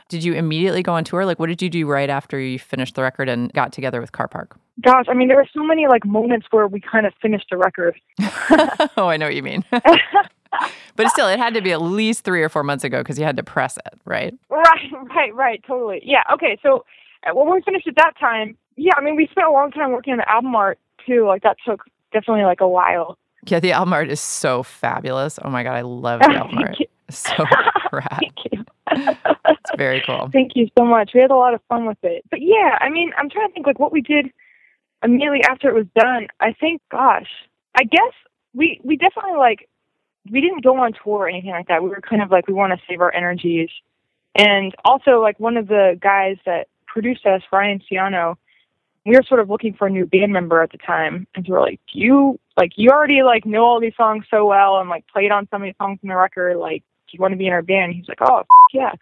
did 0.09 0.23
you 0.23 0.35
immediately 0.35 0.83
go 0.83 0.93
on 0.93 1.03
tour? 1.05 1.25
Like 1.25 1.39
what 1.39 1.47
did 1.47 1.61
you 1.63 1.69
do 1.71 1.87
right 1.87 2.11
after 2.11 2.39
you 2.39 2.59
finished 2.59 2.95
the 2.95 3.03
record 3.03 3.29
and 3.29 3.53
got 3.53 3.73
together 3.73 4.01
with 4.01 4.13
Car 4.13 4.29
Park? 4.29 4.57
gosh 4.81 5.05
i 5.09 5.15
mean 5.15 5.29
there 5.29 5.37
were 5.37 5.47
so 5.55 5.63
many 5.63 5.87
like 5.87 6.05
moments 6.05 6.49
where 6.51 6.67
we 6.67 6.81
kind 6.81 7.07
of 7.07 7.13
finished 7.23 7.47
the 7.51 7.57
record 7.57 7.95
oh, 8.97 9.07
I 9.07 9.17
know 9.17 9.27
what 9.27 9.35
you 9.37 9.43
mean. 9.45 9.65
but 10.97 11.09
still, 11.11 11.29
it 11.29 11.39
had 11.39 11.55
to 11.55 11.63
be 11.63 11.73
at 11.73 11.83
least 11.83 12.25
three 12.25 12.43
or 12.43 12.49
four 12.49 12.63
months 12.63 12.85
ago 12.85 12.99
because 13.03 13.19
you 13.19 13.25
had 13.25 13.37
to 13.37 13.43
press 13.43 13.77
it, 13.79 14.01
right? 14.05 14.35
right 14.51 14.91
right 15.15 15.35
right 15.35 15.65
totally 15.67 16.01
yeah 16.05 16.23
okay 16.33 16.57
so 16.63 16.85
uh, 17.27 17.35
when 17.35 17.53
we 17.53 17.61
finished 17.63 17.87
at 17.89 17.97
that 17.97 18.13
time 18.19 18.57
yeah 18.77 18.93
i 18.97 19.01
mean 19.01 19.17
we 19.17 19.27
spent 19.31 19.47
a 19.47 19.51
long 19.51 19.71
time 19.71 19.93
working 19.93 20.13
on 20.13 20.19
the 20.19 20.29
album 20.31 20.55
art 20.55 20.79
too 21.07 21.27
like 21.27 21.43
that 21.43 21.57
took 21.67 21.83
definitely 22.13 22.45
like 22.45 22.61
a 22.61 22.69
while 22.69 23.17
Yeah, 23.47 23.61
the 23.61 23.73
album 23.73 23.93
art 23.93 24.09
is 24.11 24.21
so 24.21 24.63
fabulous. 24.63 25.39
Oh 25.45 25.51
my 25.51 25.63
god, 25.63 25.75
I 25.75 25.83
love 25.83 26.21
the 26.21 26.31
album 26.41 26.59
art. 26.59 26.77
So 27.11 27.33
rad. 27.93 28.21
Thank 28.21 28.39
you. 28.51 28.65
It's 28.91 29.71
very 29.77 30.03
cool. 30.07 30.31
Thank 30.33 30.53
you 30.55 30.69
so 30.79 30.85
much. 30.85 31.11
We 31.15 31.21
had 31.21 31.31
a 31.31 31.37
lot 31.37 31.53
of 31.55 31.61
fun 31.69 31.85
with 31.87 31.99
it. 32.03 32.23
But 32.31 32.41
yeah, 32.41 32.79
I 32.81 32.89
mean, 32.89 33.11
I'm 33.19 33.29
trying 33.29 33.49
to 33.49 33.53
think 33.53 33.67
like 33.67 33.79
what 33.79 33.93
we 33.93 34.01
did 34.01 34.31
immediately 35.03 35.43
after 35.49 35.69
it 35.69 35.75
was 35.75 35.87
done. 35.95 36.29
I 36.41 36.53
think, 36.59 36.81
gosh, 36.91 37.29
I 37.75 37.85
guess 37.85 38.15
we 38.55 38.81
we 38.83 38.97
definitely 38.97 39.37
like 39.37 39.69
we 40.31 40.41
didn't 40.41 40.65
go 40.65 40.77
on 40.79 40.93
tour 40.93 41.21
or 41.21 41.29
anything 41.29 41.51
like 41.51 41.69
that. 41.69 41.83
We 41.83 41.89
were 41.91 42.01
kind 42.01 42.23
of 42.23 42.31
like 42.31 42.47
we 42.47 42.55
want 42.55 42.73
to 42.73 42.87
save 42.89 43.01
our 43.01 43.13
energies, 43.15 43.71
and 44.35 44.75
also 44.85 45.21
like 45.21 45.39
one 45.39 45.57
of 45.57 45.69
the 45.69 45.99
guys 46.01 46.37
that 46.47 46.69
produced 46.87 47.27
us, 47.27 47.43
Ryan 47.53 47.81
Ciano, 47.81 48.37
we 49.05 49.17
were 49.17 49.23
sort 49.23 49.41
of 49.41 49.51
looking 49.51 49.75
for 49.75 49.87
a 49.87 49.91
new 49.91 50.07
band 50.07 50.33
member 50.33 50.63
at 50.63 50.73
the 50.73 50.79
time, 50.79 51.27
and 51.35 51.45
so 51.47 51.53
we're 51.53 51.61
like, 51.61 51.81
do 51.93 52.01
you 52.01 52.41
like 52.57 52.73
you 52.77 52.91
already 52.91 53.23
like 53.23 53.45
know 53.45 53.65
all 53.65 53.81
these 53.81 53.97
songs 53.97 54.25
so 54.31 54.47
well 54.47 54.79
and 54.81 54.89
like 54.89 55.07
played 55.09 55.31
on 55.31 55.49
so 55.51 55.59
many 55.59 55.75
songs 55.79 55.99
in 56.03 56.09
the 56.09 56.17
record, 56.17 56.57
like 56.57 56.83
do 57.09 57.17
you 57.17 57.21
want 57.21 57.33
to 57.33 57.39
be 57.39 57.47
in 57.47 57.53
our 57.53 57.63
band? 57.63 57.95
He's 57.95 58.09
like, 58.09 58.23
oh 58.23 58.39
f- 58.39 58.47
yeah. 58.73 58.93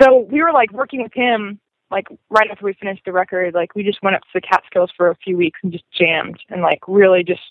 So 0.00 0.26
we 0.30 0.42
were 0.42 0.52
like 0.52 0.72
working 0.72 1.02
with 1.02 1.12
him 1.14 1.60
like 1.92 2.08
right 2.30 2.50
after 2.50 2.64
we 2.64 2.72
finished 2.72 3.02
the 3.04 3.12
record, 3.12 3.54
like 3.54 3.74
we 3.74 3.84
just 3.84 4.02
went 4.02 4.16
up 4.16 4.22
to 4.22 4.28
the 4.34 4.40
Catskills 4.40 4.90
for 4.96 5.10
a 5.10 5.16
few 5.16 5.36
weeks 5.36 5.60
and 5.62 5.70
just 5.70 5.84
jammed 5.92 6.40
and 6.48 6.62
like 6.62 6.80
really 6.88 7.22
just 7.22 7.42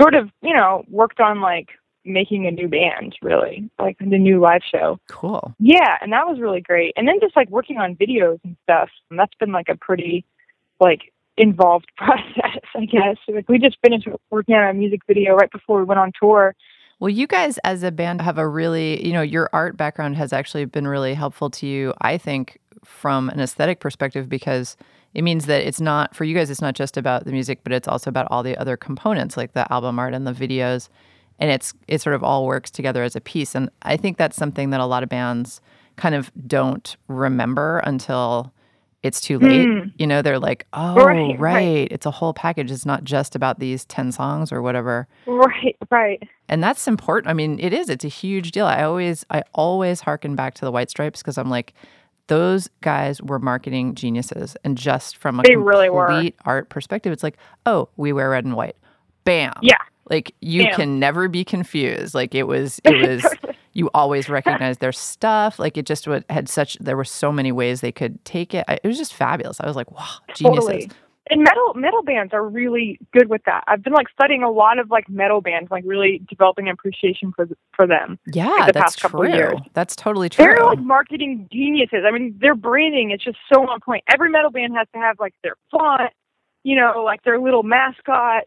sort 0.00 0.14
of, 0.14 0.30
you 0.40 0.54
know, 0.54 0.84
worked 0.88 1.20
on 1.20 1.40
like 1.40 1.70
making 2.04 2.46
a 2.46 2.50
new 2.50 2.68
band, 2.68 3.14
really, 3.22 3.70
like 3.78 3.98
the 3.98 4.18
new 4.18 4.40
live 4.40 4.62
show. 4.70 4.98
Cool. 5.08 5.54
Yeah, 5.58 5.98
and 6.00 6.12
that 6.12 6.26
was 6.26 6.40
really 6.40 6.60
great. 6.60 6.92
And 6.96 7.06
then 7.06 7.20
just 7.20 7.36
like 7.36 7.48
working 7.50 7.78
on 7.78 7.94
videos 7.96 8.38
and 8.44 8.56
stuff, 8.64 8.90
and 9.10 9.18
that's 9.18 9.34
been 9.34 9.52
like 9.52 9.68
a 9.68 9.76
pretty 9.76 10.24
like 10.80 11.12
involved 11.36 11.86
process, 11.96 12.62
I 12.74 12.84
guess. 12.86 13.16
Like 13.28 13.48
we 13.48 13.58
just 13.58 13.78
finished 13.82 14.08
working 14.30 14.54
on 14.54 14.68
a 14.68 14.74
music 14.74 15.00
video 15.06 15.34
right 15.34 15.50
before 15.50 15.78
we 15.78 15.84
went 15.84 16.00
on 16.00 16.12
tour. 16.20 16.54
Well, 17.00 17.10
you 17.10 17.26
guys 17.26 17.58
as 17.64 17.82
a 17.82 17.90
band 17.90 18.20
have 18.20 18.38
a 18.38 18.46
really, 18.46 19.04
you 19.04 19.12
know, 19.12 19.22
your 19.22 19.50
art 19.52 19.76
background 19.76 20.16
has 20.16 20.32
actually 20.32 20.66
been 20.66 20.86
really 20.86 21.14
helpful 21.14 21.50
to 21.50 21.66
you, 21.66 21.92
I 22.00 22.16
think, 22.16 22.60
from 22.84 23.28
an 23.30 23.40
aesthetic 23.40 23.80
perspective, 23.80 24.28
because 24.28 24.76
it 25.12 25.22
means 25.22 25.46
that 25.46 25.66
it's 25.66 25.80
not, 25.80 26.14
for 26.14 26.22
you 26.22 26.34
guys, 26.34 26.48
it's 26.48 26.60
not 26.60 26.74
just 26.74 26.96
about 26.96 27.24
the 27.24 27.32
music, 27.32 27.60
but 27.64 27.72
it's 27.72 27.88
also 27.88 28.08
about 28.08 28.28
all 28.30 28.44
the 28.44 28.56
other 28.56 28.76
components 28.76 29.36
like 29.36 29.52
the 29.52 29.70
album 29.72 29.98
art 29.98 30.14
and 30.14 30.26
the 30.26 30.32
videos. 30.32 30.88
And 31.42 31.50
it's, 31.50 31.74
it 31.88 32.00
sort 32.00 32.14
of 32.14 32.22
all 32.22 32.46
works 32.46 32.70
together 32.70 33.02
as 33.02 33.16
a 33.16 33.20
piece. 33.20 33.54
And 33.56 33.68
I 33.82 33.96
think 33.96 34.16
that's 34.16 34.36
something 34.36 34.70
that 34.70 34.80
a 34.80 34.86
lot 34.86 35.02
of 35.02 35.08
bands 35.08 35.60
kind 35.96 36.14
of 36.14 36.30
don't 36.46 36.96
remember 37.08 37.78
until 37.80 38.52
it's 39.02 39.20
too 39.20 39.40
late. 39.40 39.66
Mm. 39.66 39.92
You 39.98 40.06
know, 40.06 40.22
they're 40.22 40.38
like, 40.38 40.66
oh, 40.72 40.94
Right, 40.94 41.30
right, 41.30 41.40
right. 41.40 41.88
It's 41.90 42.06
a 42.06 42.12
whole 42.12 42.32
package. 42.32 42.70
It's 42.70 42.86
not 42.86 43.02
just 43.02 43.34
about 43.34 43.58
these 43.58 43.84
10 43.86 44.12
songs 44.12 44.52
or 44.52 44.62
whatever 44.62 45.08
Right, 45.26 45.76
right. 45.90 46.22
and 46.48 46.62
that's 46.62 46.86
important 46.86 47.28
i 47.28 47.32
mean 47.34 47.58
it 47.58 47.72
is 47.72 47.88
it's 47.88 48.04
a 48.04 48.08
huge 48.08 48.52
deal 48.52 48.66
i 48.66 48.82
always 48.84 49.24
i 49.30 49.42
always 49.54 50.00
harken 50.02 50.36
back 50.36 50.54
to 50.54 50.64
the 50.64 50.70
white 50.70 50.90
stripes 50.90 51.20
because 51.20 51.36
i'm 51.38 51.50
like 51.50 51.74
those 52.28 52.68
guys 52.80 53.20
were 53.20 53.38
marketing 53.40 53.94
geniuses. 53.96 54.56
And 54.64 54.78
just 54.78 55.16
from 55.16 55.40
a 55.40 55.42
They 55.42 55.56
really 55.56 55.90
were. 55.90 56.06
complete 56.06 56.36
art 56.44 56.68
perspective, 56.68 57.12
it's 57.12 57.22
like, 57.24 57.36
oh, 57.66 57.88
we 57.96 58.12
wear 58.12 58.30
red 58.30 58.44
and 58.44 58.54
white. 58.54 58.76
Bam. 59.24 59.52
Yeah. 59.60 59.74
Like 60.10 60.34
you 60.40 60.64
Bam. 60.64 60.74
can 60.74 60.98
never 60.98 61.28
be 61.28 61.44
confused. 61.44 62.14
Like 62.14 62.34
it 62.34 62.44
was, 62.44 62.80
it 62.84 63.08
was, 63.08 63.54
you 63.72 63.90
always 63.94 64.28
recognize 64.28 64.78
their 64.78 64.92
stuff. 64.92 65.58
Like 65.58 65.76
it 65.76 65.86
just 65.86 66.06
would, 66.06 66.24
had 66.28 66.48
such, 66.48 66.76
there 66.80 66.96
were 66.96 67.04
so 67.04 67.32
many 67.32 67.52
ways 67.52 67.80
they 67.80 67.92
could 67.92 68.22
take 68.24 68.54
it. 68.54 68.64
I, 68.68 68.78
it 68.82 68.86
was 68.86 68.98
just 68.98 69.14
fabulous. 69.14 69.60
I 69.60 69.66
was 69.66 69.76
like, 69.76 69.90
wow, 69.90 70.08
geniuses. 70.34 70.66
Totally. 70.66 70.90
And 71.30 71.44
metal 71.44 71.72
metal 71.74 72.02
bands 72.02 72.34
are 72.34 72.46
really 72.46 72.98
good 73.12 73.30
with 73.30 73.42
that. 73.46 73.62
I've 73.68 73.82
been 73.82 73.92
like 73.92 74.08
studying 74.08 74.42
a 74.42 74.50
lot 74.50 74.80
of 74.80 74.90
like 74.90 75.08
metal 75.08 75.40
bands, 75.40 75.70
like 75.70 75.84
really 75.86 76.20
developing 76.28 76.68
appreciation 76.68 77.32
for 77.34 77.48
for 77.72 77.86
them. 77.86 78.18
Yeah, 78.26 78.48
like, 78.48 78.66
the 78.66 78.72
that's 78.72 78.96
past 78.96 79.00
couple 79.00 79.20
true. 79.20 79.32
years. 79.32 79.60
That's 79.72 79.94
totally 79.94 80.28
true. 80.28 80.44
They're 80.44 80.64
like 80.64 80.80
marketing 80.80 81.48
geniuses. 81.52 82.00
I 82.06 82.10
mean, 82.10 82.36
their 82.40 82.56
branding 82.56 83.12
is 83.12 83.20
just 83.20 83.38
so 83.52 83.62
on 83.68 83.78
point. 83.80 84.02
Every 84.12 84.30
metal 84.30 84.50
band 84.50 84.74
has 84.74 84.88
to 84.94 84.98
have 84.98 85.20
like 85.20 85.34
their 85.44 85.54
font, 85.70 86.12
you 86.64 86.74
know, 86.74 87.02
like 87.04 87.22
their 87.22 87.40
little 87.40 87.62
mascot, 87.62 88.42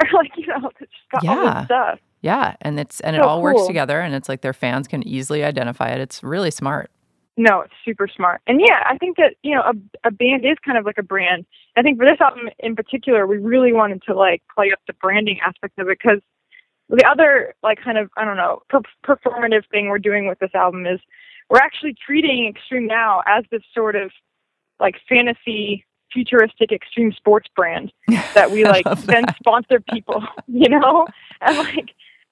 or 0.00 0.08
like 0.12 0.32
you 0.36 0.46
know, 0.46 0.70
it's 0.80 0.90
just 0.92 1.10
got 1.10 1.26
all 1.26 1.44
Yeah. 1.44 1.54
this 1.54 1.64
stuff. 1.66 1.98
Yeah, 2.22 2.54
and 2.60 2.78
it's 2.78 3.00
and 3.00 3.16
it 3.16 3.22
So 3.22 3.28
all 3.28 3.42
works 3.42 3.66
together, 3.66 4.00
and 4.00 4.14
it's 4.14 4.28
like 4.28 4.42
their 4.42 4.52
fans 4.52 4.86
can 4.86 5.06
easily 5.06 5.42
identify 5.44 5.88
it. 5.88 6.00
It's 6.00 6.22
really 6.22 6.50
smart. 6.52 6.90
No, 7.36 7.60
it's 7.60 7.72
super 7.84 8.06
smart. 8.14 8.42
And 8.46 8.60
yeah, 8.60 8.82
I 8.86 8.98
think 8.98 9.16
that, 9.16 9.34
you 9.42 9.54
know, 9.54 9.62
a, 9.62 10.08
a 10.08 10.10
band 10.10 10.44
is 10.44 10.58
kind 10.64 10.76
of 10.76 10.84
like 10.84 10.98
a 10.98 11.02
brand. 11.02 11.46
I 11.76 11.82
think 11.82 11.98
for 11.98 12.04
this 12.04 12.20
album 12.20 12.50
in 12.58 12.76
particular, 12.76 13.26
we 13.26 13.38
really 13.38 13.72
wanted 13.72 14.02
to 14.06 14.14
like 14.14 14.42
play 14.54 14.70
up 14.70 14.80
the 14.86 14.92
branding 14.92 15.38
aspect 15.44 15.78
of 15.78 15.88
it 15.88 15.98
because 15.98 16.20
the 16.90 17.06
other 17.10 17.54
like 17.62 17.78
kind 17.82 17.96
of, 17.96 18.10
I 18.18 18.26
don't 18.26 18.36
know, 18.36 18.60
per- 18.68 18.82
performative 19.02 19.62
thing 19.70 19.88
we're 19.88 19.98
doing 19.98 20.28
with 20.28 20.40
this 20.40 20.54
album 20.54 20.84
is 20.84 21.00
we're 21.48 21.58
actually 21.58 21.94
treating 22.04 22.52
Xtreme 22.52 22.86
Now 22.86 23.22
as 23.26 23.44
this 23.50 23.62
sort 23.74 23.96
of 23.96 24.10
like 24.78 24.96
fantasy 25.08 25.86
futuristic 26.12 26.72
extreme 26.72 27.12
sports 27.12 27.48
brand 27.56 27.92
that 28.34 28.50
we 28.50 28.64
like 28.64 28.84
then 29.06 29.24
that. 29.26 29.36
sponsor 29.36 29.80
people, 29.80 30.22
you 30.46 30.68
know? 30.68 31.06
And 31.40 31.56
like 31.58 31.90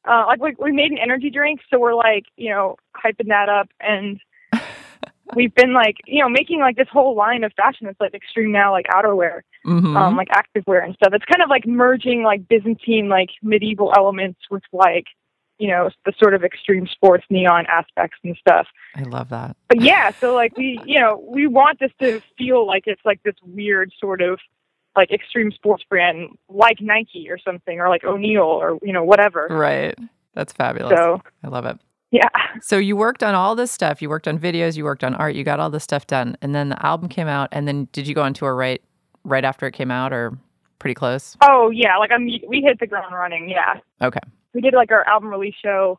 uh 0.09 0.25
like 0.29 0.41
we, 0.43 0.55
we 0.59 0.73
made 0.73 0.91
an 0.93 0.99
energy 0.99 1.31
drink, 1.31 1.61
so 1.71 1.79
we're 1.79 1.95
like, 1.95 2.25
you 2.37 2.51
know, 2.51 2.77
hyping 2.97 3.29
that 3.29 3.49
up 3.49 3.69
and 3.81 4.21
we've 5.37 5.55
been 5.55 5.73
like, 5.73 5.97
you 6.07 6.21
know, 6.21 6.29
making 6.29 6.61
like 6.61 6.77
this 6.77 6.89
whole 6.91 7.15
line 7.15 7.45
of 7.45 7.53
fashion 7.55 7.87
that's 7.87 8.01
like 8.01 8.15
extreme 8.15 8.51
now 8.53 8.73
like 8.73 8.87
outerwear, 8.87 9.43
Mhm. 9.67 9.95
um, 9.97 10.17
like 10.17 10.29
activewear 10.29 10.83
and 10.85 10.95
stuff. 10.95 11.13
It's 11.13 11.25
kind 11.27 11.43
of 11.43 11.49
like 11.51 11.67
merging 11.67 12.23
like 12.23 12.49
Byzantine 12.49 13.09
like 13.09 13.29
medieval 13.43 13.93
elements 13.97 14.41
with 14.51 14.63
like, 14.73 15.05
you 15.61 15.69
know, 15.69 15.91
the 16.07 16.13
sort 16.19 16.35
of 16.35 16.43
extreme 16.43 16.87
sports 16.87 17.25
neon 17.31 17.67
aspects 17.67 18.19
and 18.25 18.35
stuff 18.41 18.67
I 18.97 19.03
love 19.03 19.29
that. 19.29 19.57
but 19.69 19.81
yeah, 19.81 20.11
so 20.11 20.35
like 20.35 20.57
we, 20.57 20.81
you 20.85 20.99
know, 20.99 21.23
we 21.29 21.47
want 21.47 21.79
this 21.79 21.93
to 22.01 22.21
feel 22.39 22.67
like 22.67 22.85
it's 22.87 23.03
like 23.05 23.23
this 23.23 23.37
weird 23.43 23.93
sort 24.01 24.23
of 24.23 24.41
like 24.97 25.13
extreme 25.13 25.53
sports 25.53 25.85
brand, 25.89 26.31
like 26.49 26.81
Nike 26.81 27.29
or 27.31 27.39
something, 27.39 27.79
or 27.79 27.89
like 27.89 28.03
O'Neill 28.05 28.43
or 28.43 28.79
you 28.83 28.93
know 28.93 29.05
whatever. 29.05 29.47
Right. 29.51 29.97
That's 30.35 30.53
fabulous. 30.53 30.97
So 30.97 31.21
I 31.45 31.49
love 31.49 31.67
it. 31.67 31.79
yeah, 32.11 32.29
So 32.61 32.79
you 32.79 32.97
worked 32.97 33.23
on 33.23 33.35
all 33.35 33.55
this 33.55 33.71
stuff. 33.71 34.01
You 34.03 34.09
worked 34.09 34.27
on 34.27 34.39
videos. 34.39 34.77
You 34.77 34.85
worked 34.85 35.05
on 35.05 35.15
art. 35.15 35.35
You 35.35 35.45
got 35.45 35.61
all 35.61 35.71
this 35.71 35.85
stuff 35.85 36.07
done, 36.07 36.37
and 36.43 36.55
then 36.55 36.71
the 36.71 36.87
album 36.87 37.09
came 37.09 37.29
out. 37.29 37.49
And 37.53 37.69
then 37.69 37.87
did 37.93 38.09
you 38.09 38.15
go 38.15 38.23
on 38.23 38.33
tour 38.35 38.55
right 38.57 38.83
right 39.25 39.45
after 39.45 39.67
it 39.67 39.73
came 39.73 39.91
out, 39.91 40.13
or 40.13 40.37
pretty 40.79 40.95
close? 40.95 41.37
oh 41.49 41.71
yeah, 41.71 41.97
like 41.99 42.11
I'm, 42.11 42.25
we 42.49 42.63
hit 42.65 42.81
the 42.81 42.87
ground 42.87 43.15
running. 43.15 43.49
Yeah, 43.49 43.75
Okay. 44.03 44.21
We 44.55 44.61
did 44.61 44.75
like 44.75 44.91
our 44.91 45.07
album 45.07 45.31
release 45.31 45.55
show 45.63 45.99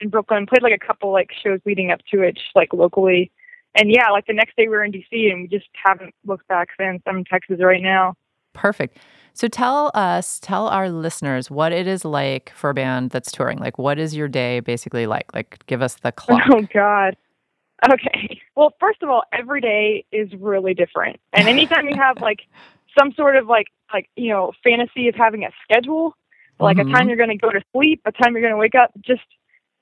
in 0.00 0.10
Brooklyn, 0.10 0.46
played 0.46 0.62
like 0.62 0.78
a 0.80 0.84
couple 0.84 1.12
like 1.12 1.30
shows 1.42 1.60
leading 1.64 1.90
up 1.90 2.00
to 2.12 2.22
it, 2.22 2.36
just 2.36 2.54
like 2.54 2.72
locally. 2.72 3.30
And 3.74 3.90
yeah, 3.90 4.10
like 4.10 4.26
the 4.26 4.32
next 4.32 4.56
day 4.56 4.64
we 4.64 4.68
were 4.68 4.84
in 4.84 4.92
DC, 4.92 5.30
and 5.30 5.42
we 5.42 5.48
just 5.48 5.68
haven't 5.84 6.14
looked 6.24 6.48
back 6.48 6.68
since. 6.78 7.02
I'm 7.06 7.18
in 7.18 7.24
Texas 7.24 7.58
right 7.60 7.82
now. 7.82 8.14
Perfect. 8.52 8.98
So 9.34 9.48
tell 9.48 9.90
us, 9.92 10.40
tell 10.40 10.68
our 10.68 10.88
listeners 10.88 11.50
what 11.50 11.72
it 11.72 11.86
is 11.86 12.06
like 12.06 12.52
for 12.56 12.70
a 12.70 12.74
band 12.74 13.10
that's 13.10 13.30
touring. 13.30 13.58
Like, 13.58 13.76
what 13.76 13.98
is 13.98 14.16
your 14.16 14.28
day 14.28 14.60
basically 14.60 15.06
like? 15.06 15.26
Like, 15.34 15.64
give 15.66 15.82
us 15.82 15.96
the 15.96 16.12
clock. 16.12 16.42
Oh 16.50 16.66
God. 16.72 17.16
Okay. 17.90 18.40
Well, 18.56 18.72
first 18.80 19.02
of 19.02 19.10
all, 19.10 19.24
every 19.34 19.60
day 19.60 20.06
is 20.10 20.32
really 20.40 20.72
different, 20.72 21.20
and 21.34 21.46
anytime 21.46 21.86
you 21.90 21.96
have 21.96 22.22
like 22.22 22.40
some 22.98 23.12
sort 23.12 23.36
of 23.36 23.46
like 23.46 23.66
like 23.92 24.08
you 24.16 24.30
know 24.30 24.52
fantasy 24.64 25.08
of 25.08 25.14
having 25.14 25.44
a 25.44 25.50
schedule, 25.62 26.16
like 26.60 26.78
a 26.78 26.84
Mhm. 26.84 26.92
time 26.94 27.08
you're 27.08 27.16
going 27.16 27.30
to 27.30 27.36
go 27.36 27.50
to 27.50 27.62
sleep, 27.72 28.00
a 28.06 28.12
time 28.12 28.32
you're 28.32 28.42
going 28.42 28.52
to 28.54 28.58
wake 28.58 28.74
up, 28.74 28.90
just 29.00 29.22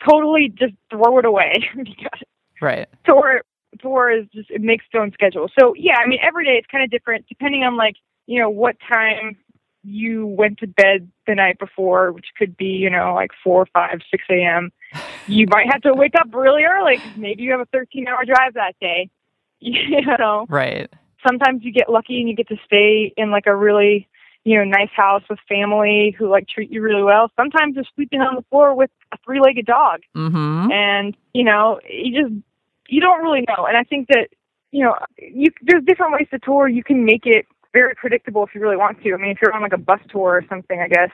totally 0.06 0.48
just 0.48 0.74
throw 0.90 1.18
it 1.18 1.24
away 1.24 1.52
because 1.76 2.20
Right. 2.60 2.88
tour 3.06 3.42
tour 3.80 4.10
is 4.10 4.26
just 4.32 4.50
it 4.50 4.60
makes 4.60 4.84
its 4.86 4.94
own 5.00 5.12
schedule. 5.12 5.48
So 5.58 5.74
yeah, 5.76 5.96
I 5.98 6.06
mean 6.06 6.18
every 6.22 6.44
day 6.44 6.56
it's 6.56 6.66
kind 6.68 6.84
of 6.84 6.90
different 6.90 7.26
depending 7.28 7.64
on 7.64 7.76
like 7.76 7.96
you 8.26 8.38
know 8.40 8.50
what 8.50 8.76
time 8.88 9.36
you 9.82 10.26
went 10.26 10.58
to 10.58 10.66
bed 10.66 11.10
the 11.26 11.34
night 11.34 11.58
before, 11.58 12.12
which 12.12 12.26
could 12.38 12.56
be 12.56 12.66
you 12.66 12.88
know 12.90 13.14
like 13.14 13.30
four, 13.42 13.66
five, 13.72 14.00
six 14.10 14.24
a.m. 14.30 14.70
You 15.26 15.46
might 15.48 15.66
have 15.72 15.80
to 15.82 15.94
wake 15.94 16.14
up 16.16 16.28
really 16.34 16.64
early. 16.64 16.98
'cause 17.00 17.12
Maybe 17.16 17.42
you 17.44 17.50
have 17.52 17.60
a 17.60 17.66
13-hour 17.66 18.24
drive 18.26 18.54
that 18.54 18.74
day. 18.80 19.08
You 19.60 20.02
know, 20.18 20.44
Right. 20.50 20.92
sometimes 21.26 21.64
you 21.64 21.72
get 21.72 21.88
lucky 21.88 22.20
and 22.20 22.28
you 22.28 22.36
get 22.36 22.48
to 22.48 22.56
stay 22.66 23.12
in 23.16 23.30
like 23.30 23.46
a 23.46 23.56
really 23.56 24.06
you 24.44 24.56
know 24.58 24.64
nice 24.64 24.90
house 24.94 25.22
with 25.30 25.38
family 25.48 26.14
who 26.18 26.28
like 26.28 26.46
treat 26.48 26.70
you 26.70 26.82
really 26.82 27.02
well. 27.02 27.30
Sometimes 27.36 27.74
you're 27.76 27.84
sleeping 27.94 28.20
on 28.20 28.34
the 28.36 28.42
floor 28.50 28.74
with 28.74 28.90
a 29.12 29.16
three-legged 29.24 29.66
dog 29.66 30.00
Mm-hmm. 30.16 30.70
and 30.72 31.16
you 31.32 31.44
know 31.44 31.80
you 31.88 32.22
just 32.22 32.34
you 32.88 33.00
don't 33.00 33.22
really 33.22 33.44
know 33.48 33.64
and 33.66 33.76
i 33.76 33.82
think 33.84 34.08
that 34.08 34.28
you 34.72 34.84
know 34.84 34.94
you 35.18 35.46
there's 35.62 35.82
different 35.84 36.12
ways 36.12 36.26
to 36.30 36.38
tour 36.38 36.68
you 36.68 36.82
can 36.84 37.04
make 37.04 37.24
it 37.26 37.46
very 37.72 37.94
predictable 37.94 38.44
if 38.44 38.54
you 38.54 38.60
really 38.60 38.76
want 38.76 39.02
to 39.02 39.14
i 39.14 39.16
mean 39.16 39.30
if 39.30 39.38
you're 39.40 39.52
on 39.54 39.62
like 39.62 39.72
a 39.72 39.78
bus 39.78 40.00
tour 40.10 40.32
or 40.34 40.44
something 40.48 40.80
i 40.80 40.88
guess 40.88 41.10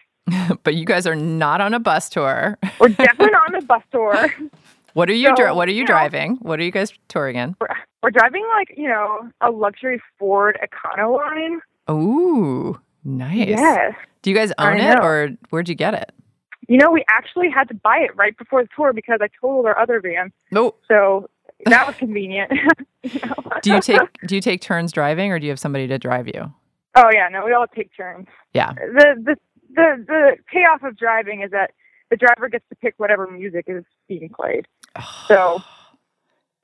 but 0.65 0.75
you 0.75 0.85
guys 0.85 1.07
are 1.07 1.15
not 1.15 1.61
on 1.61 1.73
a 1.75 1.79
bus 1.79 2.09
tour. 2.09 2.59
we're 2.81 2.89
definitely 2.89 3.31
not 3.31 3.55
on 3.55 3.63
a 3.63 3.63
bus 3.67 3.83
tour 3.93 4.29
What 4.95 5.09
are 5.09 5.13
you? 5.15 5.29
So, 5.29 5.35
dri- 5.37 5.53
what 5.53 5.69
are 5.69 5.71
you 5.71 5.79
you 5.79 5.83
know- 5.85 5.87
driving? 5.87 6.37
What 6.43 6.59
are 6.59 6.65
you 6.65 6.73
guys 6.73 6.93
touring 7.07 7.37
in? 7.37 7.55
we're, 7.61 7.69
we're 8.03 8.11
driving 8.11 8.45
like 8.59 8.75
you 8.77 8.89
know 8.89 9.31
a 9.41 9.51
luxury 9.53 10.03
ford 10.19 10.59
econoline 10.61 11.59
Ooh, 11.89 12.77
nice. 13.05 13.49
yes 13.49 13.95
Do 14.23 14.31
you 14.31 14.37
guys 14.37 14.53
own 14.59 14.79
it, 14.79 14.99
or 15.01 15.31
where'd 15.51 15.69
you 15.69 15.75
get 15.75 15.95
it? 15.95 16.13
you 16.69 16.77
know 16.79 16.91
we 16.91 17.05
actually 17.11 17.49
had 17.51 17.67
to 17.69 17.75
buy 17.75 17.99
it 17.99 18.15
right 18.17 18.37
before 18.39 18.63
the 18.63 18.69
tour 18.77 18.93
because 18.93 19.19
i 19.23 19.29
totaled 19.41 19.67
our 19.67 19.77
other 19.79 20.01
van 20.01 20.31
No. 20.53 20.75
so 20.87 21.29
that 21.67 21.87
was 21.87 21.97
convenient 21.97 22.51
Do 23.63 23.73
you 23.75 23.81
take 23.81 24.01
Do 24.27 24.35
you 24.35 24.41
take 24.41 24.61
turns 24.61 24.93
driving, 24.93 25.33
or 25.33 25.39
do 25.39 25.47
you 25.47 25.51
have 25.51 25.59
somebody 25.59 25.87
to 25.89 25.99
drive 25.99 26.27
you? 26.29 26.53
oh 26.97 27.09
yeah 27.13 27.29
no 27.31 27.45
we 27.45 27.53
all 27.53 27.67
take 27.75 27.91
turns 27.97 28.27
Yeah. 28.55 28.73
the 28.73 29.15
the 29.25 29.37
the 29.75 30.05
the 30.07 30.37
payoff 30.53 30.83
of 30.83 30.97
driving 30.97 31.43
is 31.43 31.51
that 31.53 31.71
the 32.11 32.17
driver 32.17 32.49
gets 32.49 32.69
to 32.71 32.75
pick 32.77 32.95
whatever 32.99 33.27
music 33.31 33.65
is 33.69 33.85
being 34.09 34.29
played. 34.31 34.67
So 35.29 35.63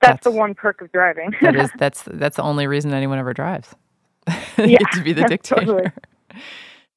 that's, 0.03 0.25
the 0.25 0.31
one 0.31 0.55
perk 0.55 0.83
of 0.83 0.91
driving. 0.93 1.35
That 1.41 1.57
is 1.57 1.71
that's 1.79 2.03
that's 2.07 2.37
the 2.37 2.43
only 2.43 2.67
reason 2.67 2.93
anyone 2.93 3.19
ever 3.19 3.33
drives. 3.33 3.75
Yeah, 4.59 4.79
to 4.93 5.03
be 5.03 5.13
the 5.13 5.25
dictator. 5.25 5.61
totally. 5.65 5.93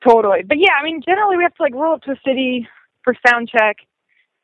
Totally. 0.04 0.44
But 0.44 0.58
yeah, 0.60 0.74
I 0.80 0.84
mean, 0.84 1.02
generally 1.06 1.38
we 1.38 1.44
have 1.44 1.54
to 1.56 1.64
like 1.64 1.74
roll 1.74 1.94
up 1.96 2.02
to 2.04 2.12
a 2.12 2.20
city 2.26 2.68
for 3.04 3.16
sound 3.28 3.50
check, 3.50 3.78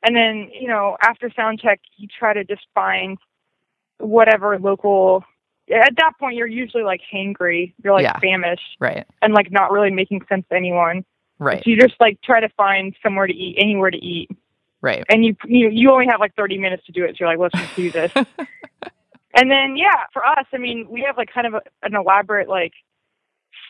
and 0.06 0.16
then 0.16 0.50
you 0.60 0.68
know 0.68 0.98
after 1.02 1.32
sound 1.36 1.60
check 1.60 1.80
you 1.98 2.08
try 2.08 2.34
to 2.34 2.44
just 2.44 2.66
find 2.74 3.18
whatever 4.00 4.58
local. 4.60 5.24
At 5.74 5.96
that 5.98 6.12
point, 6.20 6.36
you're 6.36 6.46
usually 6.48 6.84
like 6.84 7.02
hangry. 7.12 7.74
You're 7.84 7.94
like 7.94 8.04
Yeah. 8.04 8.20
famished 8.20 8.78
Right. 8.80 9.06
and 9.24 9.34
like 9.34 9.52
not 9.52 9.72
really 9.72 9.90
making 9.90 10.22
sense 10.30 10.46
to 10.50 10.56
anyone. 10.56 11.04
Right. 11.40 11.64
So 11.64 11.70
you 11.72 11.78
just 11.80 11.96
like 12.00 12.22
try 12.22 12.40
to 12.40 12.50
find 12.50 12.96
somewhere 13.02 13.26
to 13.26 13.34
eat, 13.34 13.56
anywhere 13.60 13.90
to 13.90 13.98
eat. 13.98 14.30
Right. 14.82 15.04
and 15.10 15.26
you 15.26 15.36
you 15.46 15.70
you 15.70 15.92
only 15.92 16.06
have 16.06 16.20
like 16.20 16.36
30 16.36 16.60
minutes 16.60 16.86
to 16.86 16.92
do 16.92 17.04
it. 17.04 17.12
So 17.18 17.22
you're 17.22 17.30
like, 17.30 17.40
let's 17.40 17.60
just 17.60 17.76
do 17.76 17.92
this. 17.92 18.12
and 19.34 19.50
then 19.50 19.76
yeah, 19.76 20.04
for 20.14 20.24
us, 20.24 20.46
I 20.54 20.58
mean, 20.60 20.86
we 20.90 21.02
have 21.02 21.18
like 21.18 21.30
kind 21.34 21.48
of 21.48 21.56
a, 21.56 21.62
an 21.82 21.96
elaborate 21.96 22.48
like 22.48 22.74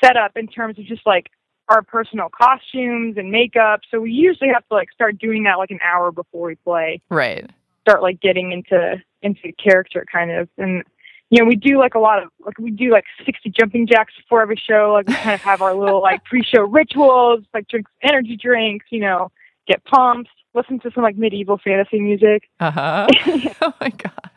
setup 0.04 0.32
in 0.36 0.48
terms 0.48 0.78
of 0.80 0.86
just 0.86 1.06
like 1.06 1.30
our 1.70 1.82
personal 1.82 2.30
costumes 2.30 3.18
and 3.18 3.32
makeup. 3.32 3.82
So 3.90 4.00
we 4.00 4.12
usually 4.12 4.50
have 4.54 4.68
to 4.68 4.74
like 4.74 4.92
start 4.92 5.18
doing 5.18 5.44
that 5.44 5.56
like 5.56 5.72
an 5.72 5.80
hour 5.84 6.12
before 6.12 6.48
we 6.48 6.56
play. 6.56 7.02
Right. 7.10 7.50
Start 7.82 8.02
like 8.02 8.20
getting 8.20 8.52
into 8.52 9.02
into 9.22 9.52
character 9.54 10.06
kind 10.12 10.32
of 10.32 10.50
and. 10.58 10.84
You 11.32 11.42
know, 11.42 11.50
we 11.50 11.56
do 11.56 11.80
like 11.80 11.96
a 11.96 12.00
lot 12.00 12.22
of 12.22 12.30
like 12.46 12.60
we 12.60 12.70
do 12.70 12.92
like 12.92 13.04
sixty 13.26 13.50
jumping 13.50 13.88
jacks 13.88 14.14
before 14.16 14.44
every 14.44 14.62
show. 14.64 14.92
Like 14.94 15.08
we 15.08 15.16
kind 15.16 15.34
of 15.34 15.42
have 15.42 15.60
our 15.64 15.74
little 15.74 16.00
like 16.00 16.24
pre-show 16.26 16.62
rituals, 16.62 17.44
like 17.52 17.68
drink 17.68 17.88
energy 18.04 18.38
drinks. 18.38 18.86
You 18.92 19.00
know, 19.00 19.32
get 19.68 19.84
pumped, 19.86 20.30
listen 20.56 20.80
to 20.80 20.92
some 20.94 21.04
like 21.04 21.18
medieval 21.18 21.58
fantasy 21.58 22.00
music. 22.00 22.50
Uh 22.60 22.72
huh. 22.72 23.08
oh 23.62 23.74
my 23.82 23.90
god. 23.90 24.30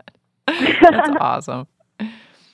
That's 0.47 1.17
awesome. 1.21 1.67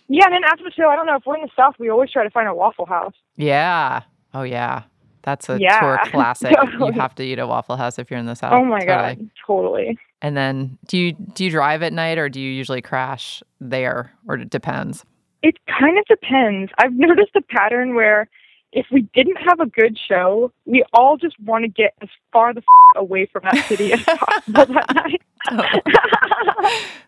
Yeah, 0.08 0.24
and 0.26 0.34
then 0.34 0.44
after 0.44 0.64
the 0.64 0.70
show, 0.70 0.88
I 0.88 0.96
don't 0.96 1.06
know 1.06 1.16
if 1.16 1.22
we're 1.26 1.36
in 1.36 1.42
the 1.42 1.50
South, 1.56 1.74
we 1.78 1.88
always 1.90 2.10
try 2.10 2.24
to 2.24 2.30
find 2.30 2.48
a 2.48 2.54
Waffle 2.54 2.86
House. 2.86 3.14
Yeah. 3.36 4.02
Oh 4.34 4.42
yeah. 4.42 4.82
That's 5.22 5.48
a 5.48 5.58
Yeah, 5.58 5.80
tour 5.80 5.98
classic. 6.10 6.54
You 6.78 6.92
have 6.92 7.14
to 7.14 7.22
eat 7.24 7.38
a 7.38 7.46
Waffle 7.46 7.76
House 7.76 7.98
if 7.98 8.10
you're 8.10 8.20
in 8.20 8.26
the 8.26 8.34
South. 8.36 8.52
oh 8.52 8.64
my 8.64 8.80
Totally. 8.80 9.14
god, 9.16 9.30
totally. 9.46 9.98
And 10.20 10.36
then 10.36 10.78
do 10.86 10.98
you 10.98 11.12
do 11.12 11.44
you 11.44 11.50
drive 11.50 11.82
at 11.82 11.92
night 11.92 12.18
or 12.18 12.28
do 12.28 12.40
you 12.40 12.50
usually 12.50 12.82
crash 12.82 13.42
there 13.60 14.12
or 14.28 14.34
it 14.36 14.50
depends? 14.50 15.04
It 15.42 15.56
kind 15.66 15.98
of 15.98 16.04
depends. 16.06 16.70
I've 16.78 16.92
noticed 16.94 17.30
a 17.36 17.42
pattern 17.42 17.94
where 17.94 18.28
if 18.72 18.86
we 18.90 19.02
didn't 19.14 19.36
have 19.36 19.60
a 19.60 19.66
good 19.66 19.96
show, 20.08 20.52
we 20.66 20.82
all 20.92 21.16
just 21.16 21.38
want 21.40 21.64
to 21.64 21.68
get 21.68 21.94
as 22.02 22.08
far 22.32 22.52
the 22.52 22.60
f- 22.60 22.96
away 22.96 23.26
from 23.32 23.42
that 23.44 23.64
city 23.66 23.92
as 23.92 24.02
possible 24.04 24.74
that 24.74 24.94
night. 24.94 25.22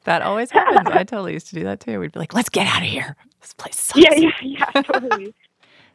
That 0.05 0.23
always 0.23 0.53
happens. 0.53 0.87
I 0.93 1.03
totally 1.03 1.33
used 1.33 1.49
to 1.49 1.57
do 1.57 1.65
that 1.65 1.81
too. 1.81 1.99
We'd 1.99 2.13
be 2.13 2.21
like, 2.21 2.33
let's 2.33 2.49
get 2.49 2.69
out 2.69 2.83
of 2.83 2.89
here. 2.89 3.17
This 3.41 3.53
place 3.55 3.77
sucks. 3.77 3.99
yeah, 3.99 4.15
yeah, 4.15 4.31
yeah, 4.41 4.83
totally. 4.83 5.35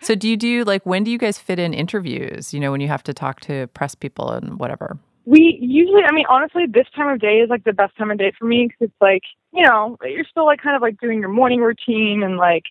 So 0.04 0.16
do 0.16 0.28
you 0.28 0.36
do 0.36 0.64
like 0.64 0.84
when 0.84 1.04
do 1.04 1.12
you 1.12 1.20
guys 1.20 1.38
fit 1.38 1.60
in 1.60 1.76
interviews? 1.76 2.56
You 2.56 2.60
know, 2.60 2.72
when 2.72 2.82
you 2.82 2.88
have 2.88 3.04
to 3.04 3.14
talk 3.14 3.40
to 3.42 3.68
press 3.68 3.94
people 3.94 4.32
and 4.32 4.58
whatever. 4.58 4.98
We 5.26 5.60
usually, 5.62 6.02
I 6.04 6.12
mean, 6.12 6.26
honestly, 6.28 6.64
this 6.68 6.88
time 6.96 7.08
of 7.08 7.20
day 7.20 7.38
is 7.38 7.52
like 7.52 7.66
the 7.66 7.72
best 7.74 7.96
time 7.98 8.10
of 8.10 8.18
day 8.18 8.32
for 8.38 8.46
me 8.46 8.66
because 8.68 8.90
it's 8.90 9.00
like, 9.00 9.22
you 9.54 9.64
know, 9.64 9.98
you're 10.04 10.26
still 10.26 10.46
like 10.46 10.60
kind 10.60 10.76
of 10.76 10.82
like 10.82 11.00
doing 11.00 11.20
your 11.20 11.30
morning 11.30 11.62
routine 11.62 12.24
and 12.24 12.38
like, 12.38 12.64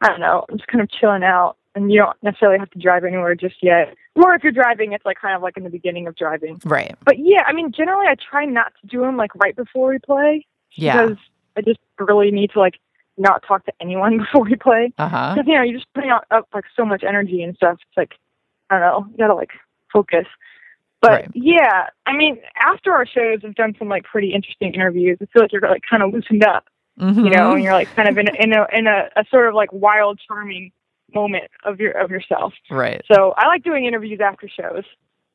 I 0.00 0.08
don't 0.08 0.20
know, 0.20 0.46
I'm 0.48 0.56
just 0.56 0.68
kind 0.68 0.82
of 0.82 0.90
chilling 0.90 1.22
out. 1.22 1.58
And 1.74 1.92
you 1.92 2.00
don't 2.00 2.16
necessarily 2.22 2.58
have 2.58 2.70
to 2.70 2.78
drive 2.80 3.04
anywhere 3.04 3.34
just 3.36 3.56
yet. 3.62 3.94
Or 4.16 4.34
if 4.34 4.42
you're 4.42 4.50
driving, 4.52 4.92
it's 4.92 5.04
like 5.04 5.18
kind 5.20 5.36
of 5.36 5.42
like 5.42 5.56
in 5.56 5.62
the 5.62 5.70
beginning 5.70 6.08
of 6.08 6.16
driving. 6.16 6.60
Right. 6.64 6.96
But 7.04 7.18
yeah, 7.20 7.42
I 7.46 7.52
mean, 7.52 7.70
generally, 7.70 8.06
I 8.08 8.16
try 8.16 8.44
not 8.44 8.72
to 8.80 8.86
do 8.88 9.00
them 9.02 9.16
like 9.16 9.32
right 9.36 9.54
before 9.54 9.90
we 9.90 9.98
play 10.00 10.46
Yeah. 10.74 11.00
because 11.06 11.18
I 11.56 11.60
just 11.62 11.78
really 12.00 12.32
need 12.32 12.50
to 12.54 12.58
like 12.58 12.74
not 13.16 13.44
talk 13.46 13.64
to 13.66 13.72
anyone 13.80 14.18
before 14.32 14.42
we 14.44 14.56
play. 14.56 14.92
Uh 14.98 15.08
huh. 15.08 15.34
Because 15.34 15.46
you 15.46 15.54
know, 15.54 15.62
you're 15.62 15.78
just 15.78 15.92
putting 15.94 16.10
out 16.10 16.24
up 16.32 16.48
like 16.52 16.64
so 16.74 16.84
much 16.84 17.04
energy 17.04 17.40
and 17.42 17.54
stuff. 17.54 17.74
It's 17.88 17.96
like 17.96 18.14
I 18.68 18.78
don't 18.78 18.82
know, 18.82 19.06
you 19.12 19.18
gotta 19.18 19.34
like 19.34 19.50
focus. 19.92 20.26
But 21.00 21.10
Right. 21.12 21.30
yeah, 21.34 21.86
I 22.04 22.14
mean, 22.16 22.38
after 22.56 22.92
our 22.92 23.06
shows, 23.06 23.38
I've 23.44 23.54
done 23.54 23.74
some 23.78 23.88
like 23.88 24.02
pretty 24.04 24.34
interesting 24.34 24.74
interviews. 24.74 25.18
I 25.22 25.26
feel 25.26 25.42
like 25.42 25.52
you're 25.52 25.62
like 25.62 25.82
kind 25.88 26.02
of 26.02 26.12
loosened 26.12 26.44
up, 26.44 26.64
Mm-hmm. 26.98 27.24
you 27.26 27.30
know, 27.30 27.52
and 27.52 27.62
you're 27.62 27.72
like 27.72 27.94
kind 27.94 28.08
of 28.08 28.18
in 28.18 28.28
a, 28.28 28.32
in 28.42 28.52
a 28.52 28.66
in 28.76 28.86
a, 28.88 29.08
a 29.16 29.24
sort 29.30 29.48
of 29.48 29.54
like 29.54 29.72
wild, 29.72 30.20
charming 30.26 30.72
moment 31.14 31.44
of 31.64 31.80
your 31.80 31.92
of 31.92 32.10
yourself. 32.10 32.52
Right. 32.70 33.02
So 33.12 33.34
I 33.36 33.46
like 33.46 33.62
doing 33.62 33.86
interviews 33.86 34.20
after 34.22 34.48
shows. 34.48 34.84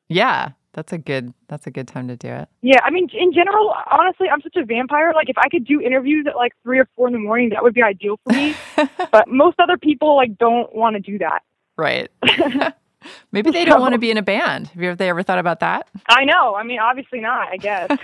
Yeah. 0.08 0.50
That's 0.76 0.92
a 0.92 0.98
good 0.98 1.32
that's 1.48 1.66
a 1.66 1.70
good 1.70 1.88
time 1.88 2.06
to 2.08 2.16
do 2.16 2.28
it. 2.28 2.50
Yeah, 2.60 2.80
I 2.84 2.90
mean, 2.90 3.08
in 3.14 3.32
general, 3.32 3.74
honestly, 3.90 4.28
I'm 4.28 4.42
such 4.42 4.56
a 4.56 4.64
vampire. 4.64 5.12
Like, 5.14 5.30
if 5.30 5.38
I 5.38 5.48
could 5.48 5.64
do 5.64 5.80
interviews 5.80 6.26
at 6.28 6.36
like 6.36 6.52
three 6.62 6.78
or 6.78 6.86
four 6.94 7.06
in 7.06 7.14
the 7.14 7.18
morning, 7.18 7.48
that 7.48 7.62
would 7.62 7.72
be 7.72 7.82
ideal 7.82 8.20
for 8.22 8.34
me. 8.34 8.54
but 9.10 9.26
most 9.26 9.58
other 9.58 9.78
people 9.78 10.16
like 10.16 10.36
don't 10.36 10.74
want 10.76 10.94
to 10.94 11.00
do 11.00 11.16
that. 11.18 11.40
Right. 11.78 12.10
Maybe 13.32 13.50
they 13.50 13.64
don't 13.64 13.80
want 13.80 13.92
to 13.92 13.98
be 13.98 14.10
in 14.10 14.18
a 14.18 14.22
band. 14.22 14.68
Have 14.68 14.82
you 14.82 14.88
ever, 14.90 14.96
they 14.96 15.08
ever 15.08 15.22
thought 15.22 15.38
about 15.38 15.60
that? 15.60 15.88
I 16.08 16.24
know. 16.26 16.54
I 16.56 16.62
mean, 16.62 16.78
obviously 16.78 17.20
not. 17.20 17.48
I 17.48 17.56
guess. 17.56 17.98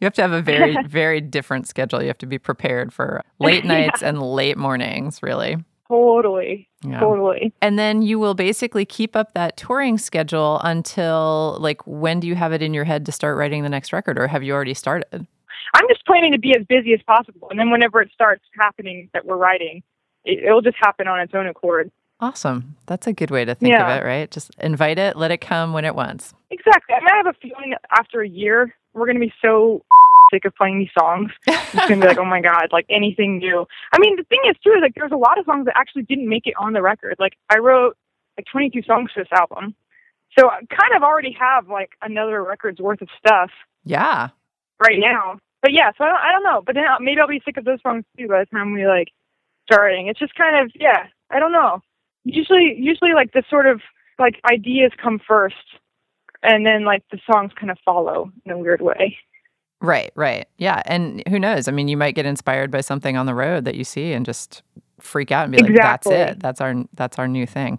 You 0.00 0.04
have 0.04 0.14
to 0.14 0.22
have 0.22 0.32
a 0.32 0.42
very, 0.42 0.76
very 0.86 1.20
different 1.20 1.68
schedule. 1.68 2.00
You 2.00 2.08
have 2.08 2.18
to 2.18 2.26
be 2.26 2.38
prepared 2.38 2.92
for 2.92 3.22
late 3.38 3.64
nights 3.64 4.02
and 4.02 4.22
late 4.22 4.56
mornings, 4.56 5.22
really. 5.22 5.56
Totally, 5.88 6.68
Yeah. 6.84 7.00
totally. 7.00 7.52
And 7.62 7.78
then 7.78 8.02
you 8.02 8.18
will 8.18 8.34
basically 8.34 8.84
keep 8.84 9.16
up 9.16 9.32
that 9.34 9.56
touring 9.56 9.98
schedule 9.98 10.60
until 10.64 11.56
like 11.60 11.86
when 11.86 12.20
do 12.20 12.26
you 12.26 12.34
have 12.34 12.52
it 12.52 12.62
in 12.62 12.74
your 12.74 12.84
head 12.84 13.06
to 13.06 13.12
start 13.12 13.36
writing 13.36 13.62
the 13.62 13.68
next 13.68 13.92
record 13.92 14.18
or 14.18 14.26
have 14.26 14.42
you 14.42 14.52
already 14.52 14.74
started? 14.74 15.26
I'm 15.74 15.84
just 15.88 16.04
planning 16.06 16.32
to 16.32 16.38
be 16.38 16.54
as 16.58 16.64
busy 16.66 16.94
as 16.94 17.00
possible, 17.06 17.48
and 17.50 17.58
then 17.58 17.70
whenever 17.70 18.00
it 18.00 18.10
starts 18.14 18.42
happening 18.58 19.10
that 19.12 19.26
we're 19.26 19.36
writing, 19.36 19.82
it, 20.24 20.44
it'll 20.44 20.62
just 20.62 20.78
happen 20.80 21.06
on 21.06 21.20
its 21.20 21.34
own 21.34 21.46
accord. 21.46 21.90
Awesome. 22.20 22.74
That's 22.86 23.06
a 23.06 23.12
good 23.12 23.30
way 23.30 23.44
to 23.44 23.54
think 23.54 23.72
Yeah. 23.72 23.86
of 23.96 24.00
it, 24.00 24.04
right? 24.06 24.30
Just 24.30 24.50
invite 24.60 24.98
it, 24.98 25.16
let 25.16 25.30
it 25.30 25.38
come 25.42 25.72
when 25.74 25.84
it 25.84 25.94
wants. 25.94 26.32
Exactly. 26.50 26.94
I 26.94 27.00
mean, 27.00 27.08
I 27.12 27.16
have 27.18 27.26
a 27.26 27.34
feeling 27.34 27.74
after 27.96 28.22
a 28.22 28.28
year, 28.28 28.74
we're 28.94 29.04
going 29.06 29.20
to 29.20 29.24
be 29.24 29.32
so 29.42 29.84
sick 30.32 30.44
of 30.44 30.54
playing 30.54 30.78
these 30.78 30.90
songs. 30.98 31.30
It's 31.46 31.86
to 31.86 31.96
be 31.96 32.06
like, 32.06 32.18
oh 32.18 32.24
my 32.24 32.40
God, 32.40 32.68
like 32.72 32.86
anything 32.88 33.38
new. 33.38 33.66
I 33.92 33.98
mean, 33.98 34.16
the 34.16 34.24
thing 34.24 34.40
is, 34.48 34.56
too, 34.64 34.70
is 34.70 34.80
like 34.80 34.94
there's 34.94 35.12
a 35.12 35.16
lot 35.16 35.38
of 35.38 35.44
songs 35.44 35.66
that 35.66 35.76
actually 35.76 36.02
didn't 36.04 36.28
make 36.28 36.46
it 36.46 36.54
on 36.58 36.72
the 36.72 36.80
record. 36.82 37.16
Like, 37.18 37.34
I 37.50 37.58
wrote 37.58 37.96
like 38.38 38.46
22 38.50 38.82
songs 38.82 39.10
for 39.12 39.20
this 39.22 39.28
album. 39.32 39.74
So 40.38 40.48
I 40.48 40.60
kind 40.70 40.94
of 40.96 41.02
already 41.02 41.36
have 41.38 41.68
like 41.68 41.90
another 42.02 42.42
record's 42.42 42.80
worth 42.80 43.02
of 43.02 43.08
stuff 43.18 43.50
Yeah. 43.84 44.28
right 44.80 44.98
now. 44.98 45.38
But 45.62 45.72
yeah, 45.72 45.90
so 45.98 46.04
I 46.04 46.08
don't, 46.08 46.20
I 46.20 46.32
don't 46.32 46.44
know. 46.44 46.62
But 46.64 46.74
then 46.76 46.84
I'll- 46.88 47.00
maybe 47.00 47.20
I'll 47.20 47.28
be 47.28 47.42
sick 47.44 47.56
of 47.56 47.64
those 47.64 47.80
songs 47.82 48.04
too 48.16 48.28
by 48.28 48.40
the 48.40 48.46
time 48.46 48.72
we 48.72 48.86
like 48.86 49.08
starting. 49.70 50.06
It's 50.06 50.18
just 50.20 50.34
kind 50.36 50.56
of 50.64 50.70
yeah. 50.74 51.06
I 51.30 51.38
don't 51.40 51.52
know. 51.52 51.80
Usually, 52.24 52.74
usually 52.78 53.12
like 53.12 53.32
the 53.32 53.42
sort 53.50 53.66
of 53.66 53.80
like 54.18 54.40
ideas 54.50 54.92
come 55.02 55.18
first, 55.26 55.56
and 56.42 56.64
then 56.64 56.84
like 56.84 57.02
the 57.10 57.18
songs 57.30 57.52
kind 57.58 57.70
of 57.70 57.78
follow 57.84 58.30
in 58.44 58.52
a 58.52 58.58
weird 58.58 58.80
way. 58.80 59.18
Right, 59.80 60.10
right. 60.16 60.48
Yeah. 60.58 60.82
And 60.86 61.22
who 61.28 61.38
knows? 61.38 61.68
I 61.68 61.72
mean, 61.72 61.88
you 61.88 61.96
might 61.96 62.14
get 62.14 62.26
inspired 62.26 62.70
by 62.70 62.80
something 62.80 63.16
on 63.16 63.26
the 63.26 63.34
road 63.34 63.64
that 63.64 63.76
you 63.76 63.84
see 63.84 64.12
and 64.12 64.26
just 64.26 64.62
freak 64.98 65.30
out 65.30 65.44
and 65.44 65.52
be 65.52 65.62
like, 65.62 65.74
that's 65.74 66.06
it. 66.06 66.40
That's 66.40 66.60
our 66.60 66.74
that's 66.94 67.18
our 67.18 67.28
new 67.28 67.46
thing. 67.46 67.78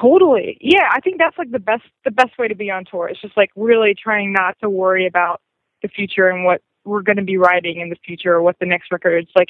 Totally. 0.00 0.58
Yeah, 0.60 0.88
I 0.92 1.00
think 1.00 1.18
that's 1.18 1.36
like 1.38 1.50
the 1.50 1.58
best 1.58 1.84
the 2.04 2.10
best 2.10 2.38
way 2.38 2.46
to 2.48 2.54
be 2.54 2.70
on 2.70 2.84
tour. 2.84 3.08
It's 3.08 3.20
just 3.20 3.36
like 3.36 3.50
really 3.56 3.94
trying 3.94 4.32
not 4.32 4.56
to 4.60 4.68
worry 4.68 5.06
about 5.06 5.40
the 5.82 5.88
future 5.88 6.28
and 6.28 6.44
what 6.44 6.60
we're 6.84 7.02
going 7.02 7.16
to 7.16 7.24
be 7.24 7.38
writing 7.38 7.80
in 7.80 7.88
the 7.88 7.96
future 8.04 8.34
or 8.34 8.42
what 8.42 8.58
the 8.60 8.66
next 8.66 8.92
record. 8.92 9.22
It's 9.22 9.32
like 9.34 9.48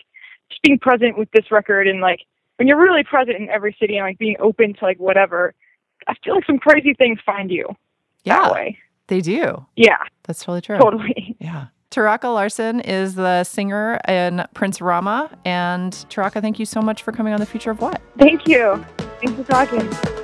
just 0.48 0.62
being 0.62 0.78
present 0.78 1.18
with 1.18 1.30
this 1.32 1.50
record 1.50 1.88
and 1.88 2.00
like 2.00 2.20
when 2.56 2.68
you're 2.68 2.80
really 2.80 3.02
present 3.04 3.36
in 3.36 3.48
every 3.48 3.76
city 3.80 3.96
and 3.96 4.06
like 4.06 4.18
being 4.18 4.36
open 4.40 4.74
to 4.74 4.84
like 4.84 4.98
whatever. 4.98 5.54
I 6.06 6.14
feel 6.24 6.36
like 6.36 6.46
some 6.46 6.58
crazy 6.58 6.94
things 6.94 7.18
find 7.26 7.50
you 7.50 7.66
Yeah. 8.24 8.48
They 9.08 9.20
do. 9.20 9.66
Yeah, 9.76 9.98
That's 10.22 10.40
totally 10.40 10.60
true. 10.62 10.78
totally. 10.78 11.36
Yeah. 11.40 11.66
Taraka 11.90 12.32
Larson 12.32 12.80
is 12.80 13.16
the 13.16 13.42
singer 13.42 14.00
in 14.06 14.44
Prince 14.54 14.80
Rama. 14.80 15.30
And 15.44 15.92
Taraka, 16.08 16.40
thank 16.40 16.58
you 16.58 16.66
so 16.66 16.80
much 16.80 17.02
for 17.02 17.10
coming 17.10 17.32
on 17.32 17.40
The 17.40 17.46
Future 17.46 17.72
of 17.72 17.80
What? 17.80 18.00
Thank 18.16 18.46
you. 18.46 18.84
Thanks 19.20 19.32
for 19.32 19.44
talking. 19.44 20.19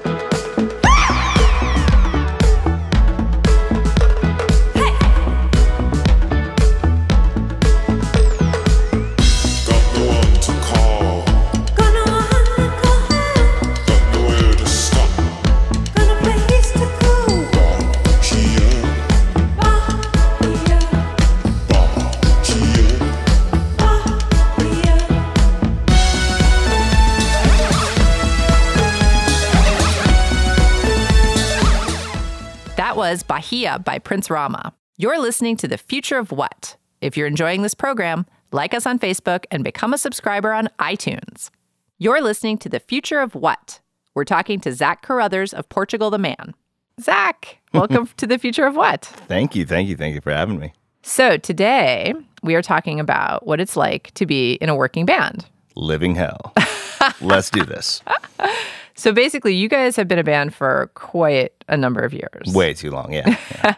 That 32.97 33.12
was 33.12 33.22
Bahia 33.22 33.78
by 33.78 33.99
Prince 33.99 34.30
Rama. 34.30 34.72
You're 34.97 35.20
listening 35.20 35.59
to 35.59 35.68
The 35.68 35.76
Future 35.76 36.16
of 36.16 36.32
What? 36.32 36.78
If 37.03 37.14
you're 37.14 37.26
enjoying 37.26 37.61
this 37.61 37.74
program, 37.74 38.24
like 38.53 38.72
us 38.72 38.86
on 38.86 38.99
Facebook 38.99 39.44
and 39.51 39.62
become 39.62 39.92
a 39.92 39.99
subscriber 39.99 40.55
on 40.55 40.70
iTunes. 40.78 41.51
You're 41.99 42.22
listening 42.22 42.57
to 42.57 42.70
The 42.70 42.80
Future 42.80 43.20
of 43.20 43.34
What? 43.34 43.80
We're 44.14 44.24
talking 44.24 44.61
to 44.61 44.72
Zach 44.72 45.07
Carothers 45.07 45.53
of 45.53 45.68
Portugal 45.68 46.09
the 46.09 46.16
Man. 46.16 46.55
Zach, 46.99 47.59
welcome 47.74 48.09
to 48.16 48.26
The 48.26 48.38
Future 48.38 48.64
of 48.64 48.76
What? 48.76 49.05
Thank 49.05 49.55
you, 49.55 49.66
thank 49.66 49.90
you, 49.90 49.97
thank 49.99 50.14
you 50.14 50.22
for 50.22 50.32
having 50.32 50.59
me. 50.59 50.72
So 51.03 51.36
today 51.36 52.14
we 52.42 52.55
are 52.55 52.62
talking 52.62 52.99
about 52.99 53.47
what 53.47 53.61
it's 53.61 53.76
like 53.76 54.11
to 54.14 54.24
be 54.24 54.55
in 54.55 54.70
a 54.70 54.74
working 54.74 55.05
band. 55.05 55.44
Living 55.74 56.14
hell. 56.14 56.55
Let's 57.20 57.51
do 57.51 57.62
this. 57.62 58.03
So 58.97 59.12
basically, 59.12 59.55
you 59.55 59.68
guys 59.68 59.94
have 59.97 60.09
been 60.09 60.18
a 60.18 60.24
band 60.24 60.55
for 60.55 60.90
quite 60.94 61.53
a 61.68 61.76
number 61.76 62.01
of 62.01 62.12
years. 62.14 62.53
Way 62.55 62.72
too 62.74 62.90
long, 62.90 63.12
yeah. 63.12 63.36
yeah. 63.64 63.74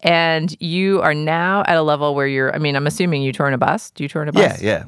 And 0.00 0.54
you 0.60 1.00
are 1.00 1.14
now 1.14 1.62
at 1.66 1.76
a 1.76 1.82
level 1.82 2.14
where 2.14 2.26
you're, 2.26 2.54
I 2.54 2.58
mean, 2.58 2.76
I'm 2.76 2.86
assuming 2.86 3.22
you 3.22 3.32
tour 3.32 3.48
in 3.48 3.54
a 3.54 3.58
bus. 3.58 3.90
Do 3.90 4.04
you 4.04 4.08
tour 4.08 4.22
in 4.22 4.28
a 4.28 4.32
Yeah, 4.38 4.48
bus? 4.50 4.62
yeah. 4.62 4.84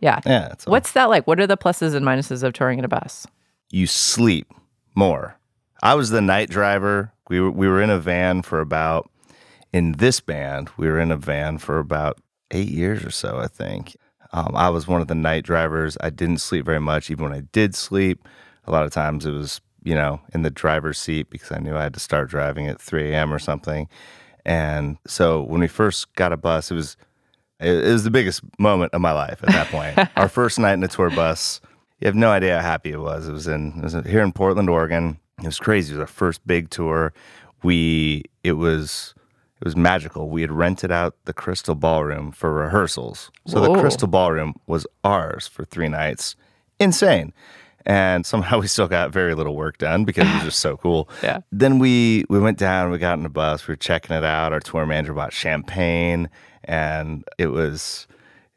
Yeah. 0.00 0.20
Yeah. 0.24 0.48
It's 0.52 0.66
What's 0.66 0.92
that 0.92 1.06
like? 1.10 1.26
What 1.26 1.40
are 1.40 1.46
the 1.46 1.56
pluses 1.56 1.94
and 1.94 2.06
minuses 2.06 2.42
of 2.42 2.52
touring 2.52 2.78
in 2.78 2.84
a 2.84 2.88
bus? 2.88 3.26
you 3.74 3.86
sleep 3.86 4.46
more. 4.94 5.38
I 5.82 5.94
was 5.94 6.10
the 6.10 6.20
night 6.20 6.50
driver. 6.50 7.10
We 7.30 7.40
were 7.40 7.50
we 7.50 7.66
were 7.66 7.80
in 7.80 7.88
a 7.88 7.98
van 7.98 8.42
for 8.42 8.60
about 8.60 9.10
in 9.72 9.92
this 9.92 10.20
band, 10.20 10.68
we 10.76 10.86
were 10.88 11.00
in 11.00 11.10
a 11.10 11.16
van 11.16 11.56
for 11.56 11.78
about 11.78 12.18
eight 12.50 12.68
years 12.68 13.02
or 13.02 13.10
so, 13.10 13.38
I 13.38 13.46
think. 13.46 13.96
Um, 14.34 14.52
I 14.54 14.68
was 14.68 14.86
one 14.86 15.00
of 15.00 15.08
the 15.08 15.14
night 15.14 15.44
drivers. 15.44 15.96
I 16.02 16.10
didn't 16.10 16.38
sleep 16.42 16.66
very 16.66 16.80
much. 16.80 17.10
Even 17.10 17.24
when 17.24 17.32
I 17.32 17.40
did 17.52 17.74
sleep, 17.74 18.28
a 18.66 18.70
lot 18.70 18.84
of 18.84 18.92
times 18.92 19.26
it 19.26 19.32
was, 19.32 19.60
you 19.82 19.94
know, 19.94 20.20
in 20.34 20.42
the 20.42 20.50
driver's 20.50 20.98
seat 20.98 21.30
because 21.30 21.52
I 21.52 21.58
knew 21.58 21.76
I 21.76 21.82
had 21.82 21.94
to 21.94 22.00
start 22.00 22.30
driving 22.30 22.68
at 22.68 22.80
3 22.80 23.12
a.m. 23.12 23.32
or 23.32 23.38
something. 23.38 23.88
And 24.44 24.98
so 25.06 25.42
when 25.42 25.60
we 25.60 25.68
first 25.68 26.12
got 26.14 26.32
a 26.32 26.36
bus, 26.36 26.70
it 26.70 26.74
was 26.74 26.96
it, 27.60 27.84
was 27.84 28.04
the 28.04 28.10
biggest 28.10 28.42
moment 28.58 28.92
of 28.92 29.00
my 29.00 29.12
life 29.12 29.40
at 29.42 29.50
that 29.50 29.68
point. 29.68 30.10
Our 30.16 30.28
first 30.28 30.58
night 30.58 30.74
in 30.74 30.82
a 30.82 30.88
tour 30.88 31.10
bus. 31.10 31.60
You 32.00 32.06
have 32.06 32.16
no 32.16 32.30
idea 32.30 32.56
how 32.56 32.62
happy 32.62 32.90
it 32.90 33.00
was. 33.00 33.28
It 33.28 33.32
was 33.32 33.46
in 33.46 33.78
it 33.78 33.82
was 33.84 33.94
here 34.06 34.22
in 34.22 34.32
Portland, 34.32 34.68
Oregon. 34.68 35.18
It 35.38 35.46
was 35.46 35.58
crazy. 35.58 35.94
It 35.94 35.98
was 35.98 36.00
our 36.00 36.06
first 36.08 36.44
big 36.46 36.70
tour. 36.70 37.12
We 37.62 38.24
it 38.42 38.54
was 38.54 39.14
it 39.16 39.60
It 39.60 39.64
was 39.66 39.76
magical. 39.76 40.28
We 40.28 40.40
had 40.40 40.50
rented 40.50 40.90
out 40.90 41.14
the 41.24 41.32
Crystal 41.32 41.76
Ballroom 41.76 42.32
for 42.32 42.52
rehearsals. 42.52 43.30
So 43.46 43.60
the 43.60 43.80
Crystal 43.80 44.08
Ballroom 44.08 44.54
was 44.66 44.84
ours 45.04 45.46
for 45.46 45.64
three 45.64 45.88
nights. 45.88 46.34
Insane. 46.80 47.32
And 47.84 48.24
somehow 48.24 48.58
we 48.60 48.66
still 48.66 48.88
got 48.88 49.10
very 49.12 49.34
little 49.34 49.56
work 49.56 49.78
done 49.78 50.04
because 50.04 50.28
it 50.28 50.34
was 50.34 50.42
just 50.44 50.58
so 50.60 50.76
cool. 50.82 51.08
Yeah. 51.22 51.38
Then 51.50 51.78
we 51.78 52.24
we 52.28 52.38
went 52.38 52.58
down, 52.58 52.90
we 52.90 52.98
got 52.98 53.18
in 53.18 53.26
a 53.26 53.30
bus, 53.30 53.66
we 53.66 53.72
were 53.72 53.76
checking 53.76 54.14
it 54.16 54.24
out. 54.24 54.52
Our 54.52 54.60
tour 54.60 54.86
manager 54.86 55.14
bought 55.14 55.32
champagne 55.32 56.28
and 56.64 57.24
it 57.38 57.48
was 57.48 58.06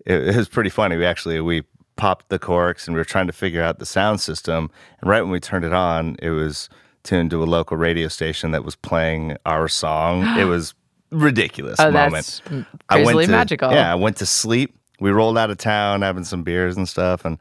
it, 0.05 0.35
was 0.35 0.47
pretty 0.47 0.69
funny. 0.69 0.95
We 0.97 1.05
actually 1.05 1.39
we 1.41 1.63
popped 1.95 2.29
the 2.29 2.37
corks 2.37 2.87
and 2.87 2.93
we 2.95 2.99
were 2.99 3.05
trying 3.05 3.27
to 3.27 3.33
figure 3.33 3.63
out 3.63 3.79
the 3.79 3.85
sound 3.85 4.19
system. 4.21 4.69
And 5.01 5.09
right 5.09 5.21
when 5.21 5.31
we 5.31 5.39
turned 5.39 5.65
it 5.65 5.73
on, 5.73 6.17
it 6.21 6.29
was 6.31 6.69
tuned 7.03 7.29
to 7.31 7.41
a 7.43 7.45
local 7.45 7.77
radio 7.77 8.07
station 8.07 8.51
that 8.51 8.63
was 8.63 8.75
playing 8.75 9.37
our 9.45 9.67
song. 9.67 10.23
it 10.39 10.45
was 10.45 10.73
ridiculous 11.11 11.79
Oh, 11.79 11.89
moment. 11.91 12.41
that's 12.45 12.65
I 12.89 13.03
went 13.03 13.25
to- 13.25 13.31
magical. 13.31 13.71
Yeah, 13.71 13.91
I 13.91 13.95
went 13.95 14.17
to 14.17 14.25
sleep. 14.25 14.75
We 14.99 15.11
rolled 15.11 15.37
out 15.37 15.49
of 15.49 15.57
town 15.57 16.01
having 16.01 16.23
some 16.23 16.43
beers 16.43 16.77
and 16.77 16.87
stuff, 16.87 17.25
and 17.25 17.37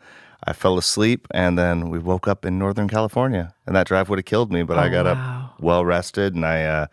I 0.47 0.53
fell 0.53 0.77
asleep. 0.79 1.27
And 1.33 1.59
then 1.59 1.91
we 1.91 1.99
woke 1.99 2.29
up 2.29 2.45
in 2.45 2.59
Northern 2.59 2.89
California, 2.89 3.55
and 3.67 3.75
that 3.77 3.87
drive 3.87 4.09
would 4.09 4.19
have 4.19 4.27
killed 4.27 4.53
me. 4.53 4.63
But 4.63 4.79
I 4.79 4.89
got 4.89 5.07
Oh, 5.07 5.15
wow. 5.15 5.51
up 5.55 5.61
well 5.61 5.85
rested, 5.85 6.35
and 6.35 6.45
I 6.45 6.65
uh, 6.65 6.87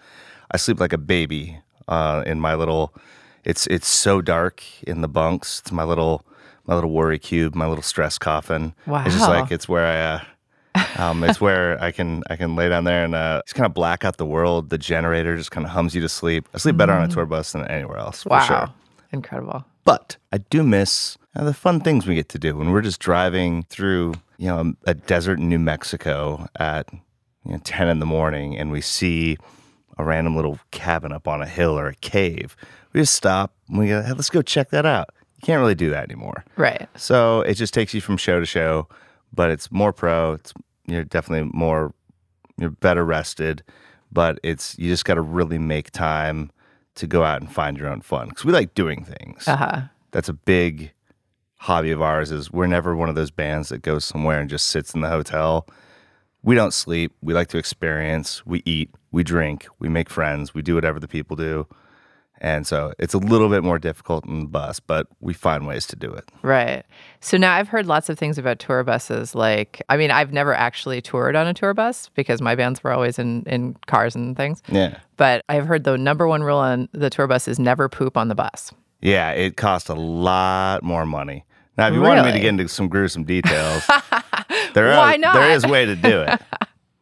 I 0.52 0.58
sleep 0.58 0.80
like 0.80 0.93
a 0.93 0.97
baby 0.97 1.60
uh, 1.88 2.24
in 2.26 2.39
my 2.39 2.56
little. 2.56 2.93
It's 3.43 3.68
it's 3.68 3.88
so 3.88 4.22
dark 4.22 4.64
in 4.84 5.02
the 5.02 5.08
bunks. 5.08 5.60
It's 5.60 5.72
my 5.72 5.84
little 5.84 6.26
my 6.68 6.76
little 6.76 6.91
worry 6.91 7.18
cube, 7.20 7.56
my 7.56 7.66
little 7.68 7.82
stress 7.84 8.18
coffin. 8.18 8.74
Wow. 8.86 9.04
It's 9.06 9.16
just 9.16 9.28
like 9.30 9.52
it's 9.52 9.68
where 9.68 9.86
I. 9.86 9.97
Uh, 10.16 10.20
um, 10.97 11.24
it's 11.24 11.41
where 11.47 11.82
I 11.84 11.91
can 11.91 12.24
I 12.30 12.36
can 12.38 12.56
lay 12.56 12.70
down 12.70 12.84
there 12.86 13.04
and 13.04 13.14
uh, 13.16 13.41
just 13.45 13.56
kind 13.56 13.66
of 13.66 13.74
black 13.74 14.06
out 14.06 14.18
the 14.18 14.26
world. 14.26 14.70
The 14.70 14.78
generator 14.78 15.36
just 15.36 15.52
kind 15.52 15.66
of 15.66 15.72
hums 15.74 15.93
you 15.95 16.02
to 16.02 16.10
sleep. 16.10 16.47
I 16.54 16.60
sleep 16.60 16.78
better 16.78 16.93
on 16.93 17.04
a 17.04 17.08
tour 17.08 17.26
bus 17.26 17.52
than 17.52 17.66
anywhere 17.68 17.97
else. 17.97 18.26
Wow. 18.26 18.39
For 18.39 18.45
sure. 18.45 18.70
Incredible. 19.12 19.66
But 19.84 20.18
I 20.32 20.40
do 20.40 20.64
miss 20.64 21.18
uh, 21.36 21.44
the 21.44 21.54
fun 21.54 21.80
things 21.80 22.06
we 22.06 22.16
get 22.16 22.30
to 22.30 22.40
do 22.40 22.56
when 22.56 22.72
we're 22.72 22.82
just 22.82 23.00
driving 23.00 23.64
through, 23.64 24.14
you 24.38 24.48
know, 24.48 24.74
a 24.86 24.94
desert 24.94 25.40
in 25.40 25.50
New 25.50 25.60
Mexico 25.60 26.48
at 26.60 26.88
you 27.46 27.54
know, 27.54 27.60
10 27.64 27.88
in 27.88 28.00
the 28.00 28.06
morning 28.06 28.58
and 28.58 28.72
we 28.72 28.82
see 28.82 29.38
a 29.98 30.04
random 30.04 30.36
little 30.36 30.60
cabin 30.72 31.12
up 31.12 31.28
on 31.28 31.42
a 31.42 31.48
hill 31.48 31.78
or 31.78 31.88
a 31.88 31.96
cave. 31.96 32.56
We 32.94 33.02
just 33.02 33.16
stop 33.16 33.54
and 33.70 33.80
we 33.80 33.88
go, 33.88 34.02
hey, 34.02 34.14
let's 34.14 34.30
go 34.30 34.42
check 34.42 34.70
that 34.70 34.86
out. 34.86 35.10
You 35.38 35.46
can't 35.46 35.60
really 35.60 35.76
do 35.76 35.90
that 35.90 36.04
anymore. 36.04 36.44
Right. 36.56 36.88
So 36.96 37.42
it 37.42 37.56
just 37.56 37.74
takes 37.74 37.94
you 37.94 38.02
from 38.02 38.18
show 38.18 38.40
to 38.40 38.46
show, 38.46 38.88
but 39.34 39.50
it's 39.50 39.72
more 39.72 39.94
pro. 39.94 40.34
It's 40.34 40.54
you're 40.86 41.04
definitely 41.04 41.50
more 41.54 41.94
you're 42.58 42.70
better 42.70 43.04
rested, 43.04 43.64
but 44.12 44.40
it's 44.44 44.78
you 44.78 44.90
just 44.90 45.06
got 45.06 45.16
to 45.16 45.22
really 45.22 45.58
make 45.58 45.92
time 45.92 46.52
to 46.96 47.08
go 47.08 47.24
out 47.24 47.42
and 47.42 47.52
find 47.52 47.78
your 47.78 47.88
own 47.88 48.02
fun 48.02 48.30
because 48.30 48.46
we 48.46 48.52
like 48.52 48.74
doing 48.74 49.04
things. 49.06 49.48
Uh 49.48 49.56
huh. 49.56 49.82
That's 50.12 50.30
a 50.30 50.34
big 50.34 50.92
hobby 51.58 51.92
of 51.92 52.02
ours. 52.02 52.32
Is 52.32 52.52
we're 52.52 52.68
never 52.68 52.96
one 52.96 53.10
of 53.10 53.16
those 53.16 53.32
bands 53.32 53.70
that 53.70 53.82
goes 53.82 54.06
somewhere 54.06 54.39
and 54.39 54.50
just 54.50 54.68
sits 54.68 54.94
in 54.94 55.02
the 55.02 55.10
hotel. 55.10 55.68
We 56.44 56.56
don't 56.56 56.74
sleep. 56.74 57.14
We 57.22 57.34
like 57.34 57.50
to 57.50 57.58
experience. 57.58 58.46
We 58.46 58.64
eat. 58.66 58.89
We 59.12 59.24
drink. 59.24 59.68
We 59.80 59.89
make 59.89 60.10
friends. 60.10 60.54
We 60.54 60.62
do 60.62 60.76
whatever 60.76 61.00
the 61.00 61.08
people 61.08 61.36
do. 61.36 61.68
And 62.44 62.66
so 62.66 62.92
it's 62.98 63.14
a 63.14 63.20
little 63.20 63.50
bit 63.50 63.64
more 63.64 63.78
difficult 63.78 64.26
in 64.26 64.39
the 64.39 64.46
bus, 64.48 64.80
but 64.80 65.06
we 65.20 65.32
find 65.32 65.68
ways 65.68 65.86
to 65.88 65.96
do 65.96 66.12
it. 66.12 66.28
Right. 66.42 66.84
So 67.20 67.38
now 67.38 67.54
I've 67.56 67.68
heard 67.68 67.86
lots 67.86 68.10
of 68.10 68.18
things 68.18 68.39
about 68.39 68.58
tour 68.58 68.84
buses. 68.84 69.36
Like, 69.36 69.80
I 69.89 69.96
mean, 69.96 70.10
I've 70.10 70.34
never 70.34 70.52
actually 70.56 71.02
toured 71.02 71.36
on 71.36 71.46
a 71.46 71.54
tour 71.54 71.76
bus 71.76 72.10
because 72.16 72.42
my 72.42 72.56
bands 72.56 72.84
were 72.84 72.92
always 72.92 73.20
in, 73.20 73.44
in 73.44 73.76
cars 73.86 74.16
and 74.16 74.36
things. 74.36 74.64
Yeah. 74.68 74.98
But 75.18 75.46
I've 75.50 75.68
heard 75.68 75.84
the 75.84 76.00
number 76.00 76.28
one 76.28 76.42
rule 76.42 76.58
on 76.58 76.89
the 76.94 77.12
tour 77.12 77.28
bus 77.28 77.48
is 77.48 77.60
never 77.60 77.88
poop 77.88 78.18
on 78.18 78.28
the 78.28 78.36
bus. 78.36 78.72
Yeah, 79.02 79.32
it 79.32 79.56
costs 79.56 79.89
a 79.89 79.94
lot 79.96 80.82
more 80.82 81.06
money. 81.06 81.46
Now, 81.78 81.89
if 81.89 81.94
you 81.94 82.02
wanted 82.02 82.26
me 82.26 82.32
to 82.34 82.39
get 82.39 82.50
into 82.50 82.68
some 82.68 82.88
gruesome 82.89 83.24
details, 83.24 83.86
there 84.74 84.89
Why 84.98 85.14
are- 85.14 85.18
not? 85.20 85.36
there 85.36 85.52
is 85.52 85.64
a 85.64 85.68
way 85.68 85.86
to 85.86 85.96
do 85.96 86.22
it. 86.22 86.42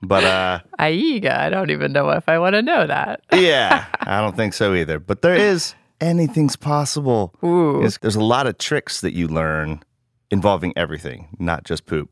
But 0.01 0.23
uh, 0.23 0.59
Aiga, 0.79 1.37
I 1.37 1.49
don't 1.49 1.69
even 1.71 1.91
know 1.91 2.09
if 2.11 2.27
I 2.29 2.39
want 2.39 2.53
to 2.53 2.61
know 2.61 2.87
that. 2.87 3.21
yeah, 3.33 3.85
I 4.01 4.21
don't 4.21 4.35
think 4.35 4.53
so 4.53 4.73
either. 4.73 4.99
But 4.99 5.21
there 5.21 5.35
is 5.35 5.75
anything's 6.01 6.55
possible. 6.55 7.33
Ooh. 7.43 7.87
There's 8.01 8.15
a 8.15 8.23
lot 8.23 8.47
of 8.47 8.57
tricks 8.57 9.01
that 9.01 9.13
you 9.13 9.27
learn 9.27 9.83
involving 10.31 10.73
everything, 10.75 11.27
not 11.39 11.63
just 11.63 11.85
poop. 11.85 12.09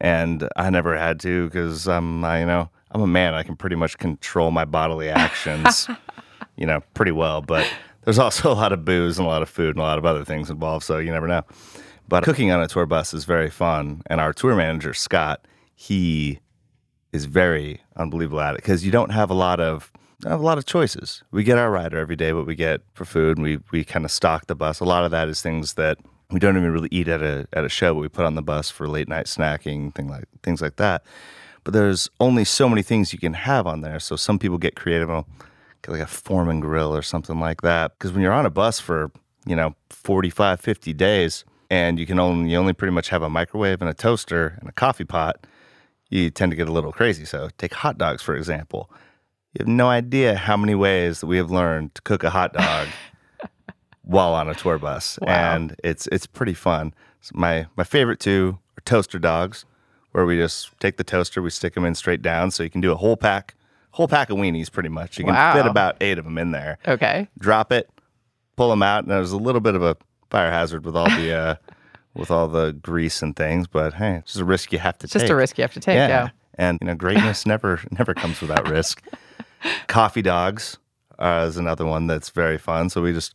And 0.00 0.48
I 0.56 0.70
never 0.70 0.96
had 0.96 1.20
to 1.20 1.46
because 1.46 1.88
I'm, 1.88 2.24
I, 2.24 2.40
you 2.40 2.46
know, 2.46 2.70
I'm 2.92 3.00
a 3.00 3.06
man. 3.06 3.34
I 3.34 3.42
can 3.42 3.56
pretty 3.56 3.76
much 3.76 3.98
control 3.98 4.50
my 4.50 4.64
bodily 4.64 5.08
actions, 5.08 5.88
you 6.56 6.66
know, 6.66 6.80
pretty 6.94 7.10
well. 7.12 7.42
But 7.42 7.68
there's 8.04 8.18
also 8.18 8.52
a 8.52 8.54
lot 8.54 8.72
of 8.72 8.84
booze 8.84 9.18
and 9.18 9.26
a 9.26 9.28
lot 9.30 9.42
of 9.42 9.48
food 9.48 9.70
and 9.70 9.80
a 9.80 9.82
lot 9.82 9.98
of 9.98 10.06
other 10.06 10.24
things 10.24 10.50
involved. 10.50 10.84
So 10.84 10.98
you 10.98 11.10
never 11.10 11.26
know. 11.26 11.42
But 12.08 12.24
cooking 12.24 12.50
on 12.50 12.62
a 12.62 12.68
tour 12.68 12.86
bus 12.86 13.12
is 13.12 13.24
very 13.24 13.50
fun. 13.50 14.02
And 14.06 14.20
our 14.20 14.32
tour 14.32 14.54
manager, 14.54 14.94
Scott, 14.94 15.46
he 15.74 16.38
is 17.12 17.24
very 17.24 17.80
unbelievable 17.96 18.40
at 18.40 18.54
it 18.54 18.58
because 18.58 18.84
you 18.84 18.90
don't 18.90 19.10
have 19.10 19.30
a 19.30 19.34
lot 19.34 19.60
of 19.60 19.92
a 20.24 20.36
lot 20.36 20.58
of 20.58 20.66
choices. 20.66 21.22
We 21.30 21.44
get 21.44 21.58
our 21.58 21.70
rider 21.70 21.98
every 21.98 22.16
day, 22.16 22.32
what 22.32 22.46
we 22.46 22.56
get 22.56 22.80
for 22.94 23.04
food, 23.04 23.38
and 23.38 23.44
we 23.44 23.58
we 23.70 23.84
kind 23.84 24.04
of 24.04 24.10
stock 24.10 24.46
the 24.46 24.54
bus. 24.54 24.80
A 24.80 24.84
lot 24.84 25.04
of 25.04 25.10
that 25.10 25.28
is 25.28 25.40
things 25.40 25.74
that 25.74 25.98
we 26.30 26.38
don't 26.40 26.56
even 26.56 26.72
really 26.72 26.88
eat 26.90 27.08
at 27.08 27.22
a 27.22 27.46
at 27.52 27.64
a 27.64 27.68
show, 27.68 27.94
but 27.94 28.00
we 28.00 28.08
put 28.08 28.24
on 28.24 28.34
the 28.34 28.42
bus 28.42 28.70
for 28.70 28.88
late 28.88 29.08
night 29.08 29.26
snacking, 29.26 29.94
thing 29.94 30.08
like 30.08 30.24
things 30.42 30.60
like 30.60 30.76
that. 30.76 31.04
But 31.64 31.74
there's 31.74 32.08
only 32.20 32.44
so 32.44 32.68
many 32.68 32.82
things 32.82 33.12
you 33.12 33.18
can 33.18 33.34
have 33.34 33.66
on 33.66 33.82
there. 33.82 34.00
So 34.00 34.16
some 34.16 34.38
people 34.38 34.58
get 34.58 34.74
creative, 34.74 35.10
and 35.10 35.24
get 35.82 35.92
like 35.92 36.00
a 36.00 36.06
Foreman 36.06 36.60
grill 36.60 36.94
or 36.94 37.02
something 37.02 37.38
like 37.38 37.62
that. 37.62 37.92
Because 37.98 38.12
when 38.12 38.22
you're 38.22 38.32
on 38.32 38.46
a 38.46 38.50
bus 38.50 38.80
for 38.80 39.10
you 39.46 39.56
know 39.56 39.74
45, 39.90 40.60
50 40.60 40.92
days, 40.94 41.44
and 41.70 41.98
you 41.98 42.06
can 42.06 42.18
only 42.18 42.50
you 42.50 42.56
only 42.56 42.72
pretty 42.72 42.92
much 42.92 43.08
have 43.10 43.22
a 43.22 43.30
microwave 43.30 43.80
and 43.80 43.90
a 43.90 43.94
toaster 43.94 44.56
and 44.60 44.68
a 44.68 44.72
coffee 44.72 45.04
pot 45.04 45.46
you 46.08 46.30
tend 46.30 46.50
to 46.52 46.56
get 46.56 46.68
a 46.68 46.72
little 46.72 46.92
crazy. 46.92 47.24
So, 47.24 47.48
take 47.58 47.74
hot 47.74 47.98
dogs, 47.98 48.22
for 48.22 48.34
example. 48.34 48.90
You 49.54 49.60
have 49.60 49.68
no 49.68 49.88
idea 49.88 50.36
how 50.36 50.56
many 50.56 50.74
ways 50.74 51.20
that 51.20 51.26
we 51.26 51.36
have 51.38 51.50
learned 51.50 51.94
to 51.96 52.02
cook 52.02 52.22
a 52.24 52.30
hot 52.30 52.52
dog 52.52 52.88
while 54.02 54.34
on 54.34 54.48
a 54.48 54.54
tour 54.54 54.78
bus. 54.78 55.18
Wow. 55.22 55.28
And 55.54 55.76
it's 55.84 56.06
it's 56.08 56.26
pretty 56.26 56.54
fun. 56.54 56.94
So 57.20 57.32
my, 57.34 57.66
my 57.76 57.84
favorite 57.84 58.20
two 58.20 58.58
are 58.76 58.80
toaster 58.82 59.18
dogs, 59.18 59.64
where 60.12 60.24
we 60.24 60.36
just 60.36 60.70
take 60.80 60.96
the 60.96 61.04
toaster, 61.04 61.42
we 61.42 61.50
stick 61.50 61.74
them 61.74 61.84
in 61.84 61.94
straight 61.94 62.22
down. 62.22 62.50
So, 62.50 62.62
you 62.62 62.70
can 62.70 62.80
do 62.80 62.92
a 62.92 62.96
whole 62.96 63.16
pack, 63.16 63.54
whole 63.92 64.08
pack 64.08 64.30
of 64.30 64.36
weenies 64.38 64.70
pretty 64.70 64.88
much. 64.88 65.18
You 65.18 65.24
can 65.24 65.34
Wow. 65.34 65.54
fit 65.54 65.66
about 65.66 65.96
eight 66.00 66.18
of 66.18 66.24
them 66.24 66.38
in 66.38 66.52
there 66.52 66.78
Okay. 66.86 67.28
drop 67.38 67.72
it, 67.72 67.90
pull 68.56 68.70
them 68.70 68.82
out, 68.82 69.02
and 69.04 69.10
there's 69.10 69.32
a 69.32 69.36
little 69.36 69.60
bit 69.60 69.74
of 69.74 69.82
a 69.82 69.96
fire 70.30 70.50
hazard 70.50 70.84
with 70.84 70.94
all 70.96 71.08
the 71.10 71.32
uh, 71.32 71.54
with 72.18 72.30
all 72.30 72.48
the 72.48 72.72
grease 72.72 73.22
and 73.22 73.34
things. 73.36 73.66
But 73.66 73.94
hey, 73.94 74.16
it's 74.16 74.32
just 74.32 74.40
a 74.40 74.44
risk 74.44 74.72
you 74.72 74.78
have 74.78 74.98
to 74.98 75.06
Just 75.06 75.12
take. 75.14 75.20
Just 75.22 75.30
a 75.32 75.36
risk 75.36 75.58
you 75.58 75.62
have 75.62 75.72
to 75.74 75.80
take. 75.80 75.96
Yeah. 75.96 76.30
And 76.54 76.78
you 76.80 76.86
know, 76.88 76.94
greatness 76.94 77.46
never 77.54 77.80
never 77.92 78.14
comes 78.14 78.40
without 78.40 78.68
risk. 78.68 79.02
Coffee 79.88 80.22
dogs 80.22 80.78
uh, 81.18 81.46
is 81.48 81.56
another 81.56 81.84
one 81.84 82.06
that's 82.06 82.30
very 82.30 82.58
fun. 82.58 82.90
So 82.90 83.02
we 83.02 83.12
just 83.12 83.34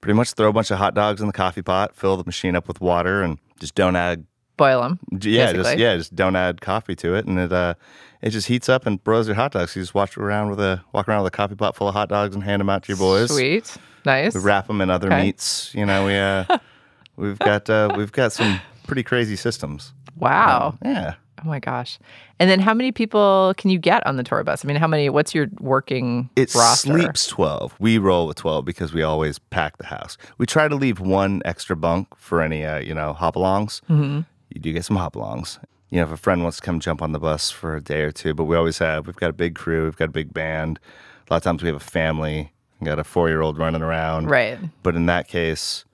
pretty 0.00 0.14
much 0.16 0.32
throw 0.32 0.48
a 0.48 0.52
bunch 0.52 0.70
of 0.70 0.78
hot 0.78 0.94
dogs 0.94 1.20
in 1.20 1.26
the 1.26 1.32
coffee 1.32 1.62
pot, 1.62 1.94
fill 1.94 2.16
the 2.16 2.24
machine 2.24 2.56
up 2.56 2.68
with 2.68 2.80
water, 2.80 3.22
and 3.22 3.38
just 3.60 3.74
don't 3.74 3.96
add 3.96 4.24
Boil 4.58 4.82
them. 4.82 4.98
yeah, 5.22 5.52
just 5.54 5.78
yeah, 5.78 5.96
just 5.96 6.14
don't 6.14 6.36
add 6.36 6.60
coffee 6.60 6.94
to 6.96 7.14
it, 7.14 7.24
and 7.26 7.38
it 7.38 7.52
uh, 7.52 7.74
it 8.20 8.30
just 8.30 8.46
heats 8.48 8.68
up 8.68 8.84
and 8.86 9.02
broils 9.02 9.26
your 9.26 9.34
hot 9.34 9.52
dogs. 9.52 9.74
You 9.74 9.82
just 9.82 9.94
walk 9.94 10.16
around 10.18 10.50
with 10.50 10.60
a 10.60 10.82
walk 10.92 11.08
around 11.08 11.22
with 11.24 11.32
a 11.32 11.36
coffee 11.36 11.54
pot 11.54 11.74
full 11.74 11.88
of 11.88 11.94
hot 11.94 12.10
dogs 12.10 12.34
and 12.34 12.44
hand 12.44 12.60
them 12.60 12.68
out 12.68 12.82
to 12.84 12.88
your 12.92 12.98
boys. 12.98 13.30
Sweet. 13.34 13.74
Nice. 14.04 14.34
We 14.34 14.40
wrap 14.40 14.66
them 14.66 14.80
in 14.82 14.90
other 14.90 15.06
Okay. 15.06 15.22
meats. 15.22 15.74
You 15.74 15.86
know, 15.86 16.04
we 16.04 16.16
uh, 16.16 16.44
we've 17.16 17.38
got 17.38 17.68
uh, 17.70 17.94
we've 17.96 18.12
got 18.12 18.32
some 18.32 18.60
pretty 18.86 19.02
crazy 19.02 19.36
systems. 19.36 19.92
Wow. 20.18 20.78
Yeah, 20.84 21.14
Oh 21.44 21.48
my 21.48 21.58
gosh. 21.58 21.98
And 22.38 22.48
then 22.48 22.60
how 22.60 22.74
many 22.74 22.92
people 22.92 23.54
can 23.56 23.70
you 23.70 23.78
get 23.78 24.06
on 24.06 24.16
the 24.16 24.22
tour 24.22 24.44
bus? 24.44 24.64
I 24.64 24.68
mean, 24.68 24.76
how 24.76 24.86
many, 24.86 25.08
what's 25.08 25.34
your 25.34 25.48
working 25.60 26.30
it 26.36 26.54
roster? 26.54 26.92
sleeps 26.92 27.26
twelve. 27.26 27.74
We 27.80 27.98
roll 27.98 28.26
with 28.26 28.36
twelve 28.36 28.64
because 28.64 28.92
we 28.92 29.02
always 29.02 29.38
pack 29.38 29.78
the 29.78 29.86
house. 29.86 30.16
We 30.38 30.46
try 30.46 30.68
to 30.68 30.76
leave 30.76 31.00
one 31.00 31.42
extra 31.44 31.74
bunk 31.76 32.08
for 32.16 32.42
any 32.42 32.64
uh, 32.64 32.78
you 32.78 32.94
know 32.94 33.12
hop-alongs. 33.12 33.80
Mm-hmm. 33.88 34.20
You 34.50 34.60
do 34.60 34.72
get 34.72 34.84
some 34.84 34.96
hop-alongs. 34.96 35.58
You 35.90 35.98
know, 35.98 36.04
if 36.04 36.12
a 36.12 36.16
friend 36.16 36.42
wants 36.42 36.58
to 36.58 36.62
come 36.62 36.80
jump 36.80 37.02
on 37.02 37.12
the 37.12 37.18
bus 37.18 37.50
for 37.50 37.76
a 37.76 37.80
day 37.80 38.02
or 38.02 38.12
two, 38.12 38.34
but 38.34 38.44
we 38.44 38.56
always 38.56 38.78
have. 38.78 39.06
We've 39.06 39.16
got 39.16 39.30
a 39.30 39.34
big 39.34 39.54
crew. 39.54 39.84
We've 39.84 39.96
got 39.96 40.08
a 40.08 40.12
big 40.12 40.32
band. 40.32 40.78
A 41.28 41.32
lot 41.32 41.38
of 41.38 41.42
times 41.42 41.62
we 41.62 41.68
have 41.68 41.76
a 41.76 41.80
family. 41.80 42.52
We 42.80 42.86
got 42.86 42.98
a 42.98 43.04
four-year-old 43.04 43.58
running 43.58 43.82
around. 43.82 44.30
Right. 44.30 44.58
But 44.82 44.96
in 44.96 45.06
that 45.06 45.28
case, 45.28 45.84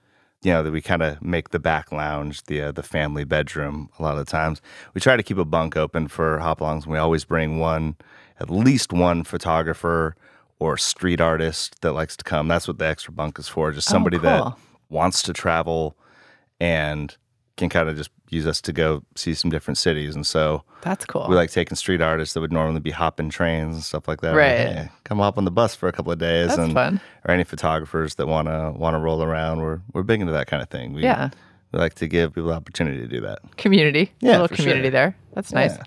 you 0.43 0.53
know, 0.53 0.63
that 0.63 0.73
we 0.73 0.81
kind 0.81 1.03
of 1.03 1.21
make 1.21 1.51
the 1.51 1.59
back 1.59 1.91
lounge 1.91 2.45
the 2.45 2.63
uh, 2.63 2.73
the 2.73 2.83
family 2.83 3.25
bedroom. 3.25 3.91
A 3.99 4.03
lot 4.03 4.19
of 4.19 4.25
the 4.25 4.31
times, 4.31 4.61
we 4.95 5.01
try 5.01 5.17
to 5.17 5.23
keep 5.23 5.39
a 5.39 5.45
bunk 5.45 5.77
open 5.77 6.09
for 6.09 6.39
hop-alongs. 6.39 6.85
And 6.85 6.93
we 6.93 6.99
always 6.99 7.25
bring 7.25 7.59
one, 7.59 7.97
at 8.39 8.49
least 8.49 8.93
one 8.93 9.25
photographer 9.25 10.15
or 10.61 10.77
street 10.77 11.21
artist 11.21 11.81
that 11.83 11.93
likes 11.93 12.17
to 12.17 12.25
come. 12.25 12.49
That's 12.49 12.69
what 12.69 12.79
the 12.79 12.87
extra 12.87 13.13
bunk 13.13 13.39
is 13.39 13.49
for. 13.49 13.73
Just 13.73 13.89
somebody 13.89 14.19
that 14.19 14.43
cool. 14.43 14.59
wants 14.89 15.23
to 15.23 15.33
travel 15.33 15.97
and 16.61 17.17
can 17.57 17.69
kind 17.69 17.89
of 17.89 17.97
just 17.97 18.11
use 18.31 18.47
us 18.47 18.61
to 18.63 18.73
go 18.73 19.03
see 19.17 19.35
some 19.35 19.51
different 19.51 19.79
cities. 19.79 20.15
And 20.15 20.27
so 20.27 20.63
That's 20.83 21.05
cool. 21.05 21.27
we 21.29 21.35
like 21.35 21.51
taking 21.51 21.77
street 21.77 22.01
artists 22.01 22.35
that 22.35 22.41
would 22.41 22.53
normally 22.53 22.81
be 22.81 22.91
hopping 22.91 23.31
trains 23.31 23.75
and 23.75 23.83
stuff 23.85 24.07
like 24.07 24.21
that. 24.21 24.35
Right. 24.35 24.67
Like, 24.67 24.77
"Hey, 24.77 24.89
come 25.05 25.19
hop 25.19 25.39
on 25.39 25.45
the 25.45 25.51
bus 25.51 25.75
for 25.75 25.89
a 25.89 25.93
couple 25.93 26.13
of 26.13 26.19
days. 26.19 26.49
That's 26.49 26.59
and, 26.61 26.73
fun. 26.75 27.01
Or 27.27 27.33
any 27.33 27.45
photographers 27.45 28.17
that 28.17 28.27
want 28.27 28.49
to 28.49 28.73
want 28.77 28.95
to 28.95 28.99
roll 28.99 29.23
around. 29.23 29.61
We're 29.61 29.81
we're 29.93 30.03
big 30.03 30.21
into 30.21 30.33
that 30.33 30.47
kind 30.47 30.63
of 30.63 30.69
thing. 30.69 30.93
We, 30.93 31.03
Yeah. 31.03 31.31
We 31.73 31.79
like 31.79 31.95
to 31.97 32.07
give 32.09 32.35
people 32.35 32.49
the 32.49 32.55
opportunity 32.55 32.99
to 33.01 33.07
do 33.09 33.21
that. 33.23 33.41
community. 33.59 34.13
Yeah, 34.21 34.33
little 34.33 34.49
for 34.49 34.57
community 34.57 34.85
sure. 34.85 34.91
there. 34.91 35.17
That's 35.35 35.53
nice. 35.53 35.77
Yeah. 35.77 35.83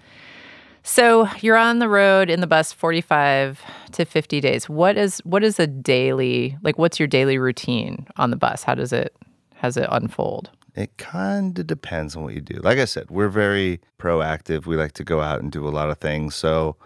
So 0.84 1.28
you're 1.42 1.58
on 1.58 1.80
the 1.80 1.88
road 1.90 2.30
in 2.30 2.42
the 2.42 2.48
bus 2.48 2.74
45 2.74 3.62
to 3.94 4.06
50 4.06 4.42
days. 4.42 4.68
What 4.70 4.98
is 4.98 5.20
what 5.24 5.44
is 5.44 5.60
a 5.60 5.68
daily 5.68 6.58
like? 6.64 6.78
What's 6.78 7.00
your 7.00 7.08
daily 7.08 7.38
routine 7.38 8.08
on 8.18 8.32
the 8.32 8.36
bus? 8.38 8.64
How 8.64 8.74
does 8.76 8.92
it 8.94 9.16
has 9.56 9.78
it 9.78 9.88
unfold? 9.92 10.50
It 10.76 10.98
kind 10.98 11.58
of 11.60 11.68
depends 11.68 12.16
on 12.16 12.24
what 12.24 12.34
you 12.34 12.42
do. 12.42 12.56
Like 12.64 12.78
I 12.80 12.86
said, 12.86 13.10
we're 13.10 13.28
very 13.30 13.82
proactive. 14.00 14.66
We 14.66 14.78
like 14.78 14.94
to 14.94 15.04
go 15.04 15.22
out 15.22 15.42
and 15.42 15.52
do 15.52 15.68
a 15.68 15.70
lot 15.70 15.90
of 15.90 15.98
things. 16.00 16.34
So 16.36 16.78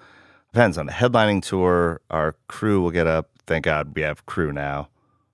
depends 0.52 0.78
on 0.78 0.90
a 0.90 0.92
headlining 0.92 1.44
tour. 1.44 2.02
Our 2.10 2.36
crew 2.48 2.82
will 2.82 2.92
get 2.92 3.06
up. 3.08 3.30
Thank 3.46 3.66
God 3.66 3.94
we 3.96 4.02
have 4.02 4.26
crew 4.26 4.52
now. 4.52 4.90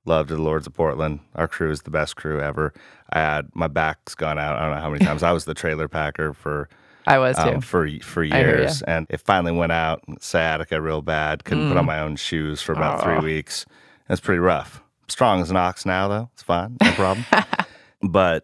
Love 0.06 0.28
to 0.28 0.36
the 0.36 0.42
Lords 0.42 0.68
of 0.68 0.74
Portland. 0.74 1.20
Our 1.36 1.48
crew 1.48 1.72
is 1.72 1.84
the 1.84 1.92
best 1.92 2.16
crew 2.16 2.42
ever. 2.42 2.74
I 3.14 3.20
had 3.20 3.50
my 3.54 3.68
back's 3.68 4.16
gone 4.16 4.38
out. 4.40 4.58
I 4.58 4.64
don't 4.66 4.76
know 4.76 4.82
how 4.82 4.90
many 4.90 5.06
times. 5.06 5.24
I 5.24 5.32
was 5.32 5.46
the 5.46 5.54
trailer 5.54 5.88
packer 5.88 6.34
for 6.34 6.68
I 7.08 7.20
was 7.20 7.36
too. 7.38 7.44
um, 7.44 7.62
for 7.62 7.88
for 8.02 8.24
years, 8.24 8.82
and 8.84 9.08
it 9.10 9.22
finally 9.22 9.52
went 9.54 9.72
out. 9.72 10.04
Sciatica 10.20 10.82
real 10.82 11.02
bad. 11.02 11.44
Couldn't 11.46 11.66
Mm. 11.66 11.70
put 11.70 11.78
on 11.78 11.86
my 11.86 12.00
own 12.00 12.16
shoes 12.16 12.62
for 12.62 12.74
about 12.74 13.02
three 13.04 13.20
weeks. 13.20 13.66
It's 14.10 14.20
pretty 14.22 14.40
rough. 14.40 14.82
Strong 15.08 15.42
as 15.42 15.50
an 15.52 15.58
ox 15.58 15.86
now, 15.86 16.08
though. 16.08 16.30
It's 16.34 16.44
fine, 16.44 16.78
no 16.82 16.92
problem. 16.94 17.26
but 18.02 18.44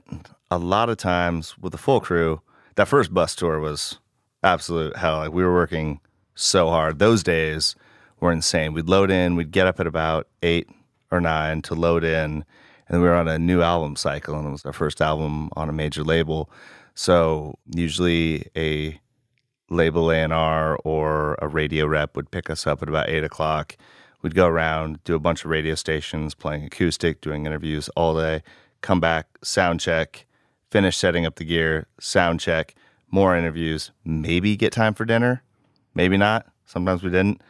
a 0.49 0.57
lot 0.57 0.89
of 0.89 0.97
times 0.97 1.57
with 1.57 1.71
the 1.71 1.77
full 1.77 1.99
crew, 1.99 2.41
that 2.75 2.87
first 2.87 3.13
bus 3.13 3.35
tour 3.35 3.59
was 3.59 3.99
absolute 4.43 4.95
hell. 4.97 5.17
Like 5.17 5.31
we 5.31 5.43
were 5.43 5.53
working 5.53 5.99
so 6.35 6.69
hard. 6.69 6.99
Those 6.99 7.23
days 7.23 7.75
were 8.19 8.31
insane. 8.31 8.73
We'd 8.73 8.89
load 8.89 9.11
in. 9.11 9.35
We'd 9.35 9.51
get 9.51 9.67
up 9.67 9.79
at 9.79 9.87
about 9.87 10.27
eight 10.41 10.69
or 11.11 11.21
nine 11.21 11.61
to 11.63 11.75
load 11.75 12.03
in, 12.03 12.43
and 12.87 13.01
we 13.01 13.07
were 13.07 13.15
on 13.15 13.27
a 13.27 13.39
new 13.39 13.61
album 13.61 13.95
cycle, 13.95 14.37
and 14.37 14.47
it 14.47 14.51
was 14.51 14.65
our 14.65 14.73
first 14.73 15.01
album 15.01 15.49
on 15.55 15.69
a 15.69 15.73
major 15.73 16.03
label. 16.03 16.49
So 16.95 17.57
usually 17.73 18.45
a 18.55 18.99
label 19.69 20.11
A&R 20.11 20.77
or 20.83 21.37
a 21.41 21.47
radio 21.47 21.85
rep 21.85 22.15
would 22.15 22.31
pick 22.31 22.49
us 22.49 22.65
up 22.65 22.81
at 22.81 22.89
about 22.89 23.09
eight 23.09 23.23
o'clock. 23.23 23.77
We'd 24.21 24.35
go 24.35 24.47
around, 24.47 25.03
do 25.03 25.15
a 25.15 25.19
bunch 25.19 25.45
of 25.45 25.51
radio 25.51 25.75
stations, 25.75 26.33
playing 26.33 26.63
acoustic, 26.63 27.21
doing 27.21 27.45
interviews 27.45 27.89
all 27.89 28.15
day, 28.17 28.41
come 28.87 29.01
back, 29.01 29.27
sound 29.43 29.81
check, 29.81 30.25
finish 30.71 30.95
setting 30.95 31.25
up 31.25 31.35
the 31.35 31.43
gear, 31.43 31.87
sound 31.99 32.39
check, 32.39 32.73
more 33.11 33.35
interviews, 33.35 33.91
maybe 34.05 34.55
get 34.55 34.71
time 34.71 34.93
for 34.93 35.03
dinner, 35.03 35.43
maybe 35.93 36.15
not. 36.15 36.47
Sometimes 36.65 37.03
we 37.03 37.09
didn't. 37.09 37.41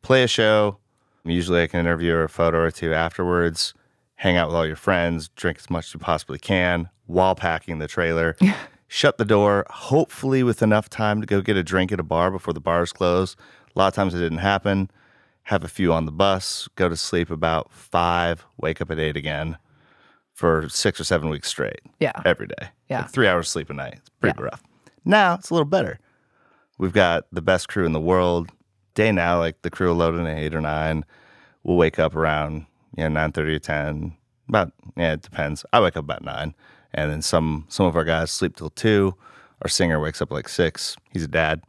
Play 0.00 0.22
a 0.22 0.26
show. 0.26 0.78
Usually 1.24 1.62
I 1.62 1.66
can 1.66 1.80
interview 1.80 2.14
or 2.14 2.24
a 2.24 2.28
photo 2.30 2.60
or 2.60 2.70
two 2.70 2.94
afterwards, 2.94 3.74
hang 4.14 4.38
out 4.38 4.48
with 4.48 4.56
all 4.56 4.66
your 4.66 4.76
friends, 4.76 5.28
drink 5.36 5.58
as 5.58 5.68
much 5.68 5.88
as 5.88 5.94
you 5.94 6.00
possibly 6.00 6.38
can 6.38 6.88
while 7.04 7.34
packing 7.34 7.80
the 7.80 7.88
trailer. 7.88 8.34
Shut 8.88 9.18
the 9.18 9.26
door, 9.26 9.66
hopefully 9.68 10.42
with 10.42 10.62
enough 10.62 10.88
time 10.88 11.20
to 11.20 11.26
go 11.26 11.42
get 11.42 11.58
a 11.58 11.62
drink 11.62 11.92
at 11.92 12.00
a 12.00 12.02
bar 12.02 12.30
before 12.30 12.54
the 12.54 12.60
bars 12.60 12.94
close. 12.94 13.36
A 13.76 13.78
lot 13.78 13.88
of 13.88 13.94
times 13.94 14.14
it 14.14 14.20
didn't 14.20 14.38
happen. 14.38 14.90
Have 15.42 15.64
a 15.64 15.68
few 15.68 15.92
on 15.92 16.06
the 16.06 16.12
bus, 16.12 16.66
go 16.76 16.88
to 16.88 16.96
sleep 16.96 17.28
about 17.28 17.70
five, 17.70 18.46
wake 18.56 18.80
up 18.80 18.90
at 18.90 18.98
eight 18.98 19.18
again 19.18 19.58
for 20.38 20.68
six 20.68 21.00
or 21.00 21.04
seven 21.04 21.30
weeks 21.30 21.48
straight. 21.48 21.80
Yeah. 21.98 22.12
Every 22.24 22.46
day. 22.46 22.68
Yeah. 22.88 23.00
Like 23.00 23.10
three 23.10 23.26
hours 23.26 23.48
sleep 23.48 23.70
a 23.70 23.74
night. 23.74 23.94
It's 23.96 24.08
pretty 24.20 24.40
rough. 24.40 24.62
Now 25.04 25.34
it's 25.34 25.50
a 25.50 25.54
little 25.54 25.64
better. 25.64 25.98
We've 26.78 26.92
got 26.92 27.24
the 27.32 27.42
best 27.42 27.68
crew 27.68 27.84
in 27.84 27.90
the 27.92 28.00
world. 28.00 28.48
Day 28.94 29.10
now, 29.10 29.40
like 29.40 29.62
the 29.62 29.70
crew 29.70 29.88
will 29.88 29.96
load 29.96 30.14
in 30.14 30.26
at 30.26 30.38
eight 30.38 30.54
or 30.54 30.60
nine. 30.60 31.04
We'll 31.64 31.76
wake 31.76 31.98
up 31.98 32.14
around 32.14 32.66
you 32.96 33.02
know 33.02 33.08
nine 33.08 33.32
thirty 33.32 33.52
or 33.52 33.58
ten. 33.58 34.16
About 34.48 34.72
yeah, 34.96 35.14
it 35.14 35.22
depends. 35.22 35.66
I 35.72 35.80
wake 35.80 35.96
up 35.96 36.04
about 36.04 36.22
nine, 36.22 36.54
and 36.94 37.10
then 37.10 37.20
some 37.20 37.64
some 37.68 37.86
of 37.86 37.96
our 37.96 38.04
guys 38.04 38.30
sleep 38.30 38.54
till 38.54 38.70
two. 38.70 39.16
Our 39.62 39.68
singer 39.68 39.98
wakes 39.98 40.22
up 40.22 40.30
like 40.30 40.48
six. 40.48 40.96
He's 41.10 41.24
a 41.24 41.28
dad, 41.28 41.62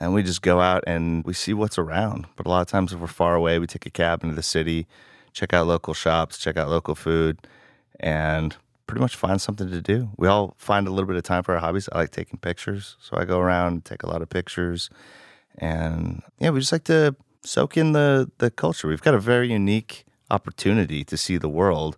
and 0.00 0.14
we 0.14 0.22
just 0.22 0.40
go 0.40 0.62
out 0.62 0.82
and 0.86 1.22
we 1.26 1.34
see 1.34 1.52
what's 1.52 1.76
around. 1.76 2.24
But 2.36 2.46
a 2.46 2.48
lot 2.48 2.62
of 2.62 2.68
times, 2.68 2.94
if 2.94 3.00
we're 3.00 3.06
far 3.06 3.34
away, 3.34 3.58
we 3.58 3.66
take 3.66 3.84
a 3.84 3.90
cab 3.90 4.24
into 4.24 4.34
the 4.34 4.42
city, 4.42 4.86
check 5.34 5.52
out 5.52 5.66
local 5.66 5.92
shops, 5.92 6.38
check 6.38 6.56
out 6.56 6.70
local 6.70 6.94
food, 6.94 7.46
and 8.04 8.54
pretty 8.86 9.00
much 9.00 9.16
find 9.16 9.40
something 9.40 9.70
to 9.70 9.80
do. 9.80 10.10
We 10.18 10.28
all 10.28 10.54
find 10.58 10.86
a 10.86 10.90
little 10.90 11.08
bit 11.08 11.16
of 11.16 11.22
time 11.22 11.42
for 11.42 11.54
our 11.54 11.60
hobbies. 11.60 11.88
I 11.90 11.98
like 11.98 12.10
taking 12.10 12.38
pictures, 12.38 12.96
so 13.00 13.16
I 13.16 13.24
go 13.24 13.40
around, 13.40 13.86
take 13.86 14.02
a 14.02 14.06
lot 14.06 14.20
of 14.20 14.28
pictures, 14.28 14.90
and 15.56 16.22
yeah, 16.38 16.50
we 16.50 16.60
just 16.60 16.70
like 16.70 16.84
to 16.84 17.16
soak 17.42 17.76
in 17.76 17.92
the 17.92 18.30
the 18.38 18.50
culture. 18.50 18.86
We've 18.86 19.02
got 19.02 19.14
a 19.14 19.18
very 19.18 19.50
unique 19.50 20.04
opportunity 20.30 21.02
to 21.04 21.16
see 21.16 21.38
the 21.38 21.48
world, 21.48 21.96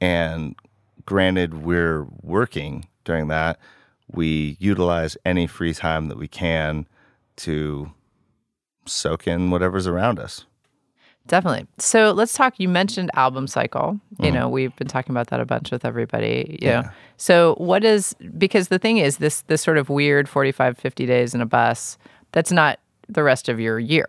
and 0.00 0.56
granted, 1.06 1.62
we're 1.62 2.04
working 2.20 2.88
during 3.04 3.28
that. 3.28 3.60
We 4.10 4.56
utilize 4.58 5.16
any 5.24 5.46
free 5.46 5.72
time 5.72 6.08
that 6.08 6.18
we 6.18 6.26
can 6.26 6.88
to 7.36 7.92
soak 8.86 9.28
in 9.28 9.50
whatever's 9.50 9.86
around 9.86 10.18
us. 10.18 10.46
Definitely. 11.28 11.66
So 11.78 12.12
let's 12.12 12.32
talk. 12.32 12.54
You 12.58 12.68
mentioned 12.68 13.10
album 13.14 13.46
cycle. 13.46 14.00
Mm-hmm. 14.14 14.24
You 14.24 14.32
know, 14.32 14.48
we've 14.48 14.74
been 14.76 14.88
talking 14.88 15.12
about 15.12 15.28
that 15.28 15.40
a 15.40 15.44
bunch 15.44 15.70
with 15.70 15.84
everybody. 15.84 16.58
You 16.60 16.68
know. 16.68 16.82
So 17.18 17.54
what 17.56 17.84
is 17.84 18.16
because 18.36 18.68
the 18.68 18.78
thing 18.78 18.96
is 18.96 19.18
this 19.18 19.42
this 19.42 19.62
sort 19.62 19.78
of 19.78 19.88
weird 19.88 20.28
45 20.28 20.76
50 20.78 21.06
days 21.06 21.34
in 21.34 21.40
a 21.40 21.46
bus, 21.46 21.98
that's 22.32 22.50
not 22.50 22.80
the 23.08 23.22
rest 23.22 23.48
of 23.48 23.60
your 23.60 23.78
year. 23.78 24.08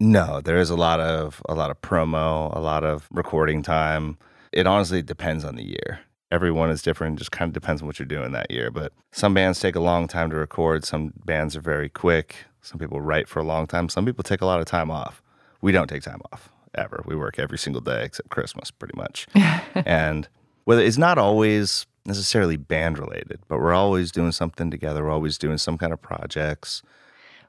No, 0.00 0.40
there 0.40 0.58
is 0.58 0.70
a 0.70 0.76
lot 0.76 1.00
of 1.00 1.42
a 1.48 1.54
lot 1.54 1.70
of 1.70 1.80
promo, 1.80 2.54
a 2.54 2.60
lot 2.60 2.84
of 2.84 3.08
recording 3.12 3.62
time. 3.62 4.18
It 4.52 4.66
honestly 4.66 5.02
depends 5.02 5.44
on 5.44 5.54
the 5.54 5.64
year. 5.64 6.00
Everyone 6.30 6.70
is 6.70 6.82
different. 6.82 7.18
Just 7.18 7.32
kind 7.32 7.48
of 7.48 7.52
depends 7.54 7.82
on 7.82 7.86
what 7.86 7.98
you're 7.98 8.06
doing 8.06 8.32
that 8.32 8.50
year. 8.50 8.70
But 8.70 8.92
some 9.12 9.32
bands 9.32 9.60
take 9.60 9.76
a 9.76 9.80
long 9.80 10.08
time 10.08 10.30
to 10.30 10.36
record. 10.36 10.84
Some 10.84 11.14
bands 11.24 11.56
are 11.56 11.60
very 11.60 11.88
quick. 11.88 12.36
Some 12.62 12.78
people 12.78 13.00
write 13.00 13.28
for 13.28 13.38
a 13.38 13.44
long 13.44 13.66
time. 13.66 13.88
Some 13.88 14.04
people 14.04 14.24
take 14.24 14.40
a 14.40 14.46
lot 14.46 14.60
of 14.60 14.66
time 14.66 14.90
off. 14.90 15.22
We 15.60 15.72
don't 15.72 15.88
take 15.88 16.02
time 16.02 16.20
off 16.32 16.50
ever. 16.74 17.02
We 17.06 17.16
work 17.16 17.38
every 17.38 17.58
single 17.58 17.80
day 17.80 18.04
except 18.04 18.30
Christmas, 18.30 18.70
pretty 18.70 18.96
much. 18.96 19.26
and 19.74 20.28
whether 20.64 20.82
it's 20.82 20.98
not 20.98 21.18
always 21.18 21.86
necessarily 22.04 22.56
band 22.56 22.98
related, 22.98 23.40
but 23.48 23.58
we're 23.58 23.74
always 23.74 24.10
doing 24.10 24.32
something 24.32 24.70
together. 24.70 25.04
We're 25.04 25.10
always 25.10 25.38
doing 25.38 25.58
some 25.58 25.78
kind 25.78 25.92
of 25.92 26.00
projects. 26.00 26.82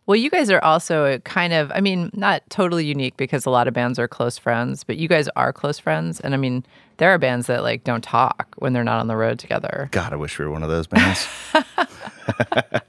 Well, 0.06 0.16
you 0.16 0.30
guys 0.30 0.50
are 0.50 0.64
also 0.64 1.20
kind 1.20 1.54
of, 1.54 1.72
I 1.74 1.82
mean, 1.82 2.10
not 2.14 2.42
totally 2.50 2.84
unique 2.84 3.16
because 3.16 3.46
a 3.46 3.52
lot 3.52 3.68
of 3.68 3.76
bands 3.76 4.00
are 4.00 4.08
close 4.08 4.40
friends, 4.40 4.84
but 4.84 4.98
you 4.98 5.08
guys 5.08 5.30
are 5.36 5.54
close 5.54 5.78
friends. 5.78 6.20
And 6.20 6.34
I 6.34 6.38
mean, 6.38 6.66
there 6.98 7.12
are 7.12 7.20
bands 7.20 7.48
that 7.48 7.62
like 7.62 7.84
don't 7.84 8.04
talk 8.04 8.56
when 8.58 8.74
they're 8.74 8.84
not 8.84 9.00
on 9.00 9.08
the 9.08 9.16
road 9.16 9.38
together. 9.38 9.88
God, 9.92 10.12
I 10.12 10.16
wish 10.16 10.40
we 10.40 10.46
were 10.46 10.52
one 10.52 10.64
of 10.64 10.70
those 10.70 10.88
bands. 10.88 11.28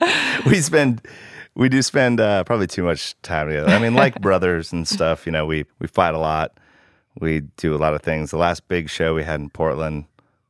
we 0.46 0.60
spend, 0.60 1.02
we 1.58 1.68
do 1.68 1.82
spend 1.82 2.20
uh, 2.20 2.44
probably 2.44 2.68
too 2.68 2.84
much 2.84 3.20
time 3.22 3.48
together. 3.48 3.68
I 3.68 3.80
mean, 3.80 3.94
like 3.94 4.20
brothers 4.22 4.72
and 4.72 4.86
stuff. 4.86 5.26
You 5.26 5.32
know, 5.32 5.44
we 5.44 5.66
we 5.80 5.88
fight 5.88 6.14
a 6.14 6.18
lot. 6.18 6.56
We 7.20 7.40
do 7.56 7.74
a 7.74 7.76
lot 7.78 7.94
of 7.94 8.02
things. 8.02 8.30
The 8.30 8.38
last 8.38 8.68
big 8.68 8.88
show 8.88 9.14
we 9.14 9.24
had 9.24 9.40
in 9.40 9.50
Portland, 9.50 10.04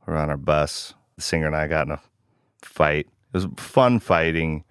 we 0.07 0.13
were 0.13 0.19
on 0.19 0.29
our 0.29 0.37
bus. 0.37 0.93
The 1.17 1.23
singer 1.23 1.47
and 1.47 1.57
I 1.57 1.67
got 1.67 1.87
in 1.87 1.93
a 1.93 2.01
fight. 2.63 3.07
It 3.07 3.33
was 3.33 3.47
fun 3.57 3.99
fighting. 4.01 4.65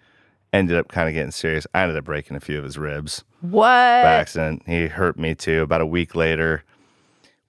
Ended 0.54 0.78
up 0.78 0.90
kind 0.90 1.10
of 1.10 1.14
getting 1.14 1.32
serious. 1.32 1.68
I 1.74 1.82
ended 1.82 1.98
up 1.98 2.06
breaking 2.06 2.38
a 2.38 2.40
few 2.40 2.58
of 2.58 2.64
his 2.64 2.78
ribs 2.78 3.24
What? 3.42 3.68
by 3.68 4.14
accident. 4.14 4.64
He 4.66 4.88
hurt 4.88 5.20
me 5.20 5.36
too. 5.36 5.62
About 5.62 5.82
a 5.82 5.86
week 5.86 6.16
later, 6.16 6.64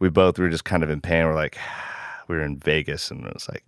we 0.01 0.09
both 0.09 0.39
were 0.39 0.49
just 0.49 0.64
kind 0.64 0.82
of 0.82 0.91
in 0.91 1.01
pain. 1.01 1.24
We're 1.26 1.34
like, 1.34 1.57
we 2.28 2.36
were 2.36 2.43
in 2.43 2.57
Vegas, 2.57 3.11
and 3.11 3.24
it 3.24 3.32
was 3.32 3.49
like, 3.49 3.64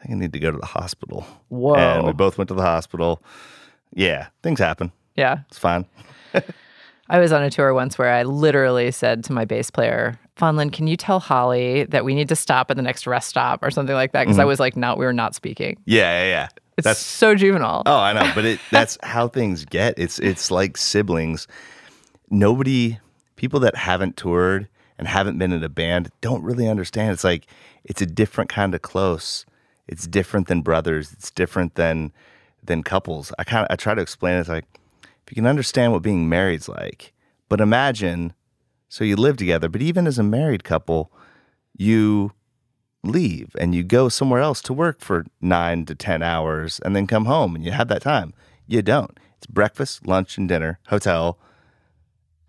I 0.00 0.02
think 0.02 0.16
I 0.16 0.18
need 0.18 0.32
to 0.32 0.40
go 0.40 0.50
to 0.50 0.58
the 0.58 0.66
hospital. 0.66 1.24
Whoa. 1.48 1.74
And 1.76 2.06
we 2.06 2.12
both 2.12 2.38
went 2.38 2.48
to 2.48 2.54
the 2.54 2.62
hospital. 2.62 3.22
Yeah, 3.94 4.28
things 4.42 4.58
happen. 4.58 4.92
Yeah. 5.16 5.40
It's 5.48 5.58
fine. 5.58 5.86
I 7.08 7.18
was 7.18 7.32
on 7.32 7.42
a 7.42 7.50
tour 7.50 7.74
once 7.74 7.98
where 7.98 8.10
I 8.10 8.22
literally 8.22 8.90
said 8.90 9.24
to 9.24 9.32
my 9.32 9.44
bass 9.44 9.70
player, 9.70 10.18
Fonlin, 10.36 10.72
can 10.72 10.86
you 10.86 10.96
tell 10.96 11.20
Holly 11.20 11.84
that 11.84 12.04
we 12.04 12.14
need 12.14 12.28
to 12.28 12.36
stop 12.36 12.70
at 12.70 12.76
the 12.76 12.82
next 12.82 13.06
rest 13.06 13.28
stop 13.28 13.62
or 13.62 13.70
something 13.70 13.94
like 13.94 14.12
that? 14.12 14.24
Because 14.24 14.38
I 14.38 14.42
mm-hmm. 14.42 14.48
was 14.48 14.60
like, 14.60 14.76
not, 14.76 14.98
we 14.98 15.04
were 15.04 15.12
not 15.12 15.34
speaking. 15.34 15.78
Yeah, 15.84 16.22
yeah, 16.22 16.28
yeah. 16.28 16.48
It's 16.78 16.86
That's 16.86 17.00
so 17.00 17.34
juvenile. 17.34 17.82
oh, 17.84 17.98
I 17.98 18.14
know, 18.14 18.32
but 18.34 18.46
it 18.46 18.60
that's 18.70 18.96
how 19.02 19.28
things 19.28 19.66
get. 19.66 19.98
It's 19.98 20.18
it's 20.20 20.50
like 20.50 20.78
siblings. 20.78 21.46
Nobody, 22.30 22.98
people 23.36 23.60
that 23.60 23.76
haven't 23.76 24.16
toured 24.16 24.68
and 24.98 25.06
haven't 25.06 25.38
been 25.38 25.52
in 25.52 25.62
a 25.62 25.68
band 25.68 26.10
don't 26.22 26.42
really 26.42 26.66
understand. 26.66 27.12
It's 27.12 27.24
like 27.24 27.46
it's 27.84 28.00
a 28.00 28.06
different 28.06 28.48
kind 28.48 28.74
of 28.74 28.80
close. 28.80 29.44
It's 29.86 30.06
different 30.06 30.48
than 30.48 30.62
brothers. 30.62 31.12
It's 31.12 31.30
different 31.30 31.74
than 31.74 32.10
than 32.62 32.82
couples. 32.82 33.32
I 33.38 33.44
kind 33.44 33.64
of 33.64 33.72
I 33.72 33.76
try 33.76 33.94
to 33.94 34.02
explain 34.02 34.36
it. 34.36 34.40
It's 34.40 34.48
like 34.48 34.66
if 35.02 35.30
you 35.30 35.34
can 35.34 35.46
understand 35.46 35.92
what 35.92 36.02
being 36.02 36.28
married's 36.28 36.68
like, 36.68 37.12
but 37.48 37.60
imagine 37.60 38.34
so 38.88 39.04
you 39.04 39.16
live 39.16 39.38
together, 39.38 39.68
but 39.70 39.80
even 39.80 40.06
as 40.06 40.18
a 40.18 40.22
married 40.22 40.64
couple, 40.64 41.10
you 41.76 42.32
leave 43.02 43.56
and 43.58 43.74
you 43.74 43.82
go 43.82 44.08
somewhere 44.08 44.40
else 44.40 44.60
to 44.62 44.72
work 44.72 45.00
for 45.00 45.24
nine 45.40 45.86
to 45.86 45.94
10 45.94 46.22
hours 46.22 46.78
and 46.84 46.94
then 46.94 47.06
come 47.06 47.24
home 47.24 47.54
and 47.54 47.64
you 47.64 47.72
have 47.72 47.88
that 47.88 48.02
time. 48.02 48.34
You 48.66 48.82
don't. 48.82 49.18
It's 49.38 49.46
breakfast, 49.46 50.06
lunch, 50.06 50.36
and 50.38 50.48
dinner, 50.48 50.78
hotel 50.88 51.38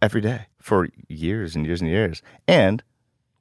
every 0.01 0.22
day 0.22 0.47
for 0.59 0.89
years 1.07 1.55
and 1.55 1.66
years 1.66 1.82
and 1.82 1.89
years. 1.89 2.22
And 2.47 2.84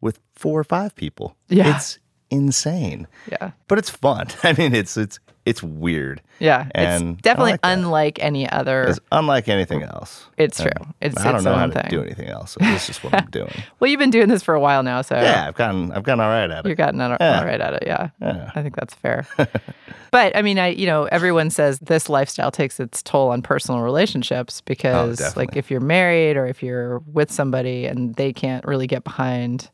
with 0.00 0.20
four 0.34 0.60
or 0.60 0.64
five 0.64 0.94
people. 0.94 1.36
Yeah. 1.48 1.74
It's 1.74 1.98
insane. 2.32 3.06
Yeah. 3.30 3.52
But 3.68 3.78
it's 3.78 3.90
fun. 3.90 4.26
I 4.42 4.52
mean, 4.54 4.74
it's 4.74 4.96
it's 4.96 5.18
it's 5.44 5.60
weird. 5.62 6.22
Yeah. 6.38 6.68
And 6.72 7.14
it's 7.14 7.22
definitely 7.22 7.52
like 7.52 7.60
unlike 7.64 8.18
any 8.22 8.48
other. 8.48 8.84
It's 8.84 9.00
unlike 9.10 9.48
anything 9.48 9.82
else. 9.82 10.26
It's 10.38 10.60
And 10.60 10.70
true. 10.72 10.86
It's 11.00 11.16
I 11.18 11.24
don't 11.24 11.36
its 11.36 11.44
know 11.44 11.54
how 11.54 11.64
own 11.64 11.70
to 11.72 11.80
thing. 11.80 11.90
do 11.90 12.00
anything 12.02 12.28
else. 12.28 12.52
So 12.52 12.58
this 12.60 12.88
is 12.88 12.98
what 13.02 13.12
I'm 13.14 13.26
doing. 13.30 13.50
Well, 13.80 13.90
you've 13.90 13.98
been 13.98 14.10
doing 14.10 14.28
this 14.28 14.42
for 14.44 14.54
a 14.54 14.60
while 14.60 14.84
now, 14.84 15.02
so 15.02 15.16
Yeah, 15.16 15.46
I've 15.48 15.54
gotten 15.56 15.90
I've 15.92 16.04
gotten 16.04 16.20
all 16.20 16.28
right 16.28 16.48
at 16.48 16.64
it. 16.64 16.68
you've 16.68 16.78
gotten 16.78 17.00
all 17.00 17.16
Yeah. 17.20 17.38
all 17.40 17.44
right 17.44 17.60
at 17.60 17.74
it. 17.74 17.82
Yeah. 17.86 18.10
Yeah. 18.20 18.52
I 18.54 18.62
think 18.62 18.76
that's 18.76 18.94
fair. 18.94 19.26
but 20.12 20.36
I 20.36 20.42
mean, 20.42 20.60
I 20.60 20.68
you 20.68 20.86
know, 20.86 21.04
everyone 21.06 21.50
says 21.50 21.80
this 21.80 22.08
lifestyle 22.08 22.52
takes 22.52 22.78
its 22.78 23.02
toll 23.02 23.30
on 23.30 23.42
personal 23.42 23.80
relationships 23.80 24.60
oh, 24.60 24.64
because 24.66 25.18
like 25.20 25.24
Oh, 25.24 25.24
definitely. 25.24 25.58
if 25.58 25.70
you're 25.72 25.80
married 25.80 26.36
or 26.36 26.46
if 26.46 26.62
you're 26.62 26.98
with 27.12 27.32
somebody 27.32 27.86
and 27.86 28.14
they 28.14 28.32
can't 28.32 28.64
really 28.64 28.86
get 28.86 29.02
behind 29.02 29.70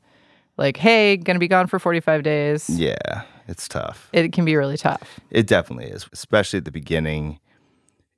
like, 0.59 0.77
hey, 0.77 1.17
gonna 1.17 1.39
be 1.39 1.49
gone 1.49 1.67
for 1.67 1.79
45 1.79 2.23
days. 2.23 2.69
Yeah, 2.69 3.23
it's 3.47 3.69
tough. 3.69 4.09
It 4.13 4.33
can 4.33 4.45
be 4.45 4.57
really 4.57 4.77
tough. 4.77 5.21
It 5.31 5.47
definitely 5.47 5.87
is, 5.87 6.07
especially 6.13 6.59
at 6.59 6.65
the 6.65 6.71
beginning. 6.73 7.39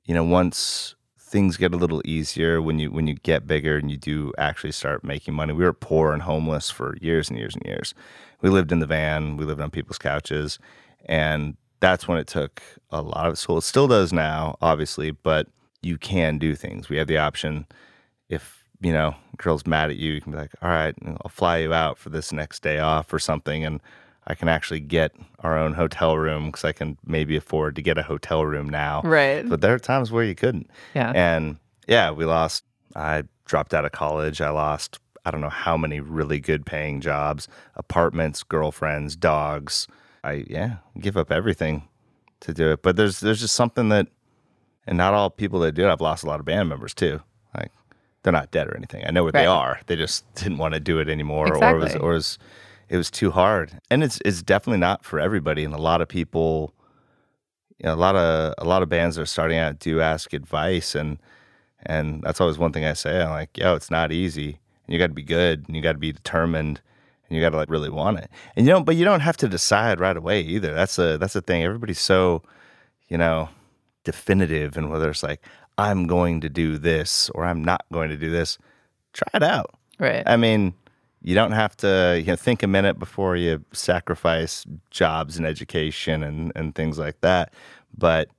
You 0.05 0.15
know, 0.15 0.23
once 0.23 0.95
things 1.31 1.55
get 1.55 1.73
a 1.73 1.77
little 1.77 2.01
easier 2.03 2.61
when 2.61 2.77
you 2.77 2.91
when 2.91 3.07
you 3.07 3.13
get 3.15 3.47
bigger 3.47 3.77
and 3.77 3.89
you 3.89 3.95
do 3.95 4.33
actually 4.37 4.73
start 4.73 5.03
making 5.03 5.33
money. 5.33 5.53
We 5.53 5.63
were 5.63 5.73
poor 5.73 6.11
and 6.11 6.21
homeless 6.21 6.69
for 6.69 6.97
years 6.99 7.29
and 7.29 7.39
years 7.39 7.55
and 7.55 7.65
years. 7.65 7.93
We 8.41 8.49
lived 8.49 8.71
in 8.71 8.79
the 8.79 8.85
van, 8.85 9.37
we 9.37 9.45
lived 9.45 9.61
on 9.61 9.69
people's 9.71 9.97
couches, 9.97 10.59
and 11.05 11.55
that's 11.79 12.07
when 12.07 12.17
it 12.17 12.27
took 12.27 12.61
a 12.89 13.01
lot 13.01 13.27
of 13.27 13.39
so 13.39 13.57
it 13.57 13.63
still 13.63 13.87
does 13.87 14.11
now, 14.11 14.57
obviously, 14.61 15.11
but 15.11 15.47
you 15.81 15.97
can 15.97 16.37
do 16.37 16.53
things. 16.53 16.89
We 16.89 16.97
have 16.97 17.07
the 17.07 17.17
option 17.17 17.65
if 18.27 18.60
you 18.81 18.91
know 18.91 19.15
girl's 19.37 19.65
mad 19.65 19.89
at 19.89 19.97
you, 19.97 20.13
you 20.13 20.21
can 20.21 20.31
be 20.31 20.37
like, 20.37 20.51
all 20.61 20.69
right, 20.69 20.95
I'll 21.05 21.29
fly 21.29 21.57
you 21.59 21.73
out 21.73 21.97
for 21.97 22.09
this 22.09 22.31
next 22.31 22.61
day 22.61 22.79
off 22.79 23.11
or 23.11 23.19
something, 23.19 23.65
and 23.65 23.81
I 24.27 24.35
can 24.35 24.47
actually 24.47 24.79
get 24.79 25.13
our 25.39 25.57
own 25.57 25.73
hotel 25.73 26.17
room 26.17 26.47
because 26.47 26.63
I 26.63 26.71
can 26.71 26.97
maybe 27.05 27.35
afford 27.35 27.75
to 27.75 27.81
get 27.81 27.97
a 27.97 28.03
hotel 28.03 28.45
room 28.45 28.69
now. 28.69 29.01
Right. 29.03 29.47
But 29.47 29.61
there 29.61 29.73
are 29.73 29.79
times 29.79 30.11
where 30.11 30.23
you 30.23 30.35
couldn't. 30.35 30.69
Yeah. 30.93 31.11
And 31.15 31.57
yeah, 31.87 32.11
we 32.11 32.25
lost. 32.25 32.63
I 32.95 33.23
dropped 33.45 33.73
out 33.73 33.85
of 33.85 33.91
college. 33.91 34.41
I 34.41 34.49
lost. 34.49 34.99
I 35.25 35.31
don't 35.31 35.41
know 35.41 35.49
how 35.49 35.77
many 35.77 35.99
really 35.99 36.39
good 36.39 36.65
paying 36.65 37.01
jobs, 37.01 37.47
apartments, 37.75 38.43
girlfriends, 38.43 39.15
dogs. 39.15 39.87
I 40.23 40.45
yeah, 40.47 40.77
give 40.99 41.17
up 41.17 41.31
everything 41.31 41.87
to 42.41 42.53
do 42.53 42.71
it. 42.71 42.81
But 42.83 42.95
there's 42.95 43.19
there's 43.19 43.41
just 43.41 43.55
something 43.55 43.89
that, 43.89 44.07
and 44.85 44.97
not 44.97 45.13
all 45.13 45.29
people 45.29 45.59
that 45.61 45.73
do 45.73 45.87
it. 45.87 45.91
I've 45.91 46.01
lost 46.01 46.23
a 46.23 46.27
lot 46.27 46.39
of 46.39 46.45
band 46.45 46.69
members 46.69 46.93
too. 46.93 47.21
They're 48.23 48.33
not 48.33 48.51
dead 48.51 48.67
or 48.67 48.77
anything. 48.77 49.03
I 49.05 49.11
know 49.11 49.23
where 49.23 49.31
they 49.31 49.45
are. 49.45 49.79
They 49.87 49.95
just 49.95 50.31
didn't 50.35 50.57
want 50.57 50.73
to 50.73 50.79
do 50.79 50.99
it 50.99 51.09
anymore, 51.09 51.55
or 51.55 51.75
it 51.75 51.79
was 51.79 51.95
or 51.95 52.11
it 52.11 52.15
was 52.15 52.39
it 52.89 52.97
was 52.97 53.09
too 53.09 53.31
hard. 53.31 53.79
And 53.89 54.03
it's 54.03 54.19
it's 54.25 54.41
definitely 54.41 54.79
not 54.79 55.03
for 55.05 55.19
everybody. 55.19 55.63
And 55.63 55.73
a 55.73 55.81
lot 55.81 56.01
of 56.01 56.07
people, 56.07 56.73
you 57.79 57.87
know, 57.87 57.93
a 57.93 57.95
lot 57.95 58.15
of 58.15 58.53
a 58.57 58.65
lot 58.65 58.83
of 58.83 58.89
bands 58.89 59.15
that 59.15 59.23
are 59.23 59.25
starting 59.25 59.57
out 59.57 59.79
do 59.79 60.01
ask 60.01 60.33
advice, 60.33 60.93
and 60.93 61.17
and 61.83 62.21
that's 62.21 62.41
always 62.41 62.57
one 62.57 62.73
thing 62.73 62.85
I 62.85 62.93
say. 62.93 63.21
I'm 63.21 63.31
like, 63.31 63.57
yo, 63.57 63.75
it's 63.75 63.89
not 63.89 64.11
easy. 64.11 64.59
And 64.85 64.93
you 64.93 64.99
got 64.99 65.07
to 65.07 65.13
be 65.13 65.23
good, 65.23 65.63
and 65.67 65.75
you 65.75 65.81
got 65.81 65.93
to 65.93 65.97
be 65.97 66.11
determined, 66.11 66.81
and 67.27 67.35
you 67.35 67.41
got 67.41 67.51
to 67.51 67.57
like 67.57 67.69
really 67.69 67.89
want 67.89 68.19
it. 68.19 68.29
And 68.55 68.65
you 68.65 68.71
don't, 68.71 68.83
but 68.83 68.97
you 68.97 69.05
don't 69.05 69.21
have 69.21 69.37
to 69.37 69.47
decide 69.47 69.99
right 69.99 70.17
away 70.17 70.41
either. 70.41 70.73
That's 70.73 70.99
a 70.99 71.17
that's 71.17 71.33
the 71.33 71.41
thing. 71.41 71.63
Everybody's 71.63 71.99
so, 71.99 72.43
you 73.07 73.17
know, 73.17 73.47
definitive, 74.03 74.75
and 74.75 74.91
whether 74.91 75.09
it's 75.09 75.23
like 75.23 75.41
I'm 75.77 76.07
going 76.07 76.41
to 76.41 76.49
do 76.49 76.77
this 76.77 77.29
or 77.31 77.45
I'm 77.45 77.63
not 77.63 77.85
going 77.91 78.09
to 78.09 78.17
do 78.17 78.29
this, 78.29 78.57
try 79.13 79.29
it 79.33 79.43
out. 79.43 79.73
Right. 79.99 80.23
I 80.25 80.37
mean, 80.37 80.73
you 81.21 81.35
don't 81.35 81.51
have 81.51 81.77
to 81.77 82.17
you 82.19 82.25
know, 82.25 82.35
think 82.35 82.63
a 82.63 82.67
minute 82.67 82.97
before 82.97 83.35
you 83.35 83.63
sacrifice 83.71 84.65
jobs 84.89 85.37
and 85.37 85.45
education 85.45 86.23
and, 86.23 86.51
and 86.55 86.73
things 86.75 86.97
like 86.97 87.21
that. 87.21 87.53
But 87.95 88.29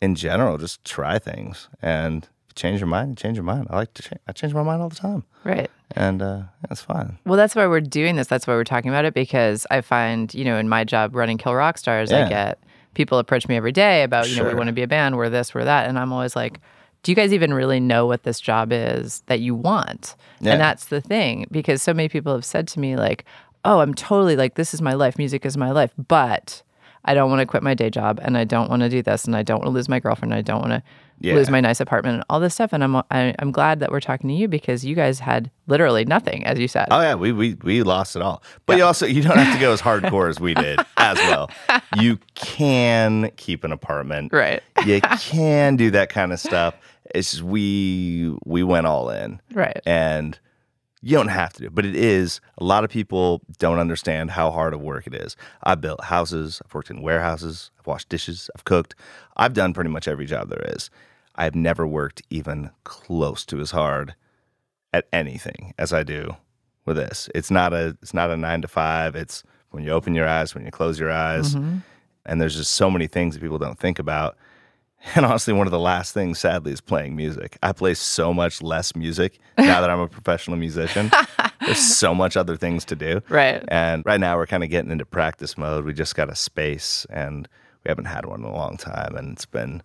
in 0.00 0.14
general, 0.14 0.58
just 0.58 0.84
try 0.84 1.18
things 1.18 1.68
and 1.82 2.28
change 2.54 2.80
your 2.80 2.86
mind. 2.86 3.18
Change 3.18 3.36
your 3.36 3.44
mind. 3.44 3.66
I 3.70 3.76
like 3.76 3.94
to 3.94 4.02
change. 4.02 4.20
I 4.26 4.32
change 4.32 4.54
my 4.54 4.62
mind 4.62 4.82
all 4.82 4.88
the 4.88 4.94
time, 4.94 5.24
right. 5.44 5.70
and 5.92 6.22
uh, 6.22 6.42
that's 6.68 6.82
fine. 6.82 7.18
Well, 7.24 7.36
that's 7.36 7.54
why 7.54 7.66
we're 7.66 7.80
doing 7.80 8.16
this. 8.16 8.28
That's 8.28 8.46
why 8.46 8.54
we're 8.54 8.64
talking 8.64 8.90
about 8.90 9.04
it 9.04 9.14
because 9.14 9.66
I 9.70 9.80
find, 9.80 10.32
you 10.34 10.44
know, 10.44 10.56
in 10.56 10.68
my 10.68 10.84
job 10.84 11.14
running 11.14 11.38
Kill 11.38 11.54
Rock 11.54 11.78
Stars, 11.78 12.12
I 12.12 12.28
get 12.28 12.62
people 12.94 13.18
approach 13.18 13.48
me 13.48 13.56
every 13.56 13.72
day 13.72 14.02
about, 14.02 14.28
you 14.28 14.36
know, 14.36 14.48
we 14.48 14.54
want 14.54 14.68
to 14.68 14.72
be 14.72 14.82
a 14.82 14.88
band, 14.88 15.16
we're 15.16 15.28
this, 15.28 15.54
we're 15.54 15.64
that. 15.64 15.88
And 15.88 15.98
I'm 15.98 16.12
always 16.12 16.34
like, 16.34 16.60
do 17.02 17.12
you 17.12 17.16
guys 17.16 17.32
even 17.32 17.52
really 17.52 17.80
know 17.80 18.06
what 18.06 18.22
this 18.22 18.40
job 18.40 18.70
is 18.72 19.22
that 19.26 19.40
you 19.40 19.54
want? 19.54 20.16
Yeah. 20.40 20.52
And 20.52 20.60
that's 20.60 20.86
the 20.86 21.00
thing 21.00 21.46
because 21.50 21.82
so 21.82 21.92
many 21.92 22.08
people 22.08 22.34
have 22.34 22.44
said 22.44 22.66
to 22.68 22.80
me, 22.80 22.96
like, 22.96 23.24
oh, 23.64 23.80
I'm 23.80 23.94
totally 23.94 24.36
like, 24.36 24.54
this 24.54 24.74
is 24.74 24.80
my 24.80 24.94
life, 24.94 25.18
music 25.18 25.44
is 25.44 25.56
my 25.56 25.70
life, 25.70 25.92
but 26.08 26.62
I 27.04 27.14
don't 27.14 27.30
want 27.30 27.40
to 27.40 27.46
quit 27.46 27.62
my 27.62 27.74
day 27.74 27.90
job 27.90 28.18
and 28.22 28.38
I 28.38 28.44
don't 28.44 28.70
want 28.70 28.82
to 28.82 28.88
do 28.88 29.02
this 29.02 29.26
and 29.26 29.36
I 29.36 29.42
don't 29.42 29.58
want 29.58 29.66
to 29.66 29.72
lose 29.72 29.88
my 29.88 30.00
girlfriend. 30.00 30.32
And 30.32 30.38
I 30.38 30.42
don't 30.42 30.60
want 30.60 30.72
to 30.72 30.82
Yeah. 31.20 31.34
lose 31.34 31.50
my 31.50 31.60
nice 31.60 31.80
apartment 31.80 32.16
and 32.16 32.24
all 32.28 32.40
this 32.40 32.54
stuff. 32.54 32.72
And 32.72 32.84
I'm, 32.84 32.96
I, 32.96 33.34
I'm 33.38 33.50
glad 33.50 33.80
that 33.80 33.90
we're 33.90 34.00
talking 34.00 34.28
to 34.28 34.34
you 34.34 34.48
because 34.48 34.84
you 34.84 34.94
guys 34.94 35.18
had 35.20 35.50
literally 35.66 36.04
nothing, 36.04 36.44
as 36.44 36.58
you 36.58 36.68
said. 36.68 36.88
Oh 36.90 37.00
yeah, 37.00 37.14
we 37.14 37.32
we 37.32 37.54
we 37.62 37.82
lost 37.82 38.16
it 38.16 38.22
all. 38.22 38.42
But 38.66 38.76
you 38.76 38.84
also 38.84 39.06
you 39.06 39.22
don't 39.22 39.38
have 39.38 39.54
to 39.54 39.60
go 39.60 39.72
as 39.72 39.80
hardcore 39.88 40.28
as 40.28 40.40
we 40.40 40.54
did 40.54 40.80
as 40.96 41.16
well. 41.18 41.50
You 41.98 42.18
can 42.34 43.30
keep 43.36 43.64
an 43.64 43.72
apartment. 43.72 44.32
Right. 44.32 44.62
You 44.84 45.00
can 45.18 45.76
do 45.76 45.90
that 45.92 46.08
kind 46.08 46.32
of 46.32 46.40
stuff. 46.40 46.74
It's 47.14 47.32
just 47.32 47.42
we 47.42 48.34
we 48.44 48.62
went 48.62 48.86
all 48.86 49.10
in. 49.10 49.40
Right. 49.52 49.80
And 49.86 50.38
you 51.04 51.16
don't 51.16 51.28
have 51.28 51.52
to 51.52 51.60
do 51.60 51.66
it, 51.66 51.74
but 51.74 51.84
it 51.84 51.94
is. 51.94 52.40
A 52.56 52.64
lot 52.64 52.82
of 52.82 52.88
people 52.88 53.42
don't 53.58 53.78
understand 53.78 54.30
how 54.30 54.50
hard 54.50 54.72
of 54.72 54.80
work 54.80 55.06
it 55.06 55.14
is. 55.14 55.36
I've 55.62 55.80
built 55.80 56.02
houses, 56.04 56.62
I've 56.64 56.72
worked 56.72 56.90
in 56.90 57.02
warehouses, 57.02 57.70
I've 57.78 57.86
washed 57.86 58.08
dishes, 58.08 58.50
I've 58.56 58.64
cooked. 58.64 58.94
I've 59.36 59.52
done 59.52 59.74
pretty 59.74 59.90
much 59.90 60.08
every 60.08 60.24
job 60.24 60.48
there 60.48 60.64
is. 60.74 60.88
I've 61.34 61.54
never 61.54 61.86
worked 61.86 62.22
even 62.30 62.70
close 62.84 63.44
to 63.46 63.60
as 63.60 63.72
hard 63.72 64.14
at 64.94 65.06
anything 65.12 65.74
as 65.78 65.92
I 65.92 66.04
do 66.04 66.36
with 66.86 66.96
this. 66.96 67.28
It's 67.34 67.50
not 67.50 67.74
a 67.74 67.98
it's 68.00 68.14
not 68.14 68.30
a 68.30 68.36
9 68.36 68.62
to 68.62 68.68
5. 68.68 69.14
It's 69.14 69.42
when 69.70 69.84
you 69.84 69.90
open 69.90 70.14
your 70.14 70.28
eyes, 70.28 70.54
when 70.54 70.64
you 70.64 70.70
close 70.70 70.98
your 70.98 71.10
eyes. 71.10 71.54
Mm-hmm. 71.54 71.78
And 72.24 72.40
there's 72.40 72.56
just 72.56 72.72
so 72.72 72.90
many 72.90 73.08
things 73.08 73.34
that 73.34 73.42
people 73.42 73.58
don't 73.58 73.78
think 73.78 73.98
about. 73.98 74.38
And 75.16 75.24
honestly, 75.26 75.52
one 75.52 75.66
of 75.66 75.70
the 75.70 75.78
last 75.78 76.14
things, 76.14 76.38
sadly, 76.38 76.72
is 76.72 76.80
playing 76.80 77.14
music. 77.14 77.58
I 77.62 77.72
play 77.72 77.94
so 77.94 78.32
much 78.32 78.62
less 78.62 78.96
music 78.96 79.38
now 79.58 79.80
that 79.80 79.90
I'm 79.90 80.00
a 80.00 80.08
professional 80.08 80.56
musician. 80.56 81.10
There's 81.60 81.78
so 81.78 82.14
much 82.14 82.36
other 82.36 82.56
things 82.56 82.84
to 82.86 82.96
do. 82.96 83.20
Right. 83.28 83.62
And 83.68 84.02
right 84.06 84.18
now, 84.18 84.36
we're 84.36 84.46
kind 84.46 84.64
of 84.64 84.70
getting 84.70 84.90
into 84.90 85.04
practice 85.04 85.58
mode. 85.58 85.84
We 85.84 85.92
just 85.92 86.14
got 86.14 86.30
a 86.30 86.34
space, 86.34 87.06
and 87.10 87.46
we 87.84 87.90
haven't 87.90 88.06
had 88.06 88.24
one 88.26 88.40
in 88.40 88.46
a 88.46 88.52
long 88.54 88.76
time. 88.78 89.14
And 89.14 89.34
it's 89.34 89.46
been, 89.46 89.82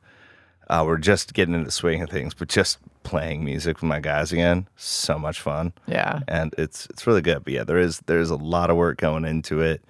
uh, 0.70 0.84
we're 0.88 0.98
just 0.98 1.34
getting 1.34 1.54
into 1.54 1.66
the 1.66 1.72
swing 1.72 2.02
of 2.02 2.10
things, 2.10 2.34
but 2.34 2.48
just 2.48 2.78
playing 3.04 3.44
music 3.44 3.78
with 3.78 3.90
my 3.90 4.00
guys 4.00 4.32
again, 4.32 4.68
so 4.78 5.18
much 5.20 5.42
fun 5.42 5.74
Yeah. 5.88 6.20
and 6.28 6.54
it's 6.58 6.86
it's 6.92 7.06
really 7.08 7.22
good. 7.22 7.44
But 7.44 7.54
yeah, 7.54 7.64
there 7.66 7.78
is 7.80 8.00
there's 8.06 8.30
a 8.30 8.36
lot 8.36 8.70
of 8.70 8.78
work 8.78 8.98
going 8.98 9.26
into 9.26 9.62
it, 9.62 9.84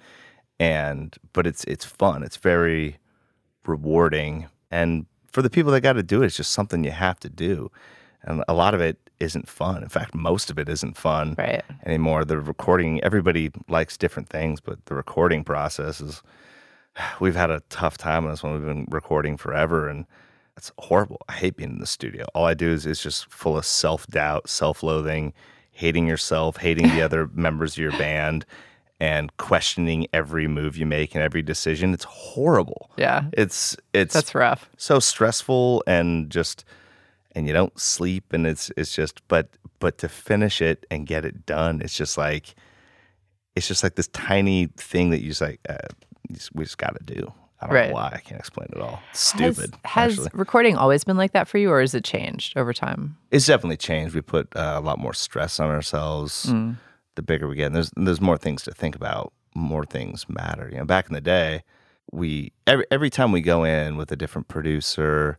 and 0.58 1.14
but 1.32 1.46
it's 1.46 1.64
it's 1.64 1.84
fun. 1.84 2.22
It's 2.22 2.36
very 2.36 2.98
rewarding, 3.66 4.48
and 4.70 5.06
for 5.32 5.42
the 5.42 5.50
people 5.50 5.72
that 5.72 5.80
got 5.82 5.94
to 5.94 6.02
do 6.02 6.22
it, 6.22 6.26
it's 6.26 6.36
just 6.36 6.52
something 6.52 6.84
you 6.84 6.90
have 6.90 7.18
to 7.20 7.28
do, 7.28 7.70
and 8.22 8.44
a 8.48 8.54
lot 8.54 8.74
of 8.74 8.80
it 8.80 8.98
isn't 9.20 9.48
fun. 9.48 9.82
In 9.82 9.88
fact, 9.88 10.14
most 10.14 10.50
of 10.50 10.58
it 10.58 10.68
isn't 10.68 10.96
fun 10.96 11.34
Right. 11.38 11.62
anymore. 11.84 12.24
The 12.24 12.40
recording, 12.40 13.02
everybody 13.02 13.50
likes 13.68 13.96
different 13.96 14.28
things, 14.28 14.60
but 14.60 14.84
the 14.86 14.94
recording 14.94 15.44
process 15.44 16.00
is. 16.00 16.22
We've 17.20 17.36
had 17.36 17.50
a 17.50 17.62
tough 17.70 17.96
time 17.96 18.24
on 18.24 18.30
this 18.30 18.42
one. 18.42 18.52
We've 18.54 18.64
been 18.64 18.86
recording 18.90 19.36
forever, 19.36 19.88
and 19.88 20.06
it's 20.56 20.72
horrible. 20.78 21.20
I 21.28 21.34
hate 21.34 21.56
being 21.56 21.70
in 21.70 21.78
the 21.78 21.86
studio. 21.86 22.26
All 22.34 22.44
I 22.44 22.54
do 22.54 22.68
is 22.70 22.84
is 22.84 23.00
just 23.02 23.30
full 23.30 23.56
of 23.56 23.64
self 23.64 24.06
doubt, 24.08 24.48
self 24.48 24.82
loathing, 24.82 25.32
hating 25.70 26.06
yourself, 26.08 26.56
hating 26.56 26.88
the 26.88 27.00
other 27.02 27.28
members 27.34 27.74
of 27.74 27.78
your 27.78 27.92
band, 27.92 28.44
and 29.00 29.34
questioning 29.38 30.06
every 30.12 30.46
move 30.46 30.76
you 30.76 30.84
make 30.86 31.14
and 31.14 31.24
every 31.24 31.42
decision. 31.42 31.94
It's 31.94 32.04
horrible. 32.04 32.90
Yeah. 32.96 33.24
It's 33.32 33.76
it's 33.94 34.14
That's 34.14 34.34
rough. 34.34 34.68
so 34.76 34.98
stressful 35.00 35.82
and 35.86 36.30
just 36.30 36.64
and 37.34 37.46
you 37.46 37.52
don't 37.52 37.78
sleep 37.78 38.32
and 38.32 38.46
it's 38.46 38.70
it's 38.76 38.94
just 38.94 39.26
but 39.28 39.48
but 39.78 39.98
to 39.98 40.08
finish 40.08 40.60
it 40.60 40.84
and 40.90 41.06
get 41.06 41.24
it 41.24 41.46
done 41.46 41.80
it's 41.80 41.96
just 41.96 42.18
like 42.18 42.54
it's 43.56 43.68
just 43.68 43.82
like 43.82 43.94
this 43.94 44.08
tiny 44.08 44.66
thing 44.76 45.10
that 45.10 45.20
you 45.22 45.28
just 45.28 45.40
like 45.40 45.60
uh, 45.68 45.76
we 46.54 46.64
just 46.64 46.76
got 46.78 46.94
to 46.98 47.14
do 47.14 47.32
i 47.60 47.66
don't 47.66 47.74
Right. 47.74 47.88
know 47.88 47.94
why 47.94 48.10
i 48.14 48.18
can't 48.18 48.40
explain 48.40 48.68
it 48.72 48.80
all 48.80 49.00
it's 49.10 49.20
stupid 49.20 49.74
Has, 49.84 50.18
actually 50.18 50.30
recording 50.34 50.76
always 50.76 51.04
been 51.04 51.16
like 51.16 51.32
that 51.32 51.46
for 51.48 51.58
you, 51.58 51.70
or 51.70 51.80
has 51.80 51.94
it 51.94 52.02
changed 52.04 52.56
over 52.58 52.72
time? 52.72 53.16
it's 53.30 53.46
definitely 53.46 53.76
changed 53.76 54.14
we 54.14 54.20
put 54.22 54.48
uh, 54.56 54.74
a 54.76 54.80
lot 54.80 54.98
more 54.98 55.14
stress 55.14 55.60
on 55.60 55.70
ourselves 55.70 56.46
Mm. 56.46 56.76
The 57.16 57.22
bigger 57.22 57.48
we 57.48 57.56
get 57.56 57.66
and 57.66 57.74
there's 57.74 57.90
there's 57.96 58.20
more 58.20 58.38
things 58.38 58.62
to 58.62 58.72
think 58.72 58.94
about 58.94 59.32
more 59.54 59.84
things 59.84 60.26
matter. 60.28 60.68
You 60.70 60.78
know, 60.78 60.84
back 60.84 61.08
in 61.08 61.14
the 61.14 61.20
day, 61.20 61.62
we 62.12 62.52
every 62.66 62.86
every 62.90 63.10
time 63.10 63.32
we 63.32 63.40
go 63.40 63.64
in 63.64 63.96
with 63.96 64.10
a 64.12 64.16
different 64.16 64.48
producer 64.48 65.38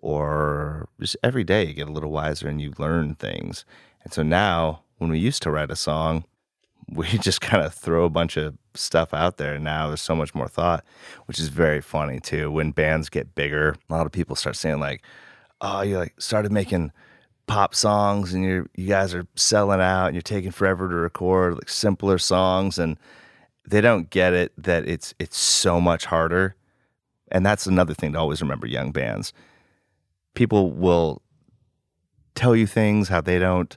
or 0.00 0.88
just 1.00 1.16
every 1.22 1.44
day 1.44 1.66
you 1.66 1.74
get 1.74 1.88
a 1.88 1.92
little 1.92 2.10
wiser 2.10 2.48
and 2.48 2.60
you 2.60 2.72
learn 2.78 3.14
things. 3.14 3.64
And 4.04 4.12
so 4.12 4.22
now 4.22 4.82
when 4.98 5.10
we 5.10 5.18
used 5.18 5.42
to 5.42 5.50
write 5.50 5.70
a 5.70 5.76
song, 5.76 6.24
we 6.88 7.06
just 7.18 7.40
kind 7.40 7.64
of 7.64 7.74
throw 7.74 8.04
a 8.04 8.10
bunch 8.10 8.36
of 8.36 8.56
stuff 8.74 9.12
out 9.12 9.36
there. 9.36 9.54
And 9.54 9.64
now 9.64 9.88
there's 9.88 10.00
so 10.00 10.16
much 10.16 10.34
more 10.34 10.48
thought, 10.48 10.84
which 11.26 11.38
is 11.38 11.48
very 11.48 11.80
funny 11.80 12.20
too. 12.20 12.50
When 12.50 12.70
bands 12.70 13.08
get 13.08 13.34
bigger, 13.34 13.76
a 13.88 13.92
lot 13.92 14.06
of 14.06 14.12
people 14.12 14.36
start 14.36 14.56
saying 14.56 14.80
like, 14.80 15.02
"Oh, 15.60 15.82
you 15.82 15.98
like 15.98 16.14
started 16.20 16.52
making 16.52 16.92
pop 17.48 17.74
songs, 17.74 18.32
and 18.32 18.44
you're 18.44 18.66
you 18.76 18.86
guys 18.86 19.14
are 19.14 19.26
selling 19.34 19.80
out, 19.80 20.06
and 20.06 20.14
you're 20.14 20.22
taking 20.22 20.52
forever 20.52 20.88
to 20.88 20.94
record 20.94 21.54
like 21.54 21.68
simpler 21.68 22.18
songs." 22.18 22.78
And 22.78 22.96
they 23.66 23.80
don't 23.80 24.10
get 24.10 24.32
it 24.32 24.52
that 24.56 24.88
it's 24.88 25.14
it's 25.18 25.36
so 25.36 25.80
much 25.80 26.04
harder. 26.06 26.54
And 27.30 27.44
that's 27.44 27.66
another 27.66 27.94
thing 27.94 28.12
to 28.12 28.18
always 28.18 28.40
remember 28.40 28.66
young 28.66 28.92
bands. 28.92 29.32
People 30.34 30.70
will 30.70 31.20
tell 32.38 32.54
you 32.54 32.66
things 32.66 33.08
how 33.08 33.20
they 33.20 33.38
don't 33.38 33.76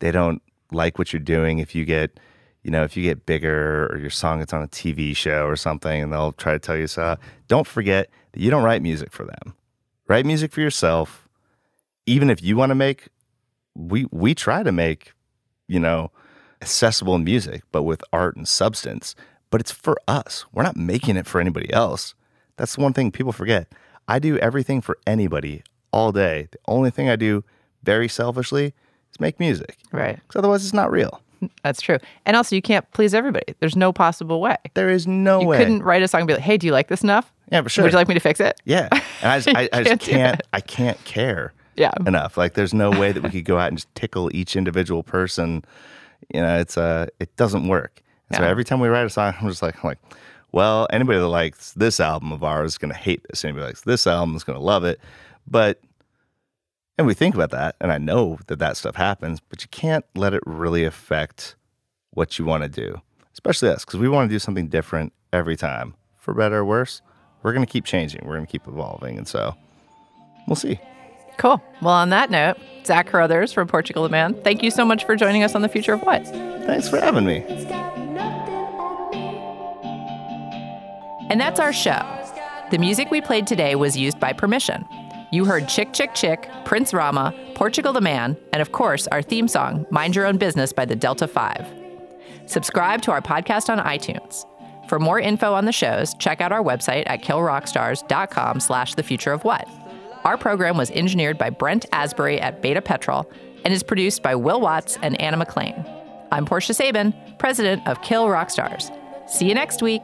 they 0.00 0.10
don't 0.10 0.42
like 0.72 0.98
what 0.98 1.12
you're 1.12 1.20
doing 1.20 1.60
if 1.60 1.74
you 1.74 1.84
get 1.84 2.18
you 2.64 2.70
know 2.70 2.82
if 2.82 2.96
you 2.96 3.04
get 3.04 3.24
bigger 3.24 3.86
or 3.86 3.98
your 3.98 4.10
song 4.10 4.40
gets 4.40 4.52
on 4.52 4.62
a 4.62 4.68
TV 4.68 5.14
show 5.14 5.46
or 5.46 5.54
something 5.54 6.02
and 6.02 6.12
they'll 6.12 6.32
try 6.32 6.52
to 6.52 6.58
tell 6.58 6.76
you 6.76 6.88
so 6.88 7.16
don't 7.46 7.68
forget 7.68 8.10
that 8.32 8.40
you 8.40 8.50
don't 8.50 8.64
write 8.64 8.82
music 8.82 9.12
for 9.12 9.24
them 9.24 9.54
write 10.08 10.26
music 10.26 10.50
for 10.50 10.60
yourself 10.60 11.28
even 12.06 12.30
if 12.30 12.42
you 12.42 12.56
want 12.56 12.70
to 12.70 12.74
make 12.74 13.08
we 13.74 14.06
we 14.10 14.34
try 14.34 14.62
to 14.62 14.72
make 14.72 15.12
you 15.68 15.78
know 15.80 16.10
accessible 16.62 17.18
music 17.18 17.62
but 17.72 17.82
with 17.84 18.02
art 18.12 18.36
and 18.36 18.46
substance 18.48 19.14
but 19.50 19.60
it's 19.60 19.72
for 19.72 19.96
us 20.08 20.44
we're 20.52 20.62
not 20.62 20.76
making 20.76 21.16
it 21.16 21.26
for 21.26 21.40
anybody 21.40 21.72
else 21.72 22.14
that's 22.56 22.76
the 22.76 22.82
one 22.82 22.92
thing 22.92 23.10
people 23.10 23.32
forget 23.32 23.72
i 24.08 24.18
do 24.18 24.36
everything 24.38 24.80
for 24.80 24.98
anybody 25.06 25.62
all 25.92 26.12
day 26.12 26.48
the 26.52 26.58
only 26.68 26.90
thing 26.90 27.08
i 27.08 27.16
do 27.16 27.42
very 27.82 28.08
selfishly 28.08 28.66
is 29.12 29.20
make 29.20 29.38
music 29.40 29.76
Right. 29.92 30.16
because 30.16 30.38
otherwise 30.38 30.64
it's 30.64 30.74
not 30.74 30.90
real 30.90 31.20
That's 31.64 31.80
true. 31.80 31.96
And 32.26 32.36
also, 32.36 32.54
you 32.54 32.60
can't 32.60 32.84
please 32.92 33.14
everybody. 33.14 33.54
There's 33.60 33.74
no 33.74 33.94
possible 33.94 34.42
way. 34.42 34.58
there 34.74 34.90
is 34.90 35.06
no 35.06 35.40
You 35.40 35.46
way 35.46 35.56
couldn't 35.56 35.82
write 35.82 36.02
a 36.02 36.08
song 36.08 36.20
and 36.20 36.28
be 36.28 36.34
like, 36.34 36.42
hey, 36.42 36.58
do 36.58 36.66
you 36.66 36.72
like 36.74 36.88
this 36.88 37.02
enough? 37.02 37.32
yeah 37.50 37.62
for 37.62 37.70
sure 37.70 37.82
Would 37.84 37.92
you 37.92 37.96
like 37.96 38.08
me 38.08 38.12
to 38.14 38.20
fix 38.20 38.40
it? 38.40 38.60
yeah 38.66 38.88
and 38.92 39.32
i 39.32 39.38
just, 39.40 39.56
I, 39.56 39.68
I 39.72 39.82
just 39.84 40.00
can't 40.02 40.42
i 40.52 40.60
can't 40.60 41.02
care 41.04 41.54
Yeah. 41.76 41.92
enough. 42.06 42.36
Like 42.36 42.54
there's 42.54 42.74
no 42.74 42.90
way 42.90 43.12
that 43.12 43.22
we 43.22 43.30
could 43.30 43.44
go 43.44 43.58
out 43.58 43.68
and 43.68 43.78
just 43.78 43.94
tickle 43.94 44.30
each 44.34 44.56
individual 44.56 45.02
person. 45.02 45.64
You 46.34 46.42
know, 46.42 46.58
it's 46.58 46.76
uh 46.76 47.06
it 47.18 47.34
doesn't 47.36 47.68
work. 47.68 48.02
And 48.30 48.38
So 48.38 48.44
every 48.44 48.64
time 48.64 48.80
we 48.80 48.88
write 48.88 49.06
a 49.06 49.10
song, 49.10 49.34
I'm 49.40 49.48
just 49.48 49.62
like, 49.62 49.76
I'm 49.76 49.88
like, 49.88 49.98
well, 50.52 50.86
anybody 50.90 51.18
that 51.18 51.26
likes 51.28 51.72
this 51.72 52.00
album 52.00 52.32
of 52.32 52.44
ours 52.44 52.72
is 52.72 52.78
gonna 52.78 52.94
hate 52.94 53.24
this. 53.28 53.44
Anybody 53.44 53.62
that 53.62 53.68
likes 53.68 53.80
this 53.82 54.06
album 54.06 54.36
is 54.36 54.44
gonna 54.44 54.60
love 54.60 54.84
it. 54.84 55.00
But 55.46 55.80
and 56.98 57.06
we 57.06 57.14
think 57.14 57.34
about 57.34 57.50
that, 57.52 57.76
and 57.80 57.90
I 57.90 57.96
know 57.98 58.38
that 58.48 58.58
that 58.58 58.76
stuff 58.76 58.94
happens, 58.94 59.40
but 59.40 59.62
you 59.62 59.68
can't 59.70 60.04
let 60.14 60.34
it 60.34 60.42
really 60.44 60.84
affect 60.84 61.56
what 62.10 62.38
you 62.38 62.44
want 62.44 62.62
to 62.62 62.68
do, 62.68 63.00
especially 63.32 63.70
us, 63.70 63.86
because 63.86 63.98
we 63.98 64.06
want 64.08 64.28
to 64.28 64.34
do 64.34 64.38
something 64.38 64.68
different 64.68 65.14
every 65.32 65.56
time, 65.56 65.94
for 66.18 66.34
better 66.34 66.58
or 66.58 66.64
worse. 66.66 67.00
We're 67.42 67.54
gonna 67.54 67.64
keep 67.64 67.86
changing. 67.86 68.26
We're 68.26 68.34
gonna 68.34 68.46
keep 68.46 68.68
evolving, 68.68 69.16
and 69.16 69.26
so 69.26 69.54
we'll 70.46 70.56
see. 70.56 70.78
Cool. 71.40 71.62
Well, 71.80 71.94
on 71.94 72.10
that 72.10 72.30
note, 72.30 72.58
Zach 72.84 73.08
Carothers 73.08 73.54
from 73.54 73.66
Portugal 73.66 74.02
the 74.02 74.10
Man, 74.10 74.34
thank 74.42 74.62
you 74.62 74.70
so 74.70 74.84
much 74.84 75.06
for 75.06 75.16
joining 75.16 75.42
us 75.42 75.54
on 75.54 75.62
The 75.62 75.70
Future 75.70 75.94
of 75.94 76.02
What. 76.02 76.26
Thanks 76.26 76.86
for 76.86 76.98
having 76.98 77.24
me. 77.24 77.38
And 81.30 81.40
that's 81.40 81.58
our 81.58 81.72
show. 81.72 81.98
The 82.70 82.76
music 82.76 83.10
we 83.10 83.22
played 83.22 83.46
today 83.46 83.74
was 83.74 83.96
used 83.96 84.20
by 84.20 84.34
permission. 84.34 84.84
You 85.32 85.46
heard 85.46 85.66
Chick 85.66 85.94
Chick 85.94 86.12
Chick, 86.12 86.46
Prince 86.66 86.92
Rama, 86.92 87.32
Portugal 87.54 87.94
the 87.94 88.02
Man, 88.02 88.36
and 88.52 88.60
of 88.60 88.72
course, 88.72 89.06
our 89.06 89.22
theme 89.22 89.48
song, 89.48 89.86
Mind 89.90 90.14
Your 90.14 90.26
Own 90.26 90.36
Business 90.36 90.74
by 90.74 90.84
the 90.84 90.94
Delta 90.94 91.26
5. 91.26 91.66
Subscribe 92.44 93.00
to 93.00 93.12
our 93.12 93.22
podcast 93.22 93.70
on 93.70 93.78
iTunes. 93.78 94.44
For 94.90 94.98
more 94.98 95.18
info 95.18 95.54
on 95.54 95.64
the 95.64 95.72
shows, 95.72 96.12
check 96.18 96.42
out 96.42 96.52
our 96.52 96.62
website 96.62 97.04
at 97.06 97.22
killrockstars.com 97.22 98.60
slash 98.60 98.94
the 98.94 99.02
future 99.02 99.32
of 99.32 99.42
what. 99.42 99.66
Our 100.24 100.36
program 100.36 100.76
was 100.76 100.90
engineered 100.90 101.38
by 101.38 101.48
Brent 101.50 101.86
Asbury 101.92 102.40
at 102.40 102.60
Beta 102.60 102.82
Petrol 102.82 103.30
and 103.64 103.72
is 103.72 103.82
produced 103.82 104.22
by 104.22 104.34
Will 104.34 104.60
Watts 104.60 104.98
and 105.02 105.18
Anna 105.20 105.38
McLean. 105.38 105.84
I'm 106.30 106.44
Portia 106.44 106.74
Sabin, 106.74 107.14
president 107.38 107.86
of 107.88 108.02
Kill 108.02 108.28
Rock 108.28 108.50
Stars. 108.50 108.90
See 109.26 109.48
you 109.48 109.54
next 109.54 109.82
week. 109.82 110.02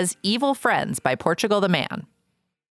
Was 0.00 0.16
Evil 0.24 0.54
Friends 0.54 0.98
by 0.98 1.14
Portugal 1.14 1.60
the 1.60 1.68
Man. 1.68 2.03